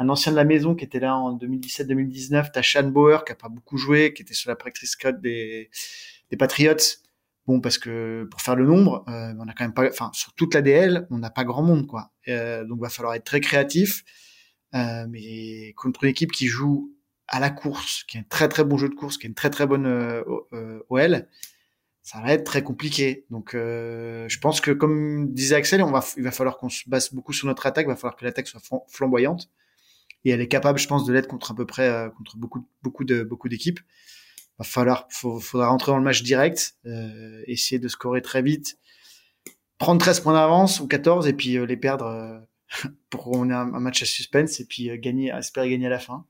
un 0.00 0.08
ancien 0.08 0.32
de 0.32 0.36
la 0.36 0.44
maison 0.44 0.74
qui 0.74 0.84
était 0.84 0.98
là 0.98 1.14
en 1.14 1.36
2017-2019, 1.36 2.52
Tashan 2.52 2.88
Bauer, 2.88 3.22
qui 3.24 3.32
a 3.32 3.34
pas 3.34 3.50
beaucoup 3.50 3.76
joué, 3.76 4.14
qui 4.14 4.22
était 4.22 4.32
sur 4.32 4.48
la 4.48 4.56
practice 4.56 4.92
squad 4.92 5.20
des, 5.20 5.68
des 6.30 6.36
Patriots. 6.38 6.74
Bon, 7.46 7.60
parce 7.60 7.76
que 7.76 8.26
pour 8.30 8.40
faire 8.40 8.56
le 8.56 8.64
nombre, 8.64 9.04
euh, 9.08 9.34
on 9.38 9.46
a 9.46 9.52
quand 9.52 9.64
même 9.64 9.74
pas, 9.74 9.88
enfin, 9.88 10.10
sur 10.14 10.32
toute 10.34 10.54
la 10.54 10.62
DL, 10.62 11.06
on 11.10 11.18
n'a 11.18 11.28
pas 11.28 11.44
grand 11.44 11.62
monde, 11.62 11.86
quoi. 11.86 12.12
Euh, 12.28 12.64
donc, 12.64 12.80
va 12.80 12.88
falloir 12.88 13.14
être 13.14 13.24
très 13.24 13.40
créatif. 13.40 14.04
Euh, 14.74 15.06
mais 15.08 15.72
contre 15.74 16.04
une 16.04 16.10
équipe 16.10 16.32
qui 16.32 16.46
joue 16.46 16.94
à 17.30 17.40
la 17.40 17.50
course, 17.50 18.04
qui 18.04 18.18
a 18.18 18.20
un 18.20 18.24
très 18.24 18.48
très 18.48 18.64
bon 18.64 18.76
jeu 18.76 18.88
de 18.88 18.94
course, 18.94 19.16
qui 19.16 19.26
a 19.26 19.28
une 19.28 19.34
très 19.34 19.50
très 19.50 19.66
bonne 19.66 19.86
euh, 19.86 20.22
euh 20.52 20.80
OL, 20.90 21.26
ça 22.02 22.20
va 22.20 22.32
être 22.32 22.44
très 22.44 22.62
compliqué. 22.62 23.24
Donc, 23.30 23.54
euh, 23.54 24.28
je 24.28 24.38
pense 24.40 24.60
que 24.60 24.70
comme 24.72 25.32
disait 25.32 25.54
Axel, 25.54 25.84
il 26.16 26.22
va 26.22 26.30
falloir 26.30 26.58
qu'on 26.58 26.68
se 26.68 26.88
base 26.88 27.12
beaucoup 27.14 27.32
sur 27.32 27.46
notre 27.46 27.66
attaque. 27.66 27.86
Il 27.86 27.90
va 27.90 27.96
falloir 27.96 28.16
que 28.16 28.24
l'attaque 28.24 28.48
soit 28.48 28.60
flamboyante 28.88 29.48
et 30.24 30.30
elle 30.30 30.40
est 30.40 30.48
capable, 30.48 30.78
je 30.78 30.88
pense, 30.88 31.04
de 31.04 31.12
l'être 31.12 31.28
contre 31.28 31.52
à 31.52 31.54
peu 31.54 31.66
près 31.66 31.88
euh, 31.88 32.10
contre 32.10 32.36
beaucoup 32.36 32.66
beaucoup 32.82 33.04
de 33.04 33.22
beaucoup 33.22 33.48
d'équipes. 33.48 33.80
Va 34.58 34.64
falloir, 34.64 35.06
faudra 35.10 35.68
rentrer 35.68 35.92
dans 35.92 35.98
le 35.98 36.04
match 36.04 36.22
direct, 36.22 36.74
euh, 36.84 37.42
essayer 37.46 37.78
de 37.78 37.88
scorer 37.88 38.20
très 38.20 38.42
vite, 38.42 38.78
prendre 39.78 39.98
13 40.00 40.20
points 40.20 40.34
d'avance 40.34 40.80
ou 40.80 40.86
14 40.86 41.26
et 41.26 41.32
puis 41.32 41.56
euh, 41.56 41.64
les 41.64 41.78
perdre 41.78 42.04
euh, 42.04 42.38
pour 43.10 43.24
qu'on 43.24 43.48
ait 43.48 43.54
un, 43.54 43.64
match 43.64 44.02
à 44.02 44.06
suspense 44.06 44.60
et 44.60 44.66
puis 44.66 44.90
gagner, 44.98 45.30
espérer 45.30 45.70
gagner 45.70 45.86
à 45.86 45.90
la 45.90 45.98
fin. 45.98 46.26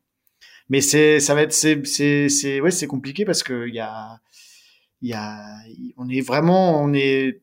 Mais 0.70 0.80
c'est, 0.80 1.20
ça 1.20 1.34
va 1.34 1.42
être, 1.42 1.52
c'est, 1.52 1.84
c'est, 1.86 2.28
c'est, 2.28 2.60
ouais, 2.60 2.70
c'est 2.70 2.86
compliqué 2.86 3.24
parce 3.24 3.42
que 3.42 3.68
il 3.68 3.74
y 3.74 3.80
a, 3.80 4.20
il 5.02 5.10
y 5.10 5.12
a, 5.12 5.58
on 5.98 6.08
est 6.08 6.22
vraiment, 6.22 6.82
on 6.82 6.94
est 6.94 7.42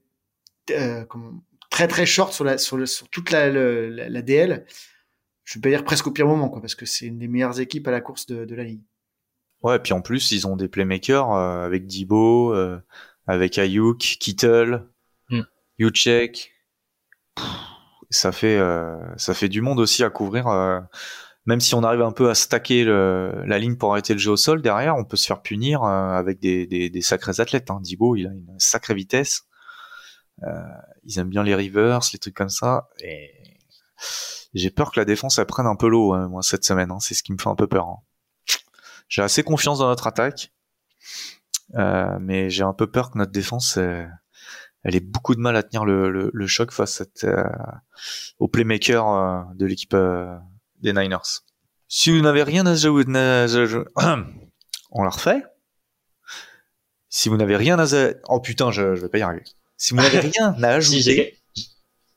très 1.69 1.87
très 1.87 2.05
short 2.05 2.33
sur 2.33 2.43
la, 2.43 2.57
sur, 2.57 2.77
le, 2.77 2.85
sur 2.85 3.07
toute 3.09 3.29
la, 3.29 3.49
la, 3.49 4.09
la 4.09 4.21
DL 4.21 4.65
je 5.47 5.53
vais 5.55 5.61
pas 5.61 5.69
dire 5.69 5.85
presque 5.85 6.05
au 6.07 6.11
pire 6.11 6.27
moment, 6.27 6.49
quoi, 6.49 6.59
parce 6.59 6.75
que 6.75 6.85
c'est 6.85 7.05
une 7.05 7.19
des 7.19 7.29
meilleures 7.29 7.61
équipes 7.61 7.87
à 7.87 7.91
la 7.91 8.01
course 8.01 8.25
de, 8.25 8.43
de 8.43 8.53
la 8.53 8.65
ligue. 8.65 8.81
Ouais, 9.61 9.77
et 9.77 9.79
puis 9.79 9.93
en 9.93 10.01
plus, 10.01 10.31
ils 10.31 10.45
ont 10.45 10.57
des 10.57 10.67
playmakers 10.67 11.31
euh, 11.31 11.65
avec 11.65 11.87
Dibo, 11.87 12.53
euh, 12.53 12.77
avec 13.27 13.57
Ayuk, 13.57 13.97
Kittle, 13.97 14.85
mm. 15.29 15.41
Ça 18.09 18.31
fait 18.33 18.57
euh, 18.57 18.97
ça 19.15 19.33
fait 19.33 19.47
du 19.47 19.61
monde 19.61 19.79
aussi 19.79 20.03
à 20.03 20.09
couvrir. 20.09 20.47
Euh, 21.47 21.51
même 21.51 21.59
si 21.59 21.75
on 21.75 21.83
arrive 21.83 22.01
un 22.01 22.11
peu 22.11 22.29
à 22.29 22.35
stacker 22.35 22.83
le, 22.83 23.43
la 23.45 23.59
ligne 23.59 23.75
pour 23.75 23.91
arrêter 23.91 24.13
le 24.13 24.19
jeu 24.19 24.31
au 24.31 24.37
sol, 24.37 24.61
derrière, 24.61 24.95
on 24.95 25.05
peut 25.05 25.17
se 25.17 25.25
faire 25.25 25.41
punir 25.41 25.83
avec 25.83 26.39
des, 26.39 26.67
des, 26.67 26.89
des, 26.89 27.01
sacrés 27.01 27.39
athlètes. 27.39 27.71
Hein. 27.71 27.81
Il 27.83 28.27
a 28.27 28.31
une 28.31 28.55
sacrée 28.57 28.93
vitesse. 28.93 29.43
ils 31.03 31.19
aiment 31.19 31.29
bien 31.29 31.43
les 31.43 31.55
rivers, 31.55 31.99
les 32.13 32.19
trucs 32.19 32.35
comme 32.35 32.49
ça. 32.49 32.89
Et 33.01 33.31
j'ai 34.53 34.69
peur 34.69 34.91
que 34.91 34.99
la 34.99 35.05
défense 35.05 35.39
elle 35.39 35.45
prenne 35.45 35.67
un 35.67 35.75
peu 35.75 35.87
l'eau 35.87 36.13
hein, 36.13 36.27
moi 36.27 36.41
cette 36.41 36.63
semaine. 36.63 36.91
Hein. 36.91 36.99
c'est 36.99 37.13
ce 37.13 37.23
qui 37.23 37.31
me 37.31 37.37
fait 37.37 37.49
un 37.49 37.55
peu 37.55 37.67
peur. 37.67 37.87
Hein. 37.87 37.97
J'ai 39.07 39.21
assez 39.21 39.43
confiance 39.43 39.79
dans 39.79 39.87
notre 39.87 40.07
attaque, 40.07 40.51
euh, 41.75 42.17
mais 42.19 42.49
j'ai 42.49 42.63
un 42.63 42.73
peu 42.73 42.87
peur 42.87 43.09
que 43.11 43.17
notre 43.17 43.31
défense 43.31 43.79
elle, 44.83 44.95
ait 44.95 45.01
beaucoup 45.01 45.35
de 45.35 45.39
mal 45.39 45.55
à 45.55 45.63
tenir 45.63 45.85
le, 45.85 46.31
le, 46.31 46.47
choc 46.47 46.71
face 46.71 47.01
à, 47.01 47.27
euh, 47.27 47.43
au 48.39 48.47
playmaker 48.47 49.07
euh, 49.07 49.41
de 49.55 49.65
l'équipe 49.65 49.93
euh, 49.93 50.37
des 50.81 50.93
Niners. 50.93 51.43
Si 51.87 52.11
vous 52.11 52.21
n'avez 52.21 52.43
rien 52.43 52.65
à 52.65 52.75
jouer, 52.75 53.03
on 54.91 55.03
la 55.03 55.09
refait. 55.09 55.43
Si 57.09 57.29
vous 57.29 57.37
n'avez 57.37 57.55
rien 57.55 57.79
à 57.79 58.13
oh 58.27 58.39
putain, 58.39 58.71
je, 58.71 58.95
je 58.95 59.01
vais 59.01 59.09
pas 59.09 59.17
y 59.17 59.21
arriver. 59.21 59.45
Si 59.77 59.93
vous 59.93 60.01
n'avez 60.01 60.19
rien 60.31 60.55
à 60.61 60.67
ajouter, 60.69 61.37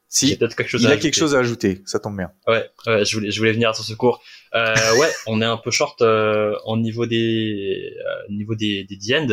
si, 0.09 0.37
quelque 0.37 0.67
chose 0.67 0.83
il 0.83 0.91
a 0.91 0.97
quelque 0.97 1.15
chose 1.15 1.37
à 1.37 1.39
ajouter, 1.39 1.83
ça 1.87 2.01
tombe 2.01 2.17
bien. 2.17 2.33
Ouais, 2.49 2.69
ouais 2.87 3.05
je 3.05 3.17
voulais, 3.17 3.31
je 3.31 3.39
voulais 3.39 3.53
venir 3.53 3.71
à 3.71 3.75
son 3.75 3.85
secours. 3.85 4.21
Euh, 4.55 4.97
ouais, 4.97 5.09
on 5.29 5.41
est 5.41 5.45
un 5.45 5.57
peu 5.57 5.71
short 5.71 6.03
euh, 6.03 6.57
en 6.65 6.77
niveau 6.77 7.07
des, 7.07 7.93
euh, 7.97 8.33
niveau 8.33 8.57
des, 8.57 8.83
des 8.85 9.15
end. 9.15 9.29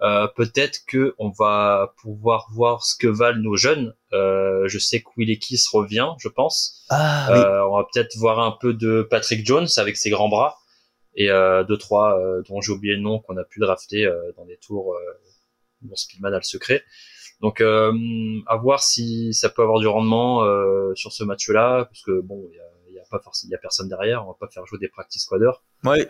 Euh, 0.00 0.28
peut-être 0.36 0.80
que 0.86 1.14
on 1.18 1.30
va 1.30 1.92
pouvoir 2.00 2.46
voir 2.52 2.84
ce 2.84 2.94
que 2.96 3.08
valent 3.08 3.40
nos 3.42 3.56
jeunes. 3.56 3.94
Euh, 4.12 4.68
je 4.68 4.78
sais 4.78 5.00
que 5.00 5.08
Willie 5.16 5.38
Kiss 5.38 5.68
revient, 5.68 6.10
je 6.18 6.28
pense. 6.28 6.86
Ah, 6.88 7.28
oui. 7.32 7.38
on 7.68 7.76
va 7.76 7.86
peut-être 7.92 8.16
voir 8.16 8.38
un 8.38 8.52
peu 8.52 8.74
de 8.74 9.06
Patrick 9.08 9.44
Jones 9.44 9.68
avec 9.76 9.96
ses 9.96 10.10
grands 10.10 10.28
bras 10.28 10.58
et 11.14 11.28
deux 11.28 11.76
trois 11.78 12.16
dont 12.48 12.60
j'ai 12.60 12.70
oublié 12.70 12.94
le 12.94 13.00
nom 13.00 13.18
qu'on 13.18 13.36
a 13.36 13.44
pu 13.44 13.58
drafter 13.58 14.08
dans 14.36 14.44
des 14.44 14.56
tours 14.56 14.96
dont 15.82 15.96
Speedman 15.96 16.32
a 16.32 16.36
le 16.36 16.42
secret. 16.44 16.84
Donc 17.40 17.60
euh, 17.60 17.92
à 18.46 18.56
voir 18.56 18.82
si 18.82 19.32
ça 19.32 19.48
peut 19.48 19.62
avoir 19.62 19.78
du 19.78 19.86
rendement 19.86 20.42
euh, 20.44 20.92
sur 20.94 21.12
ce 21.12 21.22
match-là, 21.22 21.84
parce 21.84 22.02
que 22.02 22.20
bon, 22.20 22.48
il 22.50 22.56
y 22.56 22.60
a, 22.60 22.98
y 22.98 22.98
a, 22.98 23.04
pas 23.10 23.20
forcément, 23.20 23.50
il 23.50 23.52
y 23.52 23.54
a 23.54 23.58
personne 23.58 23.88
derrière, 23.88 24.24
on 24.24 24.28
va 24.28 24.36
pas 24.38 24.48
faire 24.48 24.66
jouer 24.66 24.78
des 24.78 24.88
practice 24.88 25.22
squaders. 25.22 25.62
Ouais. 25.84 26.08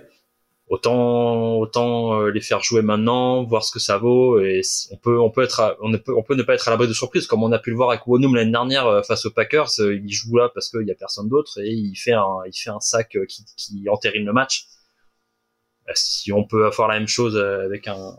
Autant 0.71 1.57
autant 1.57 2.21
euh, 2.21 2.31
les 2.31 2.43
faire 2.43 2.61
jouer 2.63 2.83
maintenant, 2.83 3.43
voir 3.45 3.65
ce 3.65 3.73
que 3.73 3.79
ça 3.79 3.97
vaut, 3.97 4.39
et 4.39 4.61
on 4.91 4.97
peut 4.97 5.19
on 5.19 5.31
peut 5.31 5.43
être 5.43 5.79
on 5.81 5.91
peut 5.97 6.15
on 6.15 6.23
peut 6.23 6.35
ne 6.35 6.43
pas 6.43 6.55
être 6.55 6.69
à 6.69 6.71
l'abri 6.71 6.87
de 6.87 6.93
surprise, 6.93 7.27
comme 7.27 7.43
on 7.43 7.53
a 7.53 7.59
pu 7.59 7.71
le 7.71 7.77
voir 7.77 7.91
avec 7.91 8.07
Wonum 8.07 8.35
l'année 8.35 8.51
dernière 8.51 8.87
euh, 8.87 9.03
face 9.03 9.25
aux 9.25 9.31
Packers, 9.31 9.71
il 9.79 10.13
joue 10.13 10.37
là 10.37 10.51
parce 10.53 10.69
qu'il 10.71 10.87
y 10.87 10.91
a 10.91 10.95
personne 10.95 11.29
d'autre 11.29 11.59
et 11.59 11.71
il 11.71 11.97
fait 11.97 12.13
un 12.13 12.41
il 12.47 12.53
fait 12.53 12.71
un 12.71 12.81
sac 12.81 13.17
qui 13.29 13.45
qui 13.57 13.89
entérine 13.89 14.27
le 14.27 14.33
match. 14.33 14.67
Si 15.95 16.33
on 16.33 16.45
peut 16.45 16.67
avoir 16.67 16.89
la 16.89 16.99
même 16.99 17.09
chose 17.09 17.35
avec 17.39 17.89
un, 17.89 18.15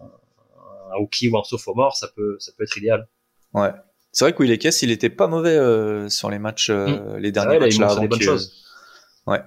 un 0.91 0.95
rookie 0.95 1.29
ou 1.29 1.37
un 1.37 1.43
sophomore, 1.43 1.95
ça 1.95 2.07
peut, 2.07 2.35
ça 2.39 2.51
peut 2.57 2.63
être 2.63 2.77
idéal. 2.77 3.07
Ouais. 3.53 3.71
C'est 4.11 4.25
vrai 4.25 4.33
que 4.33 4.41
Will 4.41 4.57
Kess, 4.57 4.81
il 4.81 4.91
était 4.91 5.09
pas 5.09 5.27
mauvais 5.27 5.55
euh, 5.55 6.09
sur 6.09 6.29
les 6.29 6.39
matchs, 6.39 6.69
euh, 6.69 6.87
mm. 6.87 7.17
les 7.17 7.31
derniers 7.31 7.59
matchs 7.59 7.79
là. 7.79 7.95
bonnes 7.95 8.21
choses. 8.21 8.65
Ouais. 9.27 9.41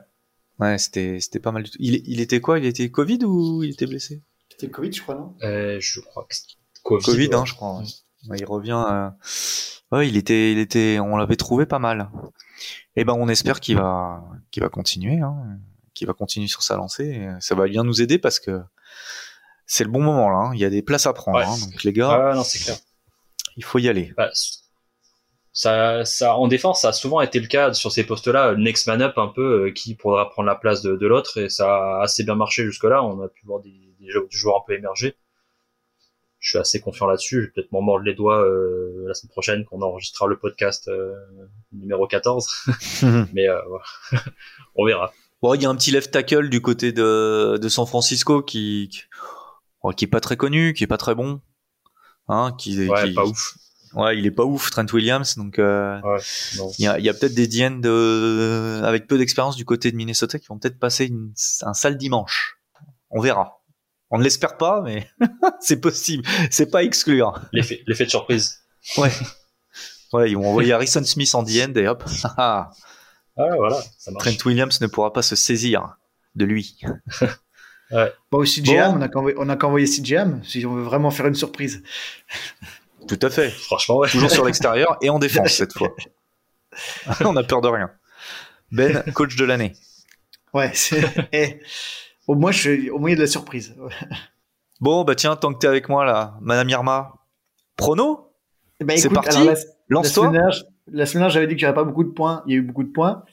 Ouais, 0.59 0.79
c'était, 0.79 1.19
c'était 1.21 1.41
pas 1.41 1.53
mal 1.53 1.63
du 1.65 1.71
tout. 1.71 1.79
Il, 1.81 2.03
il 2.07 2.21
était 2.21 2.41
quoi? 2.41 2.59
Il 2.59 2.67
était 2.67 2.91
Covid 2.91 3.19
ou 3.25 3.63
il 3.63 3.71
était 3.71 3.87
blessé? 3.87 4.23
C'était 4.51 4.71
Covid, 4.71 4.93
je 4.93 5.03
crois, 5.03 5.15
non? 5.15 5.35
Euh, 5.43 5.79
Je 5.81 6.01
crois 6.01 6.27
que 6.29 6.35
Covid. 6.83 7.05
Covid, 7.05 7.31
hein, 7.35 7.45
je 7.45 7.55
crois. 7.55 7.83
Ouais. 8.29 8.37
il 8.39 8.45
revient. 8.45 8.85
Euh... 8.91 9.11
Ouais, 9.91 10.09
il 10.09 10.17
était, 10.17 10.53
il 10.53 10.59
était, 10.59 10.99
on 11.01 11.17
l'avait 11.17 11.37
trouvé 11.37 11.67
pas 11.67 11.79
mal. 11.79 12.11
Et 12.95 13.01
eh 13.01 13.05
ben, 13.05 13.15
on 13.15 13.29
espère 13.29 13.61
qu'il 13.61 13.77
va, 13.77 14.23
qu'il 14.51 14.63
va 14.63 14.69
continuer, 14.69 15.21
hein, 15.21 15.59
qu'il 15.95 16.07
va 16.07 16.15
continuer 16.15 16.47
sur 16.49 16.63
sa 16.63 16.77
lancée. 16.77 17.29
Ça 17.41 17.55
va 17.55 17.67
bien 17.67 17.85
nous 17.85 18.01
aider 18.01 18.19
parce 18.19 18.39
que 18.39 18.61
c'est 19.67 19.85
le 19.85 19.91
bon 19.91 20.03
moment 20.03 20.31
là. 20.31 20.39
Hein. 20.39 20.51
Il 20.55 20.61
y 20.61 20.65
a 20.65 20.71
des 20.71 20.83
places 20.83 21.07
à 21.07 21.13
prendre. 21.13 21.39
Hein. 21.39 21.57
Donc 21.59 21.83
les 21.83 21.93
gars, 21.93 22.33
non, 22.35 22.45
c'est 22.45 22.59
clair. 22.59 22.77
il 23.57 23.65
faut 23.65 23.79
y 23.79 23.89
aller. 23.89 24.13
Bah, 24.17 24.31
ça, 25.53 26.05
ça, 26.07 26.37
en 26.37 26.49
défense, 26.49 26.81
ça 26.81 26.89
a 26.89 26.93
souvent 26.93 27.21
été 27.21 27.39
le 27.39 27.47
cas 27.47 27.75
sur 27.75 27.93
ces 27.93 28.05
postes-là. 28.05 28.55
Next 28.57 28.87
man 28.87 29.03
up 29.03 29.19
un 29.19 29.29
peu, 29.29 29.67
euh, 29.67 29.71
qui 29.71 29.95
pourra 29.95 30.31
prendre 30.31 30.47
la 30.47 30.55
place 30.55 30.81
de, 30.83 30.97
de 30.97 31.07
l'autre, 31.07 31.39
et 31.39 31.49
ça 31.51 31.77
a 31.77 32.03
assez 32.03 32.25
bien 32.25 32.35
marché 32.35 32.65
jusque-là. 32.65 33.05
On 33.05 33.21
a 33.23 33.29
pu 33.29 33.45
voir 33.45 33.61
des, 33.61 33.95
des, 34.01 34.09
joueurs 34.31 34.57
un 34.57 34.65
peu 34.67 34.75
émerger. 34.75 35.17
Je 36.39 36.51
suis 36.51 36.59
assez 36.59 36.81
confiant 36.81 37.07
là-dessus. 37.07 37.37
Je 37.37 37.47
vais 37.47 37.53
peut-être 37.53 37.73
m'en 37.73 37.83
mordre 37.83 38.05
les 38.05 38.15
doigts 38.15 38.43
euh, 38.43 39.05
la 39.07 39.15
semaine 39.15 39.31
prochaine 39.31 39.65
quand 39.65 39.77
on 39.77 39.83
enregistrera 39.83 40.27
le 40.27 40.39
podcast 40.39 40.89
euh, 40.89 41.15
numéro 41.71 42.07
14. 42.07 42.49
Mais 43.33 43.49
euh, 43.49 43.61
on 44.75 44.87
verra. 44.87 45.13
Bon, 45.41 45.55
il 45.55 45.63
y 45.63 45.67
a 45.67 45.71
un 45.71 45.77
petit 45.77 45.91
left 45.91 46.11
tackle 46.11 46.49
du 46.49 46.61
côté 46.61 46.93
de, 46.93 47.59
de 47.61 47.69
San 47.69 47.87
Francisco 47.87 48.43
qui, 48.43 48.89
qui 48.91 49.03
qui 49.97 50.05
est 50.05 50.09
pas 50.09 50.21
très 50.21 50.37
connu, 50.37 50.73
qui 50.73 50.85
est 50.85 50.89
pas 50.89 50.97
très 50.97 51.15
bon, 51.15 51.41
hein, 52.29 52.55
qui, 52.59 52.89
ouais, 52.89 53.05
qui 53.05 53.15
pas 53.15 53.25
ouf. 53.25 53.57
Ouais, 53.95 54.19
il 54.19 54.27
est 54.27 54.31
pas 54.31 54.45
ouf, 54.45 54.71
Trent 54.71 54.87
Williams. 54.93 55.37
Donc, 55.37 55.59
euh, 55.59 56.01
il 56.79 56.85
y 56.85 56.87
a, 56.87 56.99
y 56.99 57.09
a 57.09 57.15
peut-être 57.15 57.35
des 57.35 57.47
DN 57.47 57.81
de, 57.81 58.81
avec 58.85 59.07
peu 59.07 59.19
d'expérience 59.19 59.57
du 59.57 59.65
côté 59.65 59.91
de 59.91 59.97
Minnesota 59.97 60.39
qui 60.39 60.47
vont 60.47 60.59
peut-être 60.59 60.79
passer 60.79 61.07
une, 61.07 61.33
un 61.63 61.75
sale 61.75 61.97
dimanche. 61.97 62.59
On 63.11 63.21
verra. 63.21 63.63
On 64.11 64.19
ne 64.19 64.25
l'espère 64.25 64.57
pas, 64.57 64.83
mais 64.83 65.09
c'est 65.61 65.81
possible. 65.81 66.25
C'est 66.51 66.71
pas 66.71 66.83
exclure. 66.83 67.41
L'effet, 67.53 67.83
l'effet 67.87 68.05
de 68.05 68.11
surprise. 68.11 68.61
Ouais. 68.97 69.11
Ouais, 70.13 70.31
ils 70.31 70.37
vont 70.37 70.49
envoyer 70.49 70.73
Harrison 70.73 71.03
Smith 71.05 71.35
en 71.35 71.43
DN 71.43 71.77
et 71.77 71.89
hop. 71.89 72.05
ah, 72.37 72.71
voilà, 73.37 73.81
ça 73.99 74.11
marche. 74.11 74.25
Trent 74.25 74.47
Williams 74.47 74.81
ne 74.81 74.87
pourra 74.87 75.13
pas 75.13 75.23
se 75.23 75.37
saisir 75.37 75.97
de 76.35 76.45
lui. 76.45 76.81
Ouais. 77.91 78.11
Au 78.31 78.43
CGM, 78.47 78.95
on 79.37 79.45
n'a 79.45 79.57
qu'à 79.57 79.67
envoyer 79.67 79.87
CGM 79.87 80.43
si 80.45 80.65
on 80.65 80.73
veut 80.73 80.83
vraiment 80.83 81.11
faire 81.11 81.27
une 81.27 81.35
surprise. 81.35 81.83
Tout 83.09 83.19
à 83.23 83.31
fait. 83.31 83.51
Franchement, 83.51 83.99
ouais. 83.99 84.09
Toujours 84.09 84.31
sur 84.31 84.45
l'extérieur 84.45 84.97
et 85.01 85.11
en 85.11 85.19
défense 85.19 85.53
cette 85.53 85.73
fois. 85.73 85.95
on 87.25 87.37
a 87.37 87.43
peur 87.43 87.61
de 87.61 87.69
rien. 87.69 87.91
Ben, 88.71 89.03
coach 89.13 89.37
de 89.37 89.45
l'année. 89.45 89.73
Ouais, 90.55 90.71
c'est. 90.75 91.03
Eh, 91.33 91.61
au 92.27 92.35
moins, 92.35 92.53
je... 92.53 92.91
au 92.91 92.99
moins, 92.99 93.11
il 93.11 93.13
y 93.13 93.15
a 93.15 93.17
de 93.17 93.23
la 93.23 93.27
surprise. 93.27 93.75
bon, 94.81 95.05
bah 95.05 95.15
tiens, 95.15 95.37
tant 95.37 95.53
que 95.53 95.59
t'es 95.59 95.67
avec 95.67 95.89
moi 95.89 96.05
là, 96.05 96.37
Madame 96.41 96.69
Irma, 96.69 97.15
prono 97.77 98.33
bah, 98.81 98.97
C'est 98.97 99.11
parti 99.11 99.39
Lance-toi. 99.89 100.33
la 100.87 101.07
semaine 101.07 101.23
dernière, 101.23 101.31
j'avais 101.31 101.47
dit 101.47 101.57
qu'il 101.57 101.67
n'y 101.67 101.69
aurait 101.69 101.75
pas 101.75 101.85
beaucoup 101.85 102.05
de 102.05 102.11
points. 102.11 102.43
Il 102.47 102.53
y 102.53 102.57
a 102.57 102.59
eu 102.59 102.63
beaucoup 102.63 102.85
de 102.85 102.93
points. 102.93 103.25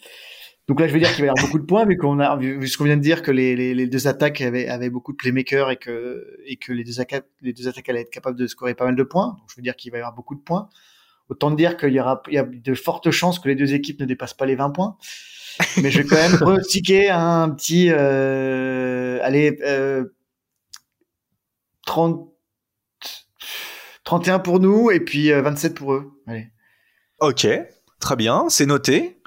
Donc 0.70 0.80
là, 0.80 0.88
je 0.88 0.94
vais 0.94 1.00
dire 1.00 1.10
qu'il 1.10 1.22
va 1.22 1.26
y 1.26 1.30
avoir 1.30 1.44
beaucoup 1.48 1.58
de 1.58 1.66
points, 1.66 1.84
vu 1.84 1.98
qu'on 1.98 2.20
a, 2.20 2.38
vu 2.38 2.68
ce 2.68 2.78
qu'on 2.78 2.84
vient 2.84 2.96
de 2.96 3.02
dire 3.02 3.24
que 3.24 3.32
les, 3.32 3.56
les, 3.56 3.74
les, 3.74 3.88
deux 3.88 4.08
attaques 4.08 4.40
avaient, 4.40 4.68
avaient 4.68 4.92
beaucoup 4.92 5.14
de 5.14 5.18
playmakers 5.18 5.72
et 5.72 5.78
que, 5.78 6.38
et 6.46 6.58
que 6.58 6.72
les 6.72 6.84
deux 6.84 7.02
attaques, 7.02 7.26
les 7.42 7.54
deux 7.54 7.68
attaques 7.68 7.90
allaient 7.90 8.02
être 8.02 8.12
capables 8.12 8.38
de 8.38 8.46
scorer 8.46 8.76
pas 8.76 8.86
mal 8.86 8.96
de 8.96 9.02
points. 9.02 9.30
Donc 9.30 9.50
je 9.50 9.56
veux 9.56 9.64
dire 9.64 9.76
qu'il 9.76 9.92
va 9.92 9.98
y 9.98 10.02
avoir 10.02 10.14
beaucoup 10.14 10.36
de 10.36 10.42
points. 10.42 10.70
Autant 11.28 11.50
dire 11.50 11.76
qu'il 11.76 11.94
y 11.94 12.00
aura, 12.00 12.22
il 12.28 12.36
y 12.36 12.38
a 12.38 12.44
de 12.44 12.74
fortes 12.76 13.10
chances 13.10 13.40
que 13.40 13.48
les 13.48 13.56
deux 13.56 13.74
équipes 13.74 14.00
ne 14.00 14.06
dépassent 14.06 14.36
pas 14.36 14.46
les 14.46 14.56
20 14.56 14.70
points. 14.70 14.96
Mais 15.82 15.90
je 15.90 16.04
vais 16.04 16.08
quand 16.08 16.16
même 16.18 16.38
pronostiquer 16.40 17.10
un 17.10 17.50
petit, 17.50 17.90
euh, 17.90 19.18
allez, 19.24 19.58
euh, 19.64 20.06
30, 21.88 22.30
31 24.04 24.38
pour 24.38 24.60
nous 24.60 24.92
et 24.92 25.00
puis 25.00 25.32
27 25.32 25.72
euh, 25.72 25.76
pour 25.76 25.94
eux. 25.94 26.12
Allez. 26.28 26.52
Ok, 27.22 27.48
très 28.00 28.16
bien, 28.16 28.50
c'est 28.50 28.68
noté. 28.68 29.19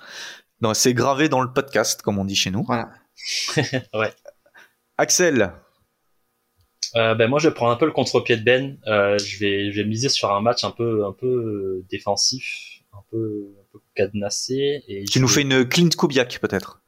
C'est 0.75 0.95
gravé 0.95 1.29
dans 1.29 1.41
le 1.41 1.53
podcast, 1.53 2.03
comme 2.03 2.19
on 2.19 2.25
dit 2.25 2.37
chez 2.37 2.51
nous. 2.51 2.65
Voilà. 2.65 2.91
ouais. 3.95 4.13
Axel. 4.97 5.53
Euh, 6.95 7.15
ben 7.15 7.29
moi, 7.29 7.39
je 7.39 7.49
prends 7.49 7.71
un 7.71 7.77
peu 7.77 7.87
le 7.87 7.93
contre-pied 7.93 8.37
de 8.37 8.45
Ben. 8.45 8.79
Euh, 8.87 9.19
je 9.19 9.39
vais, 9.39 9.73
je 9.73 9.81
vais 9.81 9.89
miser 9.89 10.09
sur 10.09 10.33
un 10.33 10.41
match 10.41 10.65
un 10.65 10.71
peu, 10.71 11.05
un 11.07 11.13
peu 11.13 11.83
défensif, 11.91 12.83
un 12.93 13.03
peu, 13.11 13.55
un 13.59 13.65
peu 13.73 13.81
cadenassé. 13.95 14.85
Et 14.89 15.05
tu 15.05 15.21
nous 15.21 15.29
fais 15.29 15.43
une 15.43 15.67
Clint 15.69 15.89
Kubiak 15.89 16.39
peut-être. 16.41 16.83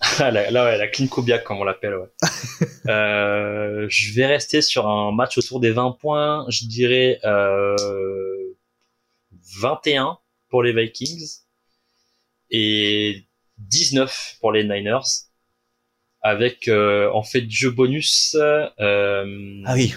là, 0.18 0.64
ouais, 0.64 0.78
la 0.78 0.88
Clint 0.88 1.08
Kubiak 1.08 1.44
comme 1.44 1.58
on 1.58 1.64
l'appelle. 1.64 1.96
Ouais. 1.96 2.08
euh, 2.88 3.86
je 3.88 4.14
vais 4.14 4.26
rester 4.26 4.62
sur 4.62 4.88
un 4.88 5.12
match 5.12 5.38
autour 5.38 5.60
des 5.60 5.70
20 5.70 5.96
points. 6.00 6.46
Je 6.48 6.66
dirais 6.66 7.18
euh, 7.24 7.76
21 9.60 10.18
pour 10.48 10.62
les 10.62 10.72
Vikings 10.72 11.45
et 12.50 13.26
19 13.58 14.36
pour 14.40 14.52
les 14.52 14.64
Niners 14.64 15.26
avec 16.22 16.68
euh, 16.68 17.10
en 17.12 17.22
fait 17.22 17.48
jeu 17.48 17.70
bonus 17.70 18.34
euh, 18.34 19.62
ah 19.64 19.74
oui. 19.74 19.94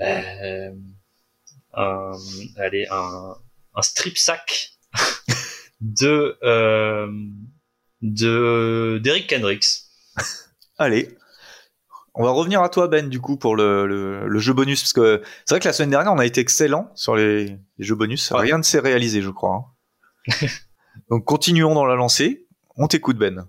euh, 0.00 0.70
un, 1.74 2.12
allez, 2.56 2.86
un, 2.90 3.36
un 3.74 3.82
strip 3.82 4.18
sack 4.18 4.72
de 5.80 6.36
euh, 6.42 7.08
de 8.02 9.00
d'Eric 9.02 9.28
Kendricks. 9.28 9.84
Allez. 10.76 11.16
On 12.14 12.24
va 12.24 12.30
revenir 12.30 12.62
à 12.62 12.68
toi 12.68 12.88
Ben 12.88 13.08
du 13.08 13.20
coup 13.20 13.36
pour 13.36 13.54
le, 13.54 13.86
le, 13.86 14.38
jeu 14.40 14.52
bonus 14.52 14.80
parce 14.80 14.92
que 14.92 15.22
c'est 15.44 15.54
vrai 15.54 15.60
que 15.60 15.68
la 15.68 15.72
semaine 15.72 15.90
dernière 15.90 16.12
on 16.12 16.18
a 16.18 16.26
été 16.26 16.40
excellent 16.40 16.90
sur 16.96 17.14
les, 17.14 17.58
jeux 17.78 17.94
bonus. 17.94 18.32
Rien 18.32 18.58
ne 18.58 18.64
s'est 18.64 18.80
réalisé 18.80 19.22
je 19.22 19.30
crois 19.30 19.70
hein. 20.28 20.46
Donc 21.10 21.24
continuons 21.24 21.74
dans 21.74 21.84
la 21.84 21.94
lancée. 21.94 22.46
On 22.76 22.86
t'écoute 22.86 23.18
Ben. 23.18 23.48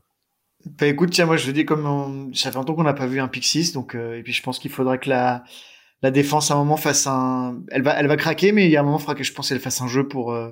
Bah 0.66 0.88
écoute, 0.88 1.12
tiens, 1.12 1.26
moi 1.26 1.38
je 1.38 1.52
dis 1.52 1.66
comme 1.66 2.34
ça 2.34 2.52
fait 2.52 2.58
longtemps 2.58 2.76
qu'on 2.76 2.84
n'a 2.84 2.94
pas 2.94 3.08
vu 3.08 3.20
un 3.20 3.28
Pixis, 3.30 3.72
donc 3.72 3.96
euh, 3.96 4.18
et 4.18 4.24
puis 4.24 4.34
je 4.34 4.44
pense 4.44 4.60
qu'il 4.60 4.72
faudrait 4.72 5.00
que 5.00 5.10
la 5.10 5.44
la 6.02 6.12
défense 6.12 6.52
à 6.52 6.56
un 6.56 6.58
moment 6.58 6.78
fasse 6.78 7.08
un, 7.08 7.62
elle 7.70 7.82
va 7.82 7.94
elle 7.94 8.08
va 8.08 8.18
craquer, 8.18 8.52
mais 8.52 8.66
il 8.66 8.72
y 8.72 8.78
a 8.78 8.82
un 8.82 8.84
moment 8.84 8.98
il 8.98 9.02
faudra 9.02 9.16
que 9.16 9.24
je 9.24 9.34
pense 9.34 9.50
qu'elle 9.50 9.60
fasse 9.60 9.82
un 9.82 9.88
jeu 9.88 10.08
pour 10.08 10.34
euh, 10.34 10.52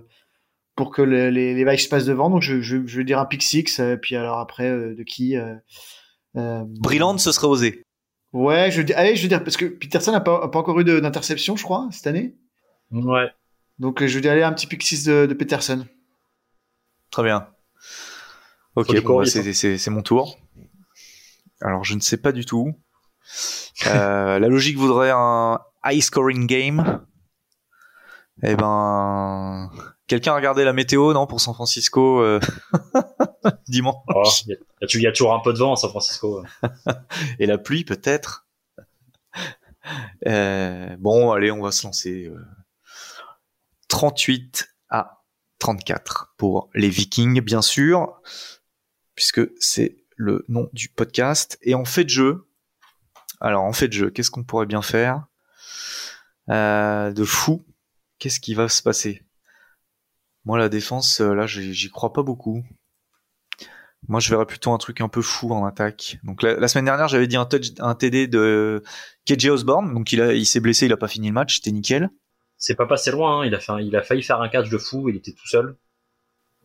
pour 0.75 0.91
que 0.91 1.01
les 1.01 1.29
les 1.31 1.65
Vikes 1.65 1.81
se 1.81 1.89
passent 1.89 2.05
devant. 2.05 2.29
Donc 2.29 2.41
je 2.41 2.61
je, 2.61 2.85
je 2.85 2.97
vais 2.97 3.03
dire 3.03 3.19
un 3.19 3.25
Pixis, 3.25 3.65
euh, 3.79 3.97
puis 3.97 4.15
alors 4.15 4.39
après 4.39 4.69
de 4.69 5.03
qui 5.03 5.35
Brillante, 6.33 7.19
ce 7.19 7.31
serait 7.31 7.47
osé. 7.47 7.83
Ouais, 8.31 8.69
je 8.71 8.81
dis, 8.81 8.93
allez, 8.93 9.15
je 9.15 9.23
veux 9.23 9.29
dire 9.29 9.43
parce 9.43 9.57
que 9.57 9.65
Peterson 9.65 10.11
n'a 10.11 10.19
pas, 10.19 10.47
pas 10.49 10.59
encore 10.59 10.79
eu 10.79 10.83
d'interception, 10.83 11.55
je 11.55 11.63
crois, 11.63 11.87
cette 11.91 12.07
année. 12.07 12.35
Ouais. 12.91 13.29
Donc 13.79 14.05
je 14.05 14.19
dis 14.19 14.29
aller 14.29 14.43
un 14.43 14.53
petit 14.53 14.67
Pixis 14.67 15.03
de, 15.05 15.25
de 15.25 15.33
Peterson. 15.33 15.85
Très 17.11 17.23
bien. 17.23 17.47
Ok, 18.75 19.01
bon, 19.03 19.19
bah, 19.19 19.25
c'est 19.25 19.89
mon 19.89 20.01
tour. 20.01 20.37
Alors, 21.61 21.83
je 21.83 21.95
ne 21.95 21.99
sais 21.99 22.17
pas 22.17 22.31
du 22.31 22.45
tout. 22.45 22.75
Euh, 23.87 24.39
la 24.39 24.47
logique 24.47 24.77
voudrait 24.77 25.11
un 25.11 25.59
high 25.83 26.01
scoring 26.01 26.45
game. 26.45 27.01
Eh 28.43 28.55
ben, 28.55 29.71
quelqu'un 30.05 30.33
a 30.33 30.35
regardé 30.35 30.63
la 30.63 30.73
météo, 30.73 31.11
non, 31.13 31.25
pour 31.25 31.41
San 31.41 31.55
Francisco 31.55 32.21
euh... 32.21 32.39
dimanche? 33.67 33.95
Oh, 34.13 34.23
il 34.45 35.01
y, 35.01 35.07
a 35.07 35.11
toujours 35.11 35.33
un 35.33 35.39
peu 35.39 35.53
de 35.53 35.57
vent 35.57 35.73
à 35.73 35.75
San 35.75 35.89
Francisco. 35.89 36.43
Et 37.39 37.47
la 37.47 37.57
pluie, 37.57 37.83
peut-être? 37.83 38.47
Euh, 40.27 40.95
bon, 40.99 41.31
allez, 41.31 41.49
on 41.49 41.61
va 41.63 41.71
se 41.71 41.87
lancer. 41.87 42.31
38 43.87 44.69
à 44.89 45.16
34 45.59 46.33
pour 46.37 46.69
les 46.73 46.89
Vikings, 46.89 47.41
bien 47.41 47.61
sûr, 47.61 48.21
puisque 49.15 49.41
c'est 49.59 49.97
le 50.15 50.45
nom 50.47 50.69
du 50.73 50.89
podcast. 50.89 51.57
Et 51.61 51.75
en 51.75 51.85
fait 51.85 52.03
de 52.03 52.09
jeu, 52.09 52.47
alors 53.39 53.63
en 53.63 53.73
fait 53.73 53.87
de 53.87 53.93
jeu, 53.93 54.09
qu'est-ce 54.09 54.31
qu'on 54.31 54.43
pourrait 54.43 54.65
bien 54.65 54.81
faire? 54.81 55.27
Euh, 56.49 57.11
de 57.11 57.23
fou. 57.25 57.65
Qu'est-ce 58.19 58.39
qui 58.39 58.53
va 58.53 58.69
se 58.69 58.81
passer? 58.81 59.23
Moi, 60.45 60.57
la 60.57 60.69
défense, 60.69 61.21
euh, 61.21 61.33
là, 61.33 61.45
j'y 61.45 61.89
crois 61.89 62.13
pas 62.13 62.23
beaucoup. 62.23 62.63
Moi, 64.07 64.19
je 64.19 64.29
verrais 64.29 64.45
plutôt 64.45 64.71
un 64.71 64.77
truc 64.77 65.01
un 65.01 65.09
peu 65.09 65.21
fou 65.21 65.51
en 65.51 65.65
attaque. 65.65 66.19
Donc 66.23 66.41
la, 66.41 66.67
semaine 66.67 66.85
dernière, 66.85 67.09
j'avais 67.09 67.27
dit 67.27 67.35
un, 67.35 67.45
TD 67.45 68.27
de 68.27 68.81
KJ 69.25 69.47
Osborne, 69.47 69.93
donc 69.93 70.11
il, 70.13 70.19
il 70.19 70.45
s'est 70.45 70.59
blessé, 70.59 70.85
il 70.85 70.93
a 70.93 70.97
pas 70.97 71.07
fini 71.07 71.27
le 71.27 71.33
match, 71.33 71.55
c'était 71.55 71.71
nickel 71.71 72.09
c'est 72.57 72.75
pas 72.75 72.85
passé 72.85 73.11
loin. 73.11 73.41
Hein. 73.41 73.45
Il 73.45 73.55
a 73.55 73.59
fait, 73.59 73.85
il 73.85 73.95
a 73.95 74.03
failli 74.03 74.23
faire 74.23 74.41
un 74.41 74.49
catch 74.49 74.69
de 74.69 74.77
fou. 74.77 75.09
Il 75.09 75.15
était 75.15 75.33
tout 75.33 75.47
seul. 75.47 75.75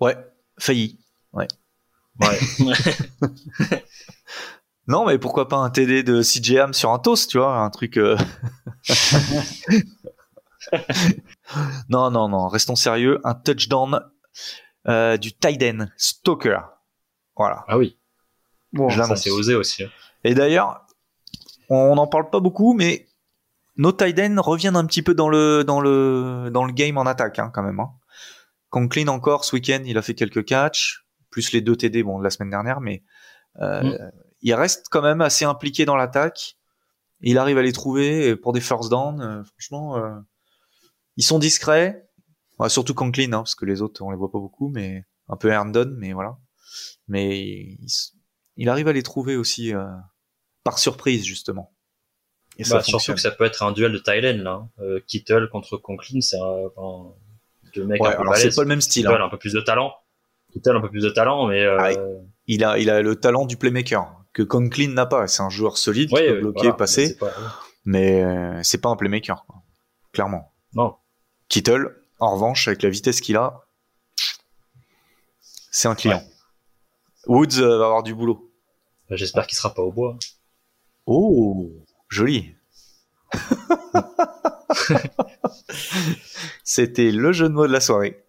Ouais, 0.01 0.17
failli. 0.59 0.99
Ouais. 1.33 1.49
Ouais. 2.21 2.39
non, 4.87 5.07
mais 5.07 5.19
pourquoi 5.19 5.49
pas 5.49 5.57
un 5.57 5.71
TD 5.71 6.03
de 6.03 6.23
CJM 6.23 6.73
sur 6.73 6.91
un 6.91 6.99
toast, 6.99 7.31
tu 7.31 7.39
vois, 7.39 7.57
un 7.59 7.71
truc. 7.71 7.97
Euh. 7.97 8.17
non, 11.89 12.11
non, 12.11 12.29
non. 12.29 12.49
Restons 12.49 12.77
sérieux. 12.77 13.21
Un 13.25 13.35
touchdown 13.35 14.01
euh, 14.89 15.17
du 15.17 15.33
Tiden 15.33 15.93
Stalker. 15.97 16.61
Voilà. 17.37 17.65
Ah 17.69 17.79
oui. 17.79 17.99
Bon, 18.73 18.89
ça 18.91 19.17
c'est 19.17 19.31
osé 19.31 19.55
aussi. 19.55 19.85
Hein. 19.85 19.91
Et 20.25 20.35
d'ailleurs, 20.35 20.87
on 21.69 21.95
n'en 21.95 22.07
parle 22.07 22.31
pas 22.31 22.41
beaucoup, 22.41 22.75
mais 22.75 23.07
nos 23.77 23.93
Tiden 23.93 24.39
reviennent 24.39 24.77
un 24.77 24.87
petit 24.87 25.03
peu 25.03 25.15
dans 25.15 25.29
le 25.29 25.65
dans 25.65 25.81
le 25.81 26.51
dans 26.53 26.65
le 26.65 26.73
game 26.73 26.99
en 26.99 27.07
attaque 27.07 27.39
hein, 27.39 27.51
quand 27.53 27.63
même. 27.63 27.81
Hein. 27.81 27.91
Conklin 28.71 29.09
encore 29.09 29.45
ce 29.45 29.55
week-end, 29.57 29.83
il 29.85 29.99
a 29.99 30.03
fait 30.03 30.15
quelques 30.15 30.45
catchs, 30.45 31.05
plus 31.31 31.53
les 31.53 31.61
deux 31.61 31.77
TD 31.77 32.03
bon 32.03 32.19
de 32.19 32.25
la 32.25 32.31
semaine 32.31 32.51
dernière, 32.51 32.81
mais 32.81 33.03
euh, 33.61 33.83
mm. 33.83 34.13
il 34.41 34.55
reste 34.55 34.87
quand 34.91 35.03
même 35.03 35.21
assez 35.21 35.45
impliqué 35.45 35.85
dans 35.85 35.97
l'attaque. 35.97 36.57
Il 37.21 37.39
arrive 37.39 37.59
à 37.59 37.63
les 37.63 37.73
trouver 37.73 38.35
pour 38.37 38.53
des 38.53 38.61
first 38.61 38.91
down. 38.91 39.21
Euh, 39.21 39.45
franchement, 39.45 39.97
euh, 39.97 40.19
ils 41.17 41.25
sont 41.25 41.39
discrets. 41.39 42.09
surtout 42.69 42.95
Conklin, 42.95 43.33
hein, 43.33 43.39
parce 43.39 43.55
que 43.55 43.65
les 43.65 43.81
autres 43.81 44.03
on 44.03 44.11
les 44.11 44.17
voit 44.17 44.31
pas 44.31 44.41
beaucoup, 44.41 44.69
mais 44.69 45.05
un 45.29 45.37
peu 45.37 45.49
Herndon, 45.49 45.95
mais 45.99 46.13
voilà. 46.13 46.39
Mais 47.09 47.41
il, 47.41 47.87
il, 48.57 48.69
arrive 48.69 48.89
à 48.89 48.93
les 48.93 49.03
trouver 49.03 49.37
aussi 49.37 49.75
euh, 49.75 49.87
par 50.65 50.79
surprise 50.79 51.25
justement. 51.25 51.75
Bah, 52.71 52.83
surtout 52.83 53.15
que 53.15 53.21
ça 53.21 53.31
peut 53.31 53.45
être 53.45 53.63
un 53.63 53.73
duel 53.73 53.93
de 53.93 53.99
Thailand 53.99 54.43
là. 54.43 54.67
Euh, 54.81 55.01
Kittle 55.07 55.49
contre 55.51 55.77
Conklin, 55.79 56.21
c'est 56.21 56.39
un, 56.39 57.05
deux 57.75 57.85
mecs 57.85 58.01
un 58.05 58.13
peu 58.13 58.35
C'est 58.37 58.55
pas 58.55 58.63
le 58.63 58.69
même 58.69 58.81
style. 58.81 59.05
Kittle 59.05 59.21
hein. 59.21 59.27
un 59.27 59.29
peu 59.31 59.39
plus 59.39 59.53
de 59.53 59.61
talent. 59.61 59.95
Kittle 60.53 60.77
un 60.77 60.81
peu 60.81 60.91
plus 60.91 61.03
de 61.03 61.11
talent, 61.11 61.47
mais 61.47 61.65
euh... 61.65 61.77
ah, 61.81 61.93
il 62.47 62.65
a 62.65 62.79
il 62.79 62.91
a 62.91 63.01
le 63.01 63.17
talent 63.17 63.47
du 63.47 63.57
playmaker 63.57 64.23
que 64.33 64.43
Conklin 64.43 64.93
n'a 64.93 65.07
pas. 65.07 65.27
C'est 65.27 65.43
un 65.43 65.51
joueur 65.51 65.79
solide 65.79 66.11
qui 66.11 66.15
peut 66.15 66.41
bloquer, 66.41 66.73
passer, 66.73 67.17
mais 67.85 68.23
euh, 68.23 68.61
c'est 68.63 68.81
pas 68.81 68.91
un 68.91 68.97
playmaker, 68.97 69.45
quoi. 69.47 69.57
clairement. 70.13 70.53
Non. 70.75 70.97
Kittle, 71.49 71.97
en 72.19 72.35
revanche, 72.35 72.69
avec 72.69 72.83
la 72.83 72.89
vitesse 72.91 73.21
qu'il 73.21 73.37
a, 73.37 73.67
c'est 75.71 75.89
un 75.89 75.95
client. 75.95 76.23
Woods 77.27 77.59
euh, 77.59 77.79
va 77.79 77.85
avoir 77.87 78.03
du 78.03 78.15
boulot. 78.15 78.53
Bah, 79.09 79.17
j'espère 79.17 79.47
qu'il 79.47 79.57
sera 79.57 79.73
pas 79.75 79.83
au 79.83 79.93
bois. 79.93 80.17
Oh. 81.07 81.71
Joli. 82.13 82.55
C'était 86.63 87.11
le 87.11 87.33
jeu 87.33 87.49
de 87.49 87.55
mots 87.55 87.67
de 87.67 87.73
la 87.73 87.81
soirée. 87.81 88.27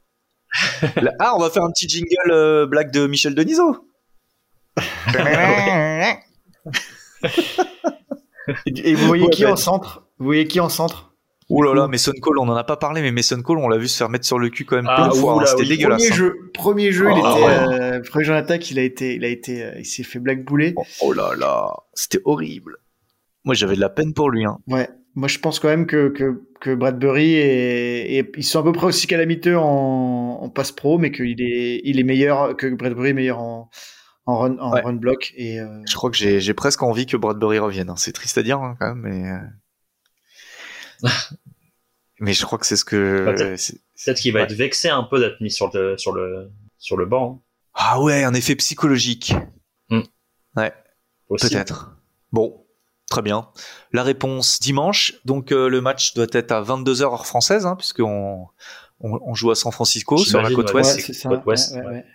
Ah, 1.20 1.34
on 1.36 1.40
va 1.40 1.50
faire 1.50 1.64
un 1.64 1.72
petit 1.72 1.90
jingle 1.90 2.32
euh, 2.32 2.66
blague 2.66 2.92
de 2.92 3.08
Michel 3.08 3.36
Denisot. 3.36 3.86
Et 8.68 8.94
vous 8.96 9.06
voyez 9.08 9.30
qui 9.32 9.46
en 9.46 9.58
centre? 9.58 10.08
Vous 10.18 10.26
voyez 10.28 10.48
qui 10.48 10.62
en 10.62 10.70
centre? 10.70 11.14
Ouh 11.50 11.62
là 11.62 11.74
là, 11.74 11.90
Mason 11.90 12.14
Cole, 12.22 12.40
on 12.40 12.48
en 12.48 12.56
a 12.56 12.64
pas 12.64 12.78
parlé, 12.78 13.02
mais 13.02 13.12
Mason 13.12 13.42
Cole, 13.42 13.58
on 13.58 13.68
l'a 13.68 13.78
vu 13.78 13.90
se 13.90 13.98
faire 13.98 14.08
mettre 14.08 14.26
sur 14.26 14.40
le 14.40 14.50
cul 14.50 14.64
quand 14.64 14.78
même 14.78 14.88
ah, 14.88 14.96
plein 14.96 15.10
de 15.10 15.14
fois. 15.14 15.42
Hein. 15.42 15.46
C'était 15.46 15.66
dégueulasse. 15.66 16.08
Premier 16.08 16.14
hein. 16.14 16.16
jeu, 16.16 16.52
premier 16.54 16.92
jeu, 16.94 17.12
il 17.12 17.22
ah, 17.22 17.36
était, 17.36 17.50
euh, 17.84 18.02
premier 18.10 18.24
jeu 18.24 18.34
en 18.34 18.38
attaque, 18.38 18.72
il 18.72 18.80
a 18.80 18.84
été, 18.84 19.16
il 19.16 19.26
a 19.26 19.28
été, 19.28 19.62
euh, 19.62 19.74
il 19.78 19.86
s'est 19.86 20.04
fait 20.04 20.20
black 20.20 20.46
bouler. 20.46 20.74
Oh, 20.78 20.86
oh 21.02 21.12
là 21.12 21.34
là, 21.38 21.70
c'était 21.94 22.22
horrible. 22.24 22.78
Moi, 23.46 23.56
j'avais 23.56 23.76
de 23.76 23.82
la 23.82 23.90
peine 23.90 24.14
pour 24.14 24.30
lui. 24.30 24.46
Hein. 24.46 24.58
Ouais. 24.68 24.90
Moi, 25.16 25.28
je 25.28 25.38
pense 25.38 25.60
quand 25.60 25.68
même 25.68 25.86
que, 25.86 26.10
que, 26.10 26.42
que 26.60 26.74
Bradbury 26.74 27.36
est, 27.36 28.14
et 28.16 28.32
ils 28.38 28.44
sont 28.44 28.60
à 28.60 28.64
peu 28.64 28.72
près 28.72 28.88
aussi 28.88 29.06
calamiteux 29.06 29.58
en, 29.58 30.40
en 30.42 30.50
passe 30.50 30.72
pro, 30.72 30.98
mais 30.98 31.12
qu'il 31.12 31.40
est, 31.42 31.82
il 31.84 32.00
est 32.00 32.04
meilleur, 32.04 32.58
que 32.58 32.68
Bradbury 32.74 33.10
est 33.10 33.14
meilleur 33.14 33.40
en, 33.40 33.70
en 34.26 34.38
run, 34.40 34.58
en 34.60 34.72
Ouais. 34.74 34.82
run 34.82 34.94
block. 34.94 35.32
Et, 35.36 35.60
euh, 35.60 35.82
Je 35.88 35.96
crois 35.96 36.10
que 36.10 36.18
j'ai 36.18 36.40
j'ai 36.40 36.54
presque 36.56 36.82
envie 36.82 37.06
que 37.06 37.16
Bradbury 37.18 37.60
revienne. 37.60 37.90
hein. 37.92 37.96
C'est 37.96 38.12
triste 38.14 38.38
à 38.40 38.44
dire 38.44 38.60
hein, 38.60 38.76
quand 38.80 38.96
même, 38.96 39.02
mais 39.04 39.30
euh, 39.30 41.10
mais 42.20 42.34
je 42.34 42.46
crois 42.46 42.58
que 42.58 42.66
c'est 42.66 42.76
ce 42.78 42.86
que. 42.86 43.26
Peut-être. 43.26 44.18
qu'il 44.20 44.34
va 44.34 44.40
Ouais. 44.40 44.46
être 44.46 44.54
vexé 44.54 44.90
un 44.90 45.04
peu 45.04 45.20
d'être 45.20 45.42
mis 45.42 45.52
sur 45.52 45.70
le 45.74 45.98
sur 45.98 46.14
le 46.14 46.50
sur 46.78 46.98
le 46.98 47.06
banc. 47.06 47.44
hein. 47.44 47.50
Ah 47.76 48.02
ouais, 48.02 48.24
un 48.24 48.34
effet 48.34 48.56
psychologique. 48.56 49.34
Hmm. 49.90 50.02
Ouais, 50.56 50.72
Aussi. 51.30 51.50
peut-être. 51.50 51.98
Bon, 52.32 52.63
très 53.14 53.22
bien. 53.22 53.48
La 53.92 54.04
réponse 54.04 54.60
dimanche. 54.60 55.14
Donc 55.24 55.52
euh, 55.52 55.70
le 55.70 55.82
match 55.82 56.16
doit 56.16 56.28
être 56.32 56.52
à 56.52 56.62
22h 56.64 57.04
heure 57.04 57.26
française, 57.28 57.66
hein, 57.66 57.76
puisqu'on 57.76 58.48
on, 59.00 59.20
on 59.26 59.34
joue 59.36 59.52
à 59.52 59.56
San 59.56 59.72
Francisco 59.72 60.18
sur 60.18 60.42
la 60.42 60.50
côte 60.50 60.74
ouais. 60.74 60.82
ouest. 60.82 60.96
ouais, 60.96 61.02
c'est 61.02 61.14
ça. 61.14 61.30
côte 61.30 61.46
ouest, 61.46 61.74
ouais, 61.74 61.80
ouais, 61.80 61.86
ouais. 61.86 61.94
ouais. 61.94 62.06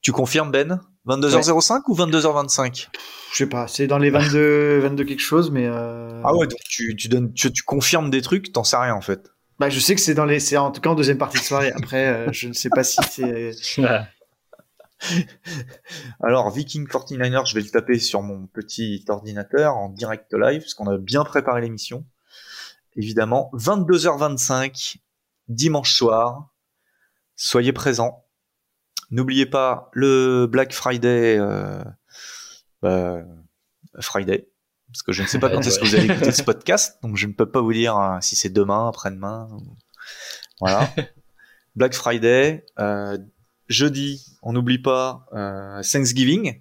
Tu 0.00 0.12
confirmes 0.12 0.52
Ben? 0.52 0.80
22h05 1.08 1.82
ou 1.88 1.96
22h25 1.96 2.88
Je 3.32 3.36
sais 3.36 3.46
pas, 3.46 3.66
c'est 3.66 3.86
dans 3.86 3.98
les 3.98 4.10
22, 4.10 4.78
22 4.80 5.04
quelque 5.04 5.20
chose, 5.20 5.50
mais. 5.50 5.66
Euh... 5.66 6.20
Ah 6.22 6.34
ouais, 6.34 6.46
donc 6.46 6.60
tu, 6.68 6.94
tu 6.96 7.08
donnes, 7.08 7.32
tu, 7.32 7.50
tu 7.50 7.62
confirmes 7.62 8.10
des 8.10 8.22
trucs, 8.22 8.52
t'en 8.52 8.62
sais 8.62 8.76
rien 8.76 8.94
en 8.94 9.00
fait. 9.00 9.32
Bah, 9.58 9.68
je 9.70 9.80
sais 9.80 9.96
que 9.96 10.00
c'est 10.00 10.14
dans 10.14 10.26
les, 10.26 10.38
c'est 10.38 10.56
en 10.56 10.70
tout 10.70 10.80
cas 10.80 10.90
en 10.90 10.94
deuxième 10.94 11.18
partie 11.18 11.38
de 11.38 11.42
soirée. 11.42 11.72
Après, 11.74 12.06
euh, 12.06 12.32
je 12.32 12.46
ne 12.46 12.52
sais 12.52 12.68
pas 12.68 12.84
si 12.84 13.00
c'est. 13.10 13.50
Alors, 16.20 16.50
Viking 16.50 16.86
49ers, 16.86 17.46
je 17.48 17.54
vais 17.54 17.60
le 17.60 17.70
taper 17.70 17.98
sur 17.98 18.22
mon 18.22 18.46
petit 18.46 19.04
ordinateur 19.08 19.76
en 19.76 19.88
direct 19.88 20.32
live, 20.34 20.62
parce 20.62 20.74
qu'on 20.74 20.88
a 20.88 20.98
bien 20.98 21.24
préparé 21.24 21.60
l'émission. 21.60 22.04
Évidemment, 22.96 23.50
22h25, 23.54 24.96
dimanche 25.48 25.94
soir. 25.94 26.50
Soyez 27.36 27.72
présents. 27.72 28.24
N'oubliez 29.10 29.46
pas 29.46 29.88
le 29.92 30.46
Black 30.46 30.72
Friday, 30.72 31.38
euh, 31.38 31.82
bah, 32.82 33.20
Friday, 34.00 34.48
parce 34.92 35.02
que 35.02 35.12
je 35.12 35.22
ne 35.22 35.26
sais 35.28 35.38
pas 35.38 35.48
quand 35.48 35.60
est-ce 35.60 35.78
que 35.78 35.84
vous 35.86 35.94
allez 35.94 36.10
écouter 36.10 36.32
ce 36.32 36.42
podcast, 36.44 36.98
donc 37.02 37.16
je 37.16 37.26
ne 37.26 37.32
peux 37.32 37.50
pas 37.50 37.60
vous 37.62 37.72
dire 37.72 37.96
euh, 37.96 38.18
si 38.20 38.36
c'est 38.36 38.50
demain, 38.50 38.88
après-demain. 38.88 39.48
ou- 39.52 39.76
Voilà. 40.60 40.90
Black 41.76 41.94
Friday, 41.94 42.66
euh, 42.80 43.16
jeudi, 43.68 44.24
on 44.42 44.52
n'oublie 44.52 44.78
pas 44.78 45.26
euh, 45.32 45.82
Thanksgiving. 45.82 46.60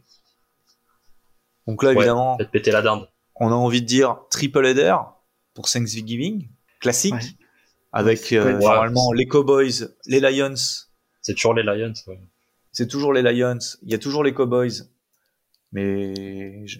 Donc 1.67 1.83
là, 1.83 1.91
évidemment, 1.93 2.37
Faites 2.37 2.51
péter 2.51 2.71
la 2.71 2.81
dinde. 2.81 3.07
on 3.35 3.49
a 3.51 3.55
envie 3.55 3.81
de 3.81 3.87
dire 3.87 4.17
triple 4.29 4.65
header 4.65 4.95
pour 5.53 5.69
Thanksgiving, 5.69 6.47
classique, 6.79 7.13
Ouais. 7.13 7.21
avec 7.91 8.31
euh, 8.33 8.57
normalement 8.59 9.11
les 9.11 9.27
Cowboys, 9.27 9.89
les 10.05 10.19
Lions. 10.19 10.53
C'est 11.21 11.33
toujours 11.33 11.53
les 11.53 11.63
Lions. 11.63 11.93
ouais. 12.07 12.19
C'est 12.71 12.87
toujours 12.87 13.11
les 13.11 13.21
Lions, 13.21 13.57
il 13.81 13.91
y 13.91 13.95
a 13.95 13.97
toujours 13.97 14.23
les 14.23 14.33
Cowboys, 14.33 14.83
mais 15.71 16.65
je- 16.67 16.79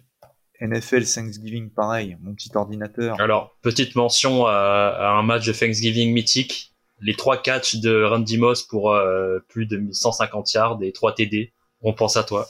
NFL 0.60 1.06
Thanksgiving, 1.06 1.70
pareil, 1.70 2.18
mon 2.22 2.34
petit 2.34 2.50
ordinateur. 2.56 3.20
Alors, 3.22 3.56
petite 3.62 3.96
mention 3.96 4.48
à, 4.48 4.52
à 4.98 5.10
un 5.12 5.22
match 5.24 5.46
de 5.46 5.54
Thanksgiving 5.54 6.14
mythique. 6.14 6.74
Les 7.00 7.16
trois 7.16 7.38
catchs 7.42 7.76
de 7.76 8.04
Randy 8.04 8.38
Moss 8.38 8.64
pour 8.64 8.92
euh, 8.92 9.40
plus 9.50 9.66
de 9.68 9.82
150 9.92 10.52
yards 10.54 10.80
et 10.82 10.92
3 10.92 11.14
TD. 11.16 11.54
On 11.82 11.94
pense 11.94 12.18
à 12.18 12.24
toi. 12.24 12.48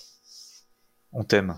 On 1.11 1.23
t'aime. 1.23 1.57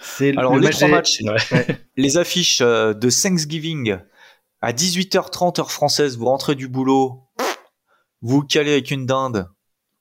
C'est 0.00 0.36
Alors 0.36 0.54
le 0.54 0.60
les 0.60 0.66
match 0.68 0.76
trois 0.76 0.88
des- 0.88 0.94
matchs, 0.94 1.20
Ouais. 1.22 1.66
les 1.96 2.16
affiches 2.16 2.60
euh, 2.62 2.94
de 2.94 3.10
Thanksgiving 3.10 3.98
à 4.62 4.72
18h30 4.72 5.60
heure 5.60 5.70
française, 5.70 6.16
vous 6.16 6.24
rentrez 6.26 6.54
du 6.54 6.68
boulot, 6.68 7.22
vous 8.22 8.42
calez 8.42 8.72
avec 8.72 8.90
une 8.90 9.06
dinde, 9.06 9.48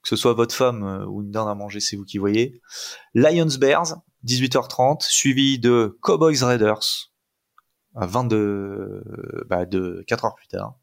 que 0.01 0.09
ce 0.09 0.15
soit 0.15 0.33
votre 0.33 0.55
femme 0.55 0.83
euh, 0.83 1.05
ou 1.05 1.21
une 1.21 1.31
dinde 1.31 1.47
à 1.49 1.55
manger, 1.55 1.79
c'est 1.81 1.95
vous 1.97 2.05
qui 2.05 2.17
voyez. 2.17 2.61
Lions 3.13 3.47
Bears, 3.59 3.97
18h30, 4.25 5.03
suivi 5.03 5.59
de 5.59 5.97
Cowboys 6.01 6.43
Raiders, 6.43 7.11
à 7.95 8.05
22, 8.05 9.03
bah, 9.49 9.65
de 9.65 10.03
4 10.07 10.25
heures 10.25 10.35
plus 10.35 10.47
tard. 10.47 10.75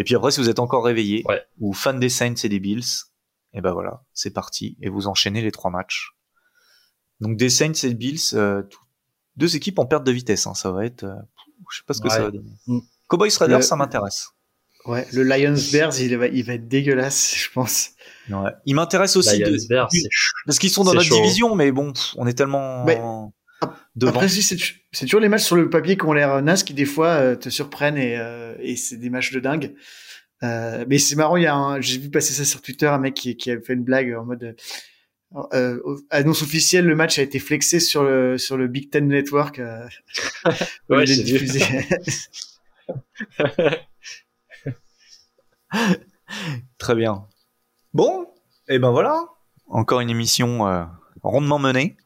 Et 0.00 0.04
puis 0.04 0.14
après, 0.16 0.30
si 0.30 0.40
vous 0.40 0.48
êtes 0.48 0.58
encore 0.58 0.82
réveillé, 0.84 1.22
Ouais. 1.28 1.42
ou 1.58 1.74
fan 1.74 2.00
des 2.00 2.08
Saints 2.08 2.34
et 2.42 2.48
des 2.48 2.58
Bills, 2.58 2.82
et 3.52 3.60
ben 3.60 3.72
voilà, 3.72 4.02
c'est 4.14 4.30
parti, 4.30 4.78
et 4.80 4.88
vous 4.88 5.06
enchaînez 5.08 5.42
les 5.42 5.52
trois 5.52 5.70
matchs. 5.70 6.12
Donc 7.20 7.36
des 7.36 7.50
Saints 7.50 7.72
et 7.84 7.88
des 7.88 7.94
Bills, 7.94 8.20
euh, 8.32 8.62
deux 9.36 9.56
équipes 9.56 9.78
en 9.78 9.84
perte 9.86 10.04
de 10.04 10.10
vitesse, 10.12 10.46
hein, 10.46 10.54
ça 10.54 10.70
va 10.72 10.86
être, 10.86 11.04
euh, 11.04 11.14
je 11.70 11.76
sais 11.78 11.84
pas 11.86 11.92
ce 11.94 12.00
que 12.00 12.08
ça 12.08 12.22
va 12.22 12.30
donner. 12.30 12.50
Mm. 12.66 12.78
Cowboys 13.08 13.30
Raiders, 13.38 13.58
Le- 13.58 13.62
ça 13.64 13.76
m'intéresse. 13.76 14.28
Ouais, 14.86 15.06
le 15.12 15.22
Lions 15.24 15.60
Bears, 15.72 16.00
il 16.00 16.16
va, 16.16 16.26
il 16.28 16.42
va 16.44 16.54
être 16.54 16.66
dégueulasse, 16.66 17.34
je 17.36 17.50
pense. 17.52 17.90
Ouais. 18.30 18.50
Il 18.64 18.74
m'intéresse 18.76 19.16
aussi 19.16 19.38
Lions 19.38 19.50
de- 19.50 19.68
Bears, 19.68 19.88
parce 20.46 20.58
qu'ils 20.58 20.70
sont 20.70 20.84
dans 20.84 20.94
notre 20.94 21.06
chaud. 21.06 21.16
division, 21.16 21.54
mais 21.54 21.70
bon, 21.72 21.92
on 22.16 22.26
est 22.26 22.32
tellement 22.32 22.86
Ouais. 22.86 22.98
Devant. 23.96 24.12
Après, 24.12 24.28
si, 24.28 24.42
c'est 24.42 24.56
c'est 24.92 25.06
toujours 25.06 25.20
les 25.20 25.28
matchs 25.28 25.44
sur 25.44 25.56
le 25.56 25.70
papier 25.70 25.96
qui 25.96 26.04
ont 26.04 26.12
l'air 26.12 26.42
nazes 26.42 26.64
qui, 26.64 26.74
des 26.74 26.84
fois, 26.84 27.08
euh, 27.08 27.36
te 27.36 27.48
surprennent 27.48 27.98
et, 27.98 28.16
euh, 28.16 28.54
et 28.60 28.76
c'est 28.76 28.96
des 28.96 29.10
matchs 29.10 29.32
de 29.32 29.40
dingue. 29.40 29.74
Euh, 30.42 30.84
mais 30.88 30.98
c'est 30.98 31.16
marrant, 31.16 31.36
il 31.36 31.42
y 31.42 31.46
a 31.46 31.54
un, 31.54 31.80
j'ai 31.80 31.98
vu 31.98 32.10
passer 32.10 32.32
ça 32.32 32.44
sur 32.44 32.62
Twitter, 32.62 32.86
un 32.86 32.98
mec 32.98 33.14
qui, 33.14 33.36
qui 33.36 33.50
a 33.50 33.60
fait 33.60 33.74
une 33.74 33.84
blague 33.84 34.14
en 34.14 34.24
mode, 34.24 34.56
euh, 35.52 35.78
annonce 36.08 36.42
officielle, 36.42 36.86
le 36.86 36.94
match 36.96 37.18
a 37.18 37.22
été 37.22 37.38
flexé 37.38 37.78
sur 37.78 38.02
le, 38.04 38.38
sur 38.38 38.56
le 38.56 38.66
Big 38.66 38.88
Ten 38.90 39.06
Network, 39.08 39.58
euh, 39.58 39.86
Ouais, 40.88 41.04
j'ai 41.06 41.22
diffusé. 41.22 41.62
Très 46.78 46.94
bien. 46.94 47.26
Bon, 47.92 48.26
et 48.68 48.78
ben 48.78 48.92
voilà, 48.92 49.26
encore 49.68 50.00
une 50.00 50.10
émission 50.10 50.88
rondement 51.22 51.58
menée. 51.58 51.96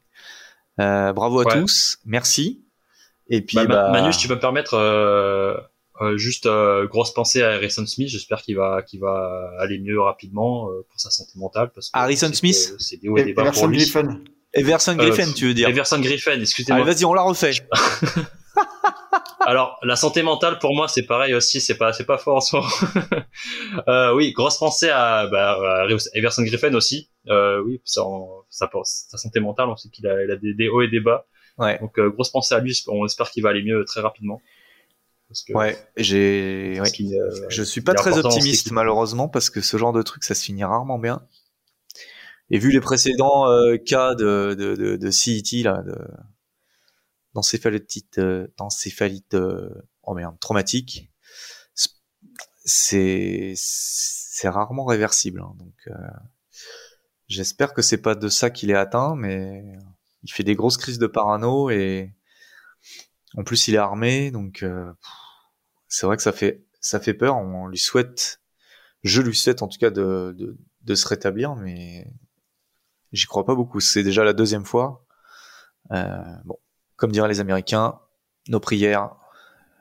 Euh, 0.80 1.12
bravo 1.12 1.40
à 1.40 1.44
Ouais. 1.44 1.60
tous, 1.60 1.98
merci. 2.04 2.64
Et 3.28 3.40
puis, 3.40 3.56
Bah, 3.56 3.66
bah, 3.66 3.90
Manu, 3.90 4.12
si 4.12 4.18
tu 4.18 4.28
peux 4.28 4.34
me 4.34 4.40
permettre, 4.40 4.74
euh, 4.74 5.56
euh, 6.00 6.16
juste 6.18 6.46
euh, 6.46 6.86
grosse 6.88 7.14
pensée 7.14 7.42
à 7.42 7.52
Harrison 7.52 7.86
Smith. 7.86 8.08
J'espère 8.08 8.42
qu'il 8.42 8.56
va, 8.56 8.82
qu'il 8.82 9.00
va 9.00 9.50
aller 9.60 9.78
mieux 9.78 10.00
rapidement 10.00 10.68
euh, 10.68 10.84
pour 10.90 11.00
sa 11.00 11.10
santé 11.10 11.32
mentale. 11.36 11.70
Parce 11.74 11.90
que 11.90 11.98
Harrison 11.98 12.32
Smith 12.32 12.74
C'est 12.78 12.96
des 13.00 13.08
hauts 13.08 13.16
et 13.16 13.24
des 13.24 13.32
bas 13.32 13.50
pour 13.52 13.68
lui. 13.68 13.78
Griffin. 13.78 14.20
Everson 14.52 14.92
Euh, 14.92 15.08
Griffin, 15.08 15.32
tu 15.32 15.46
veux 15.46 15.54
dire 15.54 15.68
Everson 15.68 16.00
Griffin, 16.00 16.40
excusez-moi. 16.40 16.82
Allez, 16.82 16.92
vas-y, 16.92 17.04
on 17.04 17.14
la 17.14 17.22
refait. 17.22 17.52
Alors, 19.46 19.78
la 19.82 19.94
santé 19.96 20.22
mentale 20.22 20.58
pour 20.58 20.74
moi, 20.74 20.88
c'est 20.88 21.02
pareil 21.02 21.34
aussi. 21.34 21.60
C'est 21.60 21.76
pas, 21.76 21.92
c'est 21.92 22.04
pas 22.06 22.16
fort 22.18 22.36
en 22.36 22.40
ce 22.40 22.56
moment. 22.56 22.68
euh, 23.88 24.14
oui, 24.14 24.32
grosse 24.32 24.56
pensée 24.58 24.88
à, 24.88 25.26
bah, 25.26 25.58
à 25.82 25.86
Everson 26.14 26.42
Griffin 26.44 26.72
aussi. 26.74 27.10
Euh, 27.28 27.60
oui, 27.62 27.80
sa, 27.84 28.02
sa, 28.54 28.70
sa 28.84 29.18
santé 29.18 29.40
mentale, 29.40 29.68
on 29.68 29.76
sait 29.76 29.88
qu'il 29.88 30.06
a, 30.06 30.22
il 30.24 30.30
a 30.30 30.36
des, 30.36 30.54
des 30.54 30.68
hauts 30.68 30.82
et 30.82 30.88
des 30.88 31.00
bas. 31.00 31.26
Ouais. 31.58 31.78
Donc, 31.78 31.98
euh, 31.98 32.10
grosse 32.10 32.30
pensée 32.30 32.54
à 32.54 32.60
lui. 32.60 32.80
On 32.88 33.04
espère 33.06 33.30
qu'il 33.30 33.42
va 33.42 33.50
aller 33.50 33.62
mieux 33.62 33.84
très 33.84 34.00
rapidement. 34.00 34.40
Parce 35.28 35.42
que, 35.42 35.52
Ouais, 35.52 35.76
j'ai. 35.96 36.80
ouais. 36.80 36.90
euh, 37.18 37.46
Je 37.48 37.62
suis 37.62 37.80
pas 37.80 37.94
très 37.94 38.18
optimiste 38.18 38.70
malheureusement 38.70 39.28
parce 39.28 39.50
que 39.50 39.60
ce 39.60 39.76
genre 39.76 39.92
de 39.92 40.02
truc 40.02 40.22
ça 40.24 40.34
se 40.34 40.44
finit 40.44 40.64
rarement 40.64 40.98
bien. 40.98 41.26
Et 42.50 42.58
vu 42.58 42.70
les 42.70 42.80
précédents 42.80 43.48
euh, 43.48 43.76
cas 43.78 44.14
de 44.14 44.54
de 44.58 44.74
de, 44.76 44.96
de 44.96 45.10
CET 45.10 45.62
là, 45.62 45.82
de 45.82 45.96
d'encéphalite 47.34 48.20
d'encéphalite 48.58 49.36
oh 50.04 50.14
merde 50.14 50.38
traumatique, 50.38 51.10
c'est 52.64 53.52
c'est 53.56 54.48
rarement 54.48 54.84
réversible. 54.84 55.40
hein. 55.40 55.54
donc 55.58 55.74
j'espère 57.28 57.74
que 57.74 57.82
c'est 57.82 57.98
pas 58.02 58.14
de 58.14 58.28
ça 58.28 58.50
qu'il 58.50 58.70
est 58.70 58.74
atteint, 58.74 59.14
mais 59.16 59.64
il 60.22 60.32
fait 60.32 60.44
des 60.44 60.54
grosses 60.54 60.76
crises 60.78 60.98
de 60.98 61.06
parano 61.06 61.70
et 61.70 62.12
en 63.36 63.44
plus 63.44 63.68
il 63.68 63.74
est 63.74 63.78
armé 63.78 64.30
donc. 64.30 64.62
euh, 64.62 64.92
c'est 65.88 66.06
vrai 66.06 66.16
que 66.16 66.22
ça 66.22 66.32
fait 66.32 66.64
ça 66.80 67.00
fait 67.00 67.14
peur. 67.14 67.36
On 67.36 67.66
lui 67.68 67.78
souhaite, 67.78 68.40
je 69.02 69.22
lui 69.22 69.34
souhaite 69.36 69.62
en 69.62 69.68
tout 69.68 69.78
cas 69.78 69.90
de 69.90 70.34
de, 70.36 70.58
de 70.82 70.94
se 70.94 71.06
rétablir, 71.08 71.54
mais 71.56 72.06
j'y 73.12 73.26
crois 73.26 73.44
pas 73.44 73.54
beaucoup. 73.54 73.80
C'est 73.80 74.02
déjà 74.02 74.24
la 74.24 74.32
deuxième 74.32 74.64
fois. 74.64 75.04
Euh, 75.92 76.22
bon, 76.44 76.58
comme 76.96 77.12
diraient 77.12 77.28
les 77.28 77.40
Américains, 77.40 78.00
nos 78.48 78.60
prières 78.60 79.16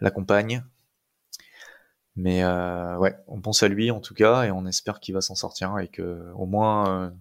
l'accompagnent. 0.01 0.63
Mais 2.15 2.43
euh, 2.43 2.95
ouais, 2.97 3.15
on 3.27 3.41
pense 3.41 3.63
à 3.63 3.67
lui 3.67 3.89
en 3.89 3.99
tout 3.99 4.13
cas 4.13 4.43
et 4.43 4.51
on 4.51 4.65
espère 4.67 4.99
qu'il 4.99 5.15
va 5.15 5.21
s'en 5.21 5.35
sortir 5.35 5.79
et 5.79 5.87
que 5.87 6.31
au 6.35 6.45
moins 6.45 7.07
euh, 7.07 7.11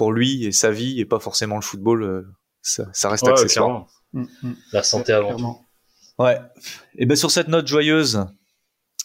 pour 0.00 0.12
lui 0.12 0.46
et 0.46 0.52
sa 0.52 0.70
vie 0.70 0.98
et 0.98 1.04
pas 1.04 1.20
forcément 1.20 1.56
le 1.56 1.60
football, 1.60 2.02
euh, 2.02 2.22
ça, 2.62 2.88
ça 2.94 3.10
reste 3.10 3.22
Ouais, 3.24 3.32
accessoire. 3.32 3.86
Mm, 4.14 4.24
mm. 4.42 4.56
La 4.72 4.82
santé 4.82 5.12
avant 5.12 5.36
tout. 5.36 5.58
Ouais. 6.18 6.38
Et 6.94 7.04
ben 7.04 7.14
sur 7.18 7.30
cette 7.30 7.48
note 7.48 7.66
joyeuse, 7.66 8.24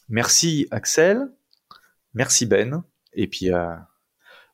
merci 0.08 0.70
Axel, 0.72 1.28
merci 2.14 2.46
Ben, 2.46 2.86
et 3.12 3.28
puis 3.28 3.52
euh, 3.52 3.76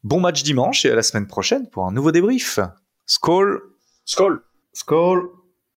bon 0.01 0.19
match 0.19 0.41
dimanche 0.41 0.83
et 0.83 0.89
à 0.89 0.95
la 0.95 1.03
semaine 1.03 1.27
prochaine 1.27 1.69
pour 1.69 1.85
un 1.85 1.91
nouveau 1.91 2.11
débrief. 2.11 2.59
Skol 3.05 3.61
Skol! 4.03 4.41
Skål! 4.73 5.29